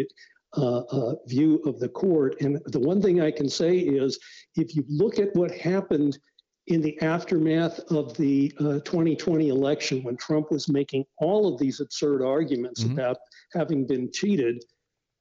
uh, 0.57 0.79
uh, 0.79 1.15
view 1.27 1.61
of 1.65 1.79
the 1.79 1.89
court. 1.89 2.41
And 2.41 2.59
the 2.65 2.79
one 2.79 3.01
thing 3.01 3.21
I 3.21 3.29
can 3.29 3.49
say 3.49 3.77
is 3.77 4.17
if 4.55 4.75
you 4.75 4.83
look 4.87 5.19
at 5.19 5.35
what 5.35 5.51
happened 5.51 6.17
in 6.65 6.81
the 6.81 6.99
aftermath 7.01 7.79
of 7.91 8.17
the 8.17 8.51
uh, 8.59 8.79
2020 8.79 9.49
election, 9.49 10.03
when 10.03 10.17
Trump 10.17 10.51
was 10.51 10.67
making 10.67 11.05
all 11.19 11.51
of 11.51 11.59
these 11.59 11.79
absurd 11.79 12.23
arguments 12.23 12.83
mm-hmm. 12.83 12.93
about 12.93 13.17
having 13.53 13.85
been 13.85 14.11
cheated, 14.11 14.63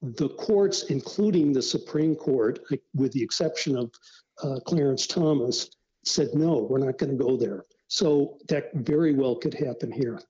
the 0.03 0.28
courts, 0.30 0.84
including 0.84 1.53
the 1.53 1.62
Supreme 1.62 2.14
Court, 2.14 2.61
with 2.94 3.12
the 3.12 3.22
exception 3.22 3.76
of 3.76 3.90
uh, 4.42 4.61
Clarence 4.61 5.07
Thomas, 5.07 5.70
said, 6.05 6.28
no, 6.34 6.66
we're 6.70 6.78
not 6.78 6.99
going 6.99 7.16
to 7.16 7.24
go 7.24 7.36
there. 7.36 7.64
So 7.88 8.38
that 8.49 8.70
very 8.74 9.14
well 9.14 9.34
could 9.36 9.55
happen 9.55 9.90
here. 9.90 10.20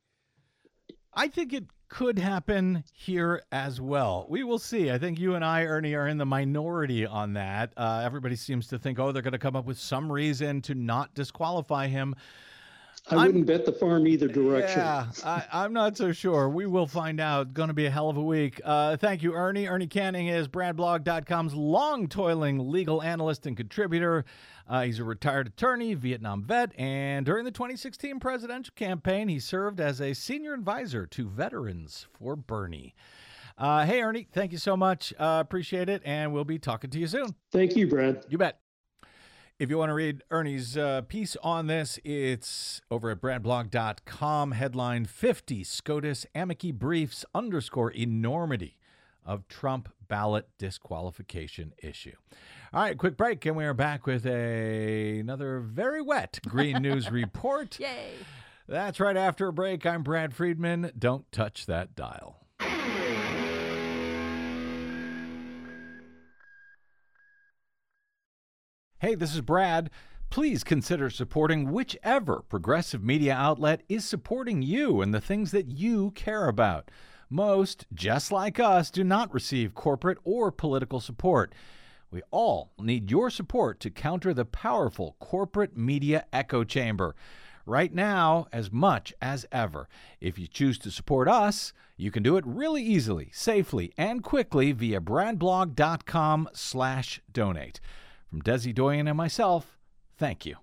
I 1.15 1.29
think 1.29 1.53
it 1.53 1.65
could 1.89 2.19
happen 2.19 2.85
here 2.93 3.43
as 3.51 3.81
well. 3.81 4.27
We 4.29 4.45
will 4.45 4.59
see. 4.59 4.91
I 4.91 4.99
think 4.99 5.19
you 5.19 5.35
and 5.35 5.45
I, 5.45 5.65
Ernie, 5.65 5.95
are 5.95 6.07
in 6.07 6.19
the 6.19 6.27
minority 6.27 7.07
on 7.07 7.33
that. 7.35 7.73
Uh, 7.77 8.03
everybody 8.05 8.37
seems 8.37 8.69
to 8.69 8.79
think, 8.79 8.99
oh, 8.99 9.11
they're 9.11 9.23
going 9.23 9.33
to 9.33 9.39
come 9.39 9.57
up 9.57 9.65
with 9.65 9.79
some 9.79 10.11
reason 10.13 10.61
to 10.63 10.75
not 10.75 11.15
disqualify 11.15 11.89
him. 11.89 12.15
I 13.11 13.15
I'm- 13.17 13.27
wouldn't 13.27 13.47
bet 13.47 13.65
the 13.65 13.73
farm 13.73 14.07
either 14.07 14.29
direction. 14.29 14.81
Yeah, 14.81 15.07
I, 15.25 15.45
I'm 15.53 15.73
not 15.73 15.97
so 15.97 16.13
sure. 16.13 16.49
We 16.49 16.67
will 16.67 16.87
find 16.87 17.21
out. 17.21 17.55
Going 17.55 17.69
to 17.69 17.75
be 17.75 17.87
a 17.87 17.91
hell 17.91 18.11
of 18.11 18.17
a 18.17 18.23
week. 18.23 18.61
Uh, 18.65 18.97
thank 18.97 19.23
you, 19.23 19.33
Ernie. 19.35 19.67
Ernie 19.67 19.87
Canning 19.87 20.29
is 20.29 20.49
BradBlog.com's 20.49 21.55
long 21.55 22.09
toiling 22.09 22.71
legal 22.71 23.03
analyst 23.03 23.47
and 23.47 23.57
contributor. 23.57 24.25
Uh, 24.69 24.83
he's 24.83 24.99
a 24.99 25.05
retired 25.05 25.47
attorney, 25.47 25.95
Vietnam 25.95 26.43
vet, 26.43 26.79
and 26.79 27.25
during 27.25 27.45
the 27.47 27.51
2016 27.51 28.21
presidential 28.21 28.73
campaign, 28.77 29.29
he 29.29 29.41
served 29.41 29.81
as 29.81 30.01
a 30.01 30.13
senior 30.13 30.53
advisor 30.53 31.07
to 31.07 31.27
veterans 31.29 32.07
for 32.19 32.37
Bernie. 32.37 32.95
Uh, 33.57 33.85
hey, 33.87 34.03
Ernie, 34.03 34.29
thank 34.31 34.53
you 34.53 34.59
so 34.59 34.77
much. 34.77 35.13
Uh, 35.19 35.39
appreciate 35.41 35.89
it, 35.89 36.03
and 36.05 36.33
we'll 36.33 36.45
be 36.45 36.59
talking 36.59 36.91
to 36.91 36.99
you 36.99 37.07
soon. 37.07 37.35
Thank 37.51 37.75
you, 37.77 37.89
Brad. 37.89 38.25
You 38.29 38.39
bet. 38.39 38.61
If 39.59 39.71
you 39.71 39.79
want 39.79 39.91
to 39.91 39.95
read 39.95 40.23
Ernie's 40.31 40.77
uh, 40.77 41.01
piece 41.09 41.35
on 41.43 41.67
this, 41.67 41.99
it's 42.05 42.81
over 42.93 43.11
at 43.11 43.21
bradblog.com. 43.21 44.53
Headline 44.53 45.05
50 45.05 45.65
SCOTUS 45.65 46.27
amici 46.33 46.71
briefs 46.71 47.25
underscore 47.35 47.91
enormity 47.91 48.79
of 49.27 49.49
Trump 49.49 49.89
ballot 50.07 50.47
disqualification 50.59 51.73
issue. 51.83 52.15
All 52.73 52.83
right, 52.83 52.97
quick 52.97 53.17
break, 53.17 53.45
and 53.47 53.57
we 53.57 53.65
are 53.65 53.75
back 53.75 54.07
with 54.07 54.25
a, 54.27 55.19
another 55.19 55.59
very 55.59 56.03
wet 56.03 56.39
Green 56.47 56.77
News 56.81 57.11
report. 57.11 57.81
Yay. 57.81 58.13
That's 58.69 59.01
right 59.01 59.17
after 59.17 59.49
a 59.49 59.53
break. 59.53 59.85
I'm 59.85 60.05
Brad 60.05 60.35
Friedman. 60.35 60.93
Don't 60.97 61.31
touch 61.33 61.67
that 61.67 61.97
dial. 61.97 62.47
Hey, 69.01 69.15
this 69.15 69.33
is 69.33 69.43
Brad. 69.43 69.91
Please 70.29 70.65
consider 70.65 71.09
supporting 71.09 71.71
whichever 71.71 72.43
progressive 72.49 73.01
media 73.01 73.33
outlet 73.33 73.85
is 73.89 74.05
supporting 74.05 74.61
you 74.61 75.01
and 75.01 75.15
the 75.15 75.21
things 75.21 75.53
that 75.53 75.71
you 75.71 76.11
care 76.17 76.49
about. 76.49 76.91
Most, 77.31 77.87
just 77.95 78.33
like 78.33 78.59
us, 78.59 78.91
do 78.91 79.05
not 79.05 79.33
receive 79.33 79.73
corporate 79.73 80.19
or 80.25 80.51
political 80.51 80.99
support. 80.99 81.55
We 82.11 82.23
all 82.33 82.73
need 82.77 83.09
your 83.09 83.31
support 83.31 83.79
to 83.81 83.91
counter 83.91 84.35
the 84.35 84.45
powerful 84.45 85.15
corporate 85.21 85.77
media 85.77 86.27
echo 86.33 86.65
chamber. 86.65 87.15
Right 87.67 87.95
now, 87.95 88.49
as 88.53 88.73
much 88.73 89.15
as 89.23 89.47
ever. 89.53 89.89
If 90.21 90.41
you 90.41 90.49
choose 90.49 90.77
to 90.79 90.91
support 90.91 91.29
us, 91.29 91.73
you 91.97 92.11
can 92.11 92.25
do 92.25 92.37
it 92.37 92.45
really 92.45 92.83
easily, 92.83 93.31
safely, 93.33 93.93
and 93.97 94.25
quickly 94.25 94.73
via 94.73 95.01
bradblog.com 95.01 96.49
slash 96.53 97.21
donate. 97.33 97.79
From 98.31 98.43
Desi 98.43 98.75
Doyen 98.75 99.09
and 99.09 99.17
myself, 99.17 99.79
thank 100.17 100.45
you. 100.45 100.57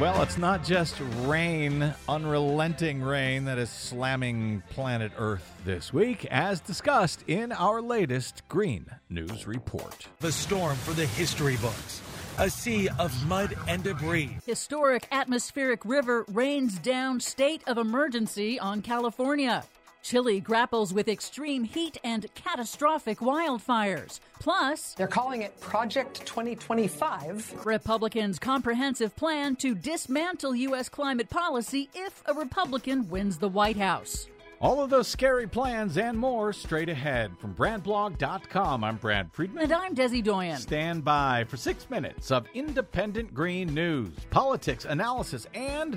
Well, 0.00 0.22
it's 0.22 0.38
not 0.38 0.62
just 0.62 0.94
rain, 1.22 1.92
unrelenting 2.08 3.02
rain, 3.02 3.44
that 3.46 3.58
is 3.58 3.68
slamming 3.68 4.62
planet 4.70 5.10
Earth 5.18 5.52
this 5.64 5.92
week, 5.92 6.24
as 6.26 6.60
discussed 6.60 7.24
in 7.26 7.50
our 7.50 7.82
latest 7.82 8.46
Green 8.48 8.86
News 9.10 9.48
Report. 9.48 10.06
The 10.20 10.30
storm 10.30 10.76
for 10.76 10.92
the 10.92 11.04
history 11.04 11.56
books. 11.56 12.00
A 12.40 12.48
sea 12.48 12.88
of 13.00 13.26
mud 13.26 13.56
and 13.66 13.82
debris. 13.82 14.36
Historic 14.46 15.08
atmospheric 15.10 15.84
river 15.84 16.24
rains 16.28 16.78
down 16.78 17.18
state 17.18 17.62
of 17.66 17.78
emergency 17.78 18.60
on 18.60 18.80
California. 18.80 19.64
Chile 20.02 20.38
grapples 20.38 20.94
with 20.94 21.08
extreme 21.08 21.64
heat 21.64 21.98
and 22.04 22.32
catastrophic 22.36 23.18
wildfires. 23.18 24.20
Plus, 24.38 24.94
They're 24.94 25.08
calling 25.08 25.42
it 25.42 25.60
Project 25.60 26.24
2025. 26.26 27.66
Republicans' 27.66 28.38
comprehensive 28.38 29.16
plan 29.16 29.56
to 29.56 29.74
dismantle 29.74 30.54
U.S. 30.54 30.88
climate 30.88 31.28
policy 31.28 31.90
if 31.92 32.22
a 32.26 32.34
Republican 32.34 33.08
wins 33.08 33.38
the 33.38 33.48
White 33.48 33.76
House. 33.78 34.28
All 34.60 34.82
of 34.82 34.90
those 34.90 35.06
scary 35.06 35.46
plans 35.46 35.96
and 35.98 36.18
more 36.18 36.52
straight 36.52 36.88
ahead 36.88 37.38
from 37.38 37.54
BradBlog.com. 37.54 38.82
I'm 38.82 38.96
Brad 38.96 39.32
Friedman. 39.32 39.62
And 39.64 39.72
I'm 39.72 39.94
Desi 39.94 40.22
Doyen. 40.22 40.58
Stand 40.58 41.04
by 41.04 41.44
for 41.44 41.56
six 41.56 41.88
minutes 41.90 42.32
of 42.32 42.44
independent 42.54 43.32
green 43.32 43.72
news, 43.72 44.10
politics, 44.30 44.84
analysis, 44.84 45.46
and 45.54 45.96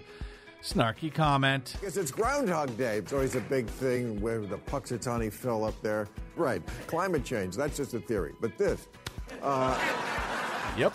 snarky 0.61 1.11
comment. 1.11 1.75
Because 1.79 1.97
it's 1.97 2.11
Groundhog 2.11 2.77
Day. 2.77 2.97
It's 2.97 3.13
always 3.13 3.33
a 3.33 3.41
big 3.41 3.65
thing 3.65 4.21
where 4.21 4.41
the 4.41 4.59
Punxsutawney 4.59 5.33
Phil 5.33 5.63
up 5.65 5.81
there. 5.81 6.07
Right. 6.35 6.61
Climate 6.85 7.25
change, 7.25 7.55
that's 7.55 7.77
just 7.77 7.95
a 7.95 7.99
theory. 7.99 8.33
But 8.39 8.59
this, 8.59 8.87
uh, 9.41 9.75
Yep. 10.77 10.93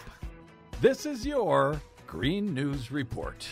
This 0.81 1.05
is 1.05 1.27
your 1.27 1.81
Green 2.07 2.55
News 2.55 2.93
Report. 2.93 3.45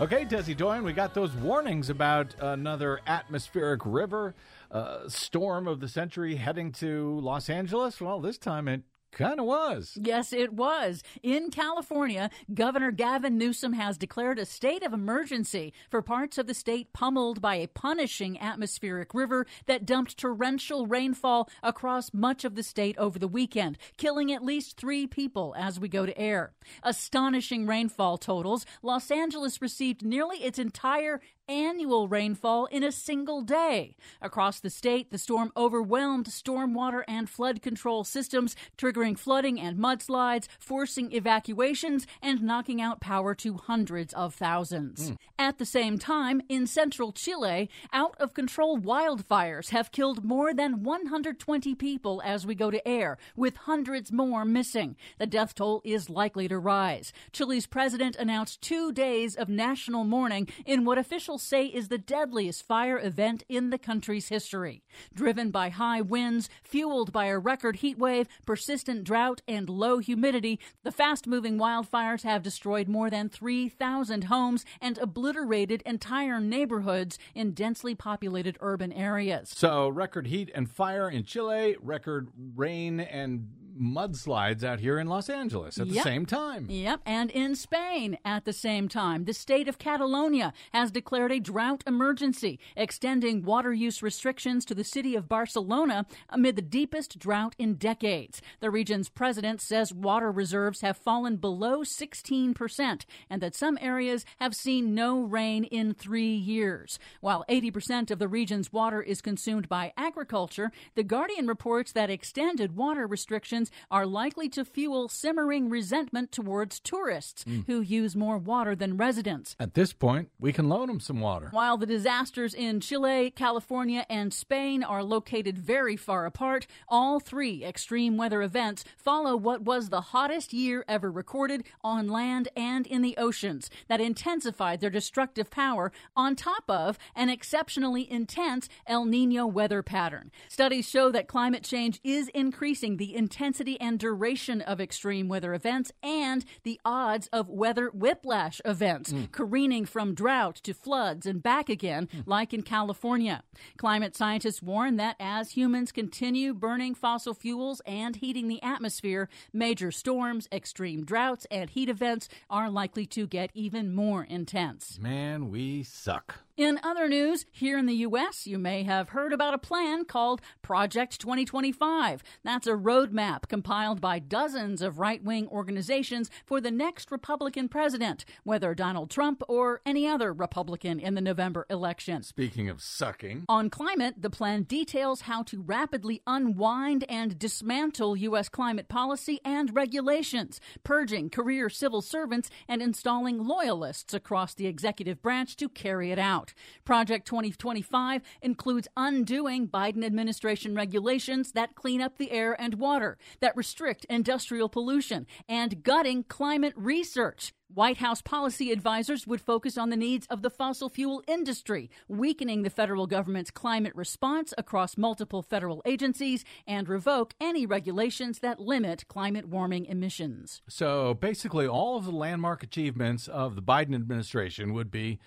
Okay, 0.00 0.24
Desi 0.24 0.56
Doyen, 0.56 0.82
we 0.82 0.92
got 0.92 1.14
those 1.14 1.32
warnings 1.34 1.88
about 1.88 2.34
another 2.40 3.00
atmospheric 3.06 3.82
river 3.84 4.34
uh, 4.72 5.08
storm 5.08 5.68
of 5.68 5.78
the 5.78 5.86
century 5.86 6.34
heading 6.34 6.72
to 6.72 7.20
Los 7.20 7.48
Angeles. 7.48 8.00
Well, 8.00 8.20
this 8.20 8.36
time 8.36 8.66
it 8.66 8.82
kind 9.14 9.40
of 9.40 9.46
was. 9.46 9.96
Yes, 10.00 10.32
it 10.32 10.52
was. 10.52 11.02
In 11.22 11.50
California, 11.50 12.30
Governor 12.52 12.90
Gavin 12.90 13.38
Newsom 13.38 13.72
has 13.74 13.96
declared 13.96 14.38
a 14.38 14.44
state 14.44 14.82
of 14.82 14.92
emergency 14.92 15.72
for 15.90 16.02
parts 16.02 16.38
of 16.38 16.46
the 16.46 16.54
state 16.54 16.92
pummeled 16.92 17.40
by 17.40 17.56
a 17.56 17.68
punishing 17.68 18.38
atmospheric 18.38 19.14
river 19.14 19.46
that 19.66 19.86
dumped 19.86 20.18
torrential 20.18 20.86
rainfall 20.86 21.48
across 21.62 22.12
much 22.12 22.44
of 22.44 22.54
the 22.54 22.62
state 22.62 22.96
over 22.98 23.18
the 23.18 23.28
weekend, 23.28 23.78
killing 23.96 24.32
at 24.32 24.44
least 24.44 24.76
three 24.76 25.06
people 25.06 25.54
as 25.56 25.80
we 25.80 25.88
go 25.88 26.04
to 26.04 26.18
air. 26.18 26.52
Astonishing 26.82 27.66
rainfall 27.66 28.18
totals. 28.18 28.66
Los 28.82 29.10
Angeles 29.10 29.62
received 29.62 30.04
nearly 30.04 30.38
its 30.38 30.58
entire 30.58 31.20
annual 31.48 32.08
rainfall 32.08 32.66
in 32.66 32.82
a 32.82 32.92
single 32.92 33.42
day. 33.42 33.96
Across 34.20 34.60
the 34.60 34.70
state, 34.70 35.10
the 35.10 35.18
storm 35.18 35.52
overwhelmed 35.56 36.26
stormwater 36.26 37.02
and 37.06 37.28
flood 37.28 37.62
control 37.62 38.04
systems, 38.04 38.56
triggering 38.78 39.18
flooding 39.18 39.60
and 39.60 39.78
mudslides, 39.78 40.46
forcing 40.58 41.12
evacuations, 41.12 42.06
and 42.22 42.42
knocking 42.42 42.80
out 42.80 43.00
power 43.00 43.34
to 43.34 43.54
hundreds 43.54 44.14
of 44.14 44.34
thousands. 44.34 45.08
Hmm. 45.08 45.14
At 45.38 45.58
the 45.58 45.66
same 45.66 45.98
time, 45.98 46.42
in 46.48 46.66
central 46.66 47.12
Chile, 47.12 47.68
out 47.92 48.14
of 48.18 48.34
control 48.34 48.78
wildfires 48.78 49.70
have 49.70 49.92
killed 49.92 50.24
more 50.24 50.54
than 50.54 50.82
120 50.82 51.74
people 51.74 52.22
as 52.24 52.46
we 52.46 52.54
go 52.54 52.70
to 52.70 52.86
air, 52.86 53.18
with 53.36 53.56
hundreds 53.56 54.12
more 54.12 54.44
missing. 54.44 54.96
The 55.18 55.26
death 55.26 55.54
toll 55.54 55.82
is 55.84 56.08
likely 56.08 56.48
to 56.48 56.58
rise. 56.58 57.12
Chile's 57.32 57.66
president 57.66 58.16
announced 58.16 58.62
two 58.62 58.92
days 58.92 59.34
of 59.34 59.48
national 59.48 60.04
mourning 60.04 60.48
in 60.64 60.84
what 60.84 60.98
officials 60.98 61.33
say 61.38 61.66
is 61.66 61.88
the 61.88 61.98
deadliest 61.98 62.66
fire 62.66 62.98
event 62.98 63.42
in 63.48 63.70
the 63.70 63.78
country's 63.78 64.28
history. 64.28 64.82
Driven 65.14 65.50
by 65.50 65.70
high 65.70 66.00
winds, 66.00 66.48
fueled 66.62 67.12
by 67.12 67.26
a 67.26 67.38
record 67.38 67.76
heat 67.76 67.98
wave, 67.98 68.28
persistent 68.46 69.04
drought, 69.04 69.42
and 69.46 69.68
low 69.68 69.98
humidity, 69.98 70.58
the 70.82 70.92
fast 70.92 71.26
moving 71.26 71.58
wildfires 71.58 72.22
have 72.22 72.42
destroyed 72.42 72.88
more 72.88 73.10
than 73.10 73.28
3,000 73.28 74.24
homes 74.24 74.64
and 74.80 74.98
obliterated 74.98 75.82
entire 75.86 76.40
neighborhoods 76.40 77.18
in 77.34 77.52
densely 77.52 77.94
populated 77.94 78.56
urban 78.60 78.92
areas. 78.92 79.50
So, 79.54 79.88
record 79.88 80.26
heat 80.26 80.50
and 80.54 80.70
fire 80.70 81.08
in 81.08 81.24
Chile, 81.24 81.76
record 81.80 82.28
rain 82.54 83.00
and 83.00 83.48
mudslides 83.78 84.62
out 84.64 84.80
here 84.80 84.98
in 84.98 85.06
Los 85.06 85.28
Angeles 85.28 85.78
at 85.78 85.88
the 85.88 86.00
same 86.00 86.26
time. 86.26 86.66
Yep, 86.68 87.00
and 87.04 87.30
in 87.30 87.56
Spain 87.56 88.18
at 88.24 88.44
the 88.44 88.52
same 88.52 88.88
time, 88.88 89.24
the 89.24 89.34
state 89.34 89.68
of 89.68 89.78
Catalonia 89.78 90.52
has 90.72 90.90
declared 90.90 91.32
a 91.32 91.40
drought 91.40 91.82
emergency, 91.86 92.58
extending 92.76 93.42
water 93.42 93.72
use 93.72 94.02
restrictions 94.02 94.64
to 94.64 94.74
the 94.74 94.84
city 94.84 95.14
of 95.14 95.28
Barcelona 95.28 96.06
amid 96.28 96.56
the 96.56 96.62
deepest 96.62 97.18
drought 97.18 97.54
in 97.58 97.74
decades. 97.74 98.40
The 98.60 98.70
region's 98.70 99.08
president 99.08 99.60
says 99.60 99.92
water 99.92 100.30
reserves 100.30 100.80
have 100.80 100.96
fallen 100.96 101.36
below 101.36 101.82
16%, 101.82 103.04
and 103.30 103.42
that 103.42 103.54
some 103.54 103.78
areas 103.80 104.24
have 104.38 104.54
seen 104.54 104.94
no 104.94 105.20
rain 105.20 105.64
in 105.64 105.94
three 105.94 106.34
years. 106.34 106.98
While 107.20 107.44
80% 107.48 108.10
of 108.10 108.18
the 108.18 108.28
region's 108.28 108.72
water 108.72 109.02
is 109.02 109.20
consumed 109.20 109.68
by 109.68 109.92
agriculture, 109.96 110.70
The 110.94 111.02
Guardian 111.02 111.46
reports 111.46 111.92
that 111.92 112.10
extended 112.10 112.76
water 112.76 113.06
restrictions 113.06 113.63
are 113.90 114.06
likely 114.06 114.48
to 114.50 114.64
fuel 114.64 115.08
simmering 115.08 115.68
resentment 115.70 116.32
towards 116.32 116.80
tourists 116.80 117.44
hmm. 117.44 117.60
who 117.66 117.80
use 117.80 118.14
more 118.14 118.38
water 118.38 118.74
than 118.74 118.96
residents. 118.96 119.56
At 119.58 119.74
this 119.74 119.92
point, 119.92 120.30
we 120.38 120.52
can 120.52 120.68
loan 120.68 120.88
them 120.88 121.00
some 121.00 121.20
water. 121.20 121.48
While 121.50 121.76
the 121.76 121.86
disasters 121.86 122.54
in 122.54 122.80
Chile, 122.80 123.30
California, 123.30 124.06
and 124.08 124.32
Spain 124.32 124.82
are 124.82 125.02
located 125.02 125.58
very 125.58 125.96
far 125.96 126.26
apart, 126.26 126.66
all 126.88 127.20
three 127.20 127.64
extreme 127.64 128.16
weather 128.16 128.42
events 128.42 128.84
follow 128.96 129.36
what 129.36 129.62
was 129.62 129.88
the 129.88 130.00
hottest 130.00 130.52
year 130.52 130.84
ever 130.88 131.10
recorded 131.10 131.64
on 131.82 132.08
land 132.08 132.48
and 132.56 132.86
in 132.86 133.02
the 133.02 133.16
oceans 133.16 133.70
that 133.88 134.00
intensified 134.00 134.80
their 134.80 134.90
destructive 134.90 135.50
power 135.50 135.92
on 136.16 136.36
top 136.36 136.64
of 136.68 136.98
an 137.14 137.28
exceptionally 137.28 138.10
intense 138.10 138.68
El 138.86 139.04
Nino 139.04 139.46
weather 139.46 139.82
pattern. 139.82 140.30
Studies 140.48 140.88
show 140.88 141.10
that 141.10 141.28
climate 141.28 141.62
change 141.62 142.00
is 142.04 142.28
increasing 142.28 142.96
the 142.96 143.14
intensity 143.14 143.53
and 143.80 143.98
duration 143.98 144.60
of 144.60 144.80
extreme 144.80 145.28
weather 145.28 145.54
events 145.54 145.92
and 146.02 146.44
the 146.64 146.80
odds 146.84 147.28
of 147.32 147.48
weather 147.48 147.88
whiplash 147.90 148.60
events, 148.64 149.10
hmm. 149.10 149.24
careening 149.32 149.84
from 149.84 150.14
drought 150.14 150.56
to 150.56 150.74
floods 150.74 151.26
and 151.26 151.42
back 151.42 151.68
again, 151.68 152.08
hmm. 152.10 152.20
like 152.26 152.52
in 152.52 152.62
California. 152.62 153.42
Climate 153.76 154.16
scientists 154.16 154.62
warn 154.62 154.96
that 154.96 155.16
as 155.20 155.52
humans 155.52 155.92
continue 155.92 156.52
burning 156.52 156.94
fossil 156.94 157.34
fuels 157.34 157.80
and 157.86 158.16
heating 158.16 158.48
the 158.48 158.62
atmosphere, 158.62 159.28
major 159.52 159.90
storms, 159.90 160.48
extreme 160.52 161.04
droughts, 161.04 161.46
and 161.50 161.70
heat 161.70 161.88
events 161.88 162.28
are 162.50 162.70
likely 162.70 163.06
to 163.06 163.26
get 163.26 163.50
even 163.54 163.94
more 163.94 164.24
intense. 164.24 164.98
Man, 165.00 165.50
we 165.50 165.82
suck. 165.82 166.40
In 166.56 166.78
other 166.84 167.08
news, 167.08 167.46
here 167.50 167.76
in 167.76 167.86
the 167.86 167.96
U.S., 168.06 168.46
you 168.46 168.60
may 168.60 168.84
have 168.84 169.08
heard 169.08 169.32
about 169.32 169.54
a 169.54 169.58
plan 169.58 170.04
called 170.04 170.40
Project 170.62 171.20
2025. 171.20 172.22
That's 172.44 172.68
a 172.68 172.74
roadmap 172.74 173.48
compiled 173.48 174.00
by 174.00 174.20
dozens 174.20 174.80
of 174.80 175.00
right 175.00 175.20
wing 175.20 175.48
organizations 175.48 176.30
for 176.46 176.60
the 176.60 176.70
next 176.70 177.10
Republican 177.10 177.68
president, 177.68 178.24
whether 178.44 178.72
Donald 178.72 179.10
Trump 179.10 179.42
or 179.48 179.80
any 179.84 180.06
other 180.06 180.32
Republican 180.32 181.00
in 181.00 181.16
the 181.16 181.20
November 181.20 181.66
election. 181.68 182.22
Speaking 182.22 182.68
of 182.68 182.80
sucking, 182.80 183.46
On 183.48 183.68
climate, 183.68 184.22
the 184.22 184.30
plan 184.30 184.62
details 184.62 185.22
how 185.22 185.42
to 185.42 185.60
rapidly 185.60 186.22
unwind 186.24 187.04
and 187.08 187.36
dismantle 187.36 188.16
U.S. 188.16 188.48
climate 188.48 188.88
policy 188.88 189.40
and 189.44 189.74
regulations, 189.74 190.60
purging 190.84 191.30
career 191.30 191.68
civil 191.68 192.00
servants 192.00 192.48
and 192.68 192.80
installing 192.80 193.44
loyalists 193.44 194.14
across 194.14 194.54
the 194.54 194.68
executive 194.68 195.20
branch 195.20 195.56
to 195.56 195.68
carry 195.68 196.12
it 196.12 196.18
out. 196.20 196.43
Project 196.84 197.26
2025 197.26 198.22
includes 198.42 198.88
undoing 198.96 199.68
Biden 199.68 200.04
administration 200.04 200.74
regulations 200.74 201.52
that 201.52 201.74
clean 201.74 202.02
up 202.02 202.18
the 202.18 202.32
air 202.32 202.60
and 202.60 202.74
water, 202.74 203.16
that 203.40 203.56
restrict 203.56 204.04
industrial 204.10 204.68
pollution, 204.68 205.26
and 205.48 205.82
gutting 205.82 206.24
climate 206.24 206.74
research. 206.76 207.52
White 207.74 207.96
House 207.96 208.22
policy 208.22 208.70
advisors 208.70 209.26
would 209.26 209.40
focus 209.40 209.76
on 209.76 209.90
the 209.90 209.96
needs 209.96 210.28
of 210.28 210.42
the 210.42 210.50
fossil 210.50 210.88
fuel 210.88 211.24
industry, 211.26 211.90
weakening 212.06 212.62
the 212.62 212.70
federal 212.70 213.08
government's 213.08 213.50
climate 213.50 213.94
response 213.96 214.54
across 214.56 214.96
multiple 214.96 215.42
federal 215.42 215.82
agencies, 215.84 216.44
and 216.68 216.88
revoke 216.88 217.34
any 217.40 217.66
regulations 217.66 218.38
that 218.38 218.60
limit 218.60 219.08
climate 219.08 219.48
warming 219.48 219.86
emissions. 219.86 220.62
So 220.68 221.14
basically, 221.14 221.66
all 221.66 221.96
of 221.96 222.04
the 222.04 222.12
landmark 222.12 222.62
achievements 222.62 223.26
of 223.26 223.56
the 223.56 223.62
Biden 223.62 223.94
administration 223.94 224.72
would 224.72 224.92
be 224.92 225.18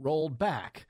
rolled 0.00 0.38
back 0.38 0.86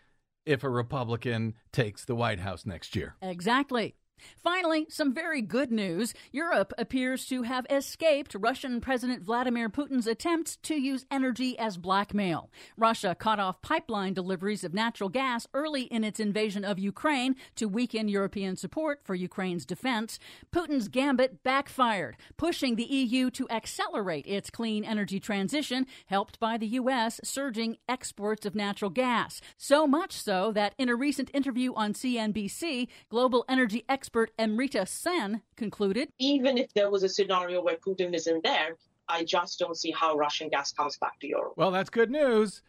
if 0.47 0.65
a 0.65 0.69
Republican 0.69 1.55
takes 1.73 2.05
the 2.05 2.15
White 2.15 2.41
House 2.41 2.65
next 2.65 2.97
year. 2.97 3.17
Exactly. 3.23 3.95
Finally, 4.43 4.87
some 4.89 5.13
very 5.13 5.43
good 5.43 5.71
news. 5.71 6.15
Europe 6.33 6.73
appears 6.79 7.27
to 7.27 7.43
have 7.43 7.67
escaped 7.71 8.35
Russian 8.39 8.81
President 8.81 9.23
Vladimir 9.23 9.69
Putin's 9.69 10.07
attempts 10.07 10.57
to 10.57 10.75
use 10.75 11.07
energy 11.11 11.59
as 11.59 11.77
blackmail. 11.77 12.51
Russia 12.77 13.15
cut 13.19 13.39
off 13.39 13.63
pipeline 13.63 14.15
deliveries 14.15 14.65
of 14.65 14.75
natural 14.75 15.09
gas 15.09 15.47
early 15.55 15.83
in 15.83 16.05
its 16.05 16.21
invasion 16.21 16.65
of 16.65 16.79
Ukraine 16.79 17.37
to 17.57 17.69
weaken 17.69 18.09
European 18.09 18.57
support 18.57 19.01
for 19.05 19.15
Ukraine's 19.15 19.65
defense. 19.65 20.19
Putin's 20.53 20.89
gambit 20.89 21.43
backfired, 21.43 22.17
pushing 22.37 22.77
the 22.77 22.85
EU 22.85 23.31
to 23.31 23.49
accelerate 23.51 24.27
its 24.27 24.51
clean 24.51 24.85
energy 24.85 25.21
transition, 25.21 25.87
helped 26.07 26.39
by 26.41 26.57
the 26.57 26.67
U.S. 26.67 27.21
surging 27.23 27.77
exports 27.89 28.47
of 28.47 28.55
natural 28.55 28.91
gas. 28.91 29.41
So 29.57 29.87
much 29.87 30.13
so 30.13 30.53
that 30.53 30.75
in 30.79 30.89
a 30.89 30.95
recent 30.95 31.31
interview 31.35 31.75
on 31.75 31.93
CNBC, 31.93 32.89
global 33.09 33.45
energy 33.49 33.85
expert 34.11 34.33
Amrita 34.41 34.85
Sen 34.87 35.41
concluded 35.55 36.09
even 36.19 36.59
if 36.59 36.75
there 36.75 36.91
was 36.91 37.05
a 37.05 37.09
scenario 37.09 37.63
where 37.63 37.77
Putin 37.77 38.13
isn't 38.13 38.43
there, 38.43 38.77
I 39.09 39.23
just 39.23 39.61
don't 39.61 39.77
see 39.77 39.93
how 39.93 40.17
Russian 40.17 40.49
gas 40.49 40.73
comes 40.73 40.97
back 40.97 41.21
to 41.21 41.29
Europe. 41.29 41.53
Well, 41.57 41.71
that's 41.71 41.91
good 41.91 42.11
news 42.11 42.61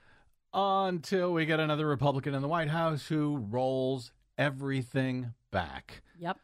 until 0.53 1.33
we 1.33 1.47
get 1.47 1.59
another 1.59 1.87
Republican 1.87 2.35
in 2.35 2.43
the 2.43 2.47
White 2.47 2.69
House 2.69 3.07
who 3.07 3.37
rolls 3.49 4.11
everything 4.37 5.33
back. 5.49 6.03
Yep. 6.19 6.37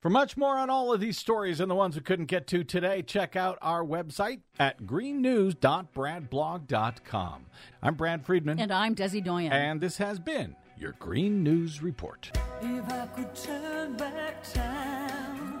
For 0.00 0.10
much 0.10 0.36
more 0.36 0.56
on 0.56 0.70
all 0.70 0.92
of 0.92 1.00
these 1.00 1.18
stories 1.18 1.58
and 1.58 1.68
the 1.68 1.74
ones 1.74 1.96
we 1.96 2.02
couldn't 2.02 2.26
get 2.26 2.46
to 2.48 2.62
today, 2.62 3.02
check 3.02 3.34
out 3.34 3.58
our 3.60 3.84
website 3.84 4.42
at 4.60 4.84
greennews.bradblog.com. 4.84 7.46
I'm 7.82 7.94
Brad 7.96 8.24
Friedman. 8.24 8.60
And 8.60 8.70
I'm 8.70 8.94
Desi 8.94 9.24
Doyen. 9.24 9.52
And 9.52 9.80
this 9.80 9.96
has 9.96 10.20
been 10.20 10.54
your 10.82 10.92
Green 10.98 11.44
News 11.44 11.80
Report. 11.80 12.28
If 12.60 12.90
I 12.90 13.06
could 13.14 13.32
turn 13.36 13.96
back 13.96 14.42
time, 14.52 15.60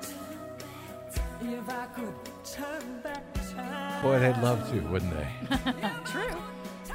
if 1.40 1.68
I 1.68 1.86
could 1.94 2.14
turn 2.44 3.00
back 3.04 3.24
time. 3.54 4.02
Boy, 4.02 4.18
they'd 4.18 4.36
love 4.38 4.68
to, 4.72 4.80
wouldn't 4.80 5.12
they? 5.12 5.28
True. 6.06 6.36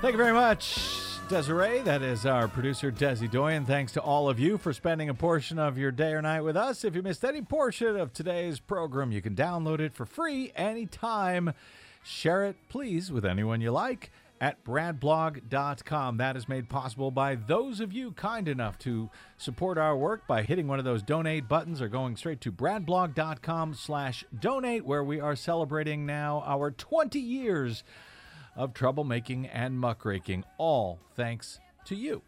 Thank 0.02 0.12
you 0.12 0.18
very 0.18 0.34
much, 0.34 0.90
Desiree. 1.30 1.80
That 1.84 2.02
is 2.02 2.26
our 2.26 2.50
producer, 2.50 2.92
Desi 2.92 3.32
Doyen. 3.32 3.66
Thanks 3.66 3.94
to 3.94 4.02
all 4.02 4.28
of 4.28 4.42
you 4.42 4.58
for 4.58 4.74
spending 4.74 5.08
a 5.08 5.14
portion 5.14 5.58
of 5.58 5.78
your 5.78 5.92
day 5.92 6.12
or 6.12 6.22
night 6.22 6.42
with 6.42 6.58
us. 6.58 6.84
If 6.84 6.96
you 6.96 7.02
missed 7.02 7.24
any 7.24 7.42
portion 7.42 7.96
of 7.96 8.12
today's 8.12 8.60
program, 8.60 9.14
you 9.14 9.22
can 9.22 9.36
download 9.36 9.80
it 9.80 9.94
for 9.94 10.06
free 10.06 10.52
anytime. 10.54 11.54
Share 12.04 12.44
it, 12.44 12.58
please, 12.68 13.10
with 13.10 13.26
anyone 13.26 13.62
you 13.62 13.72
like 13.72 14.12
at 14.40 14.64
bradblog.com. 14.64 16.18
That 16.18 16.38
is 16.38 16.48
made 16.48 16.70
possible 16.70 17.12
by 17.12 17.36
those 17.36 17.80
of 17.80 17.94
you 17.94 18.12
kind 18.12 18.48
enough 18.48 18.78
to 18.80 19.10
support 19.38 19.78
our 19.78 19.96
work 19.96 20.28
by 20.28 20.44
hitting 20.44 20.68
one 20.68 20.80
of 20.80 20.86
those 20.86 21.04
donate 21.04 21.48
buttons 21.48 21.82
or 21.82 21.88
going 21.88 22.16
straight 22.16 22.42
to 22.42 22.52
bradblog.com 22.52 23.74
slash 23.74 24.24
donate, 24.38 24.86
where 24.86 25.04
we 25.04 25.20
are 25.20 25.36
celebrating 25.36 26.06
now 26.06 26.44
our 26.46 26.72
20 26.72 27.20
years 27.20 27.84
of 28.56 28.74
troublemaking 28.74 29.50
and 29.54 29.80
muckraking, 29.80 30.44
all 30.58 31.00
thanks 31.16 31.60
to 31.86 31.96
you. 31.96 32.22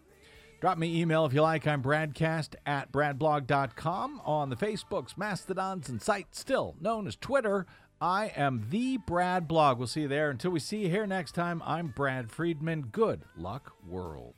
Drop 0.61 0.77
me 0.77 0.99
email 1.01 1.25
if 1.25 1.33
you 1.33 1.41
like. 1.41 1.65
I'm 1.65 1.81
bradcast 1.81 2.55
at 2.65 2.91
bradblog.com 2.91 4.21
on 4.25 4.49
the 4.49 4.57
Facebooks, 4.57 5.17
Mastodons, 5.17 5.87
and 5.87 6.01
site 6.01 6.35
still 6.35 6.75
known 6.81 7.07
as 7.07 7.15
Twitter. 7.15 7.65
I 8.01 8.31
am 8.35 8.67
the 8.69 8.97
Brad 8.97 9.47
Blog. 9.47 9.77
We'll 9.77 9.87
see 9.87 10.01
you 10.01 10.07
there. 10.07 10.29
Until 10.29 10.51
we 10.51 10.59
see 10.59 10.83
you 10.83 10.89
here 10.89 11.05
next 11.05 11.33
time, 11.33 11.61
I'm 11.65 11.87
Brad 11.87 12.31
Friedman. 12.31 12.83
Good 12.83 13.23
luck, 13.35 13.73
world. 13.85 14.35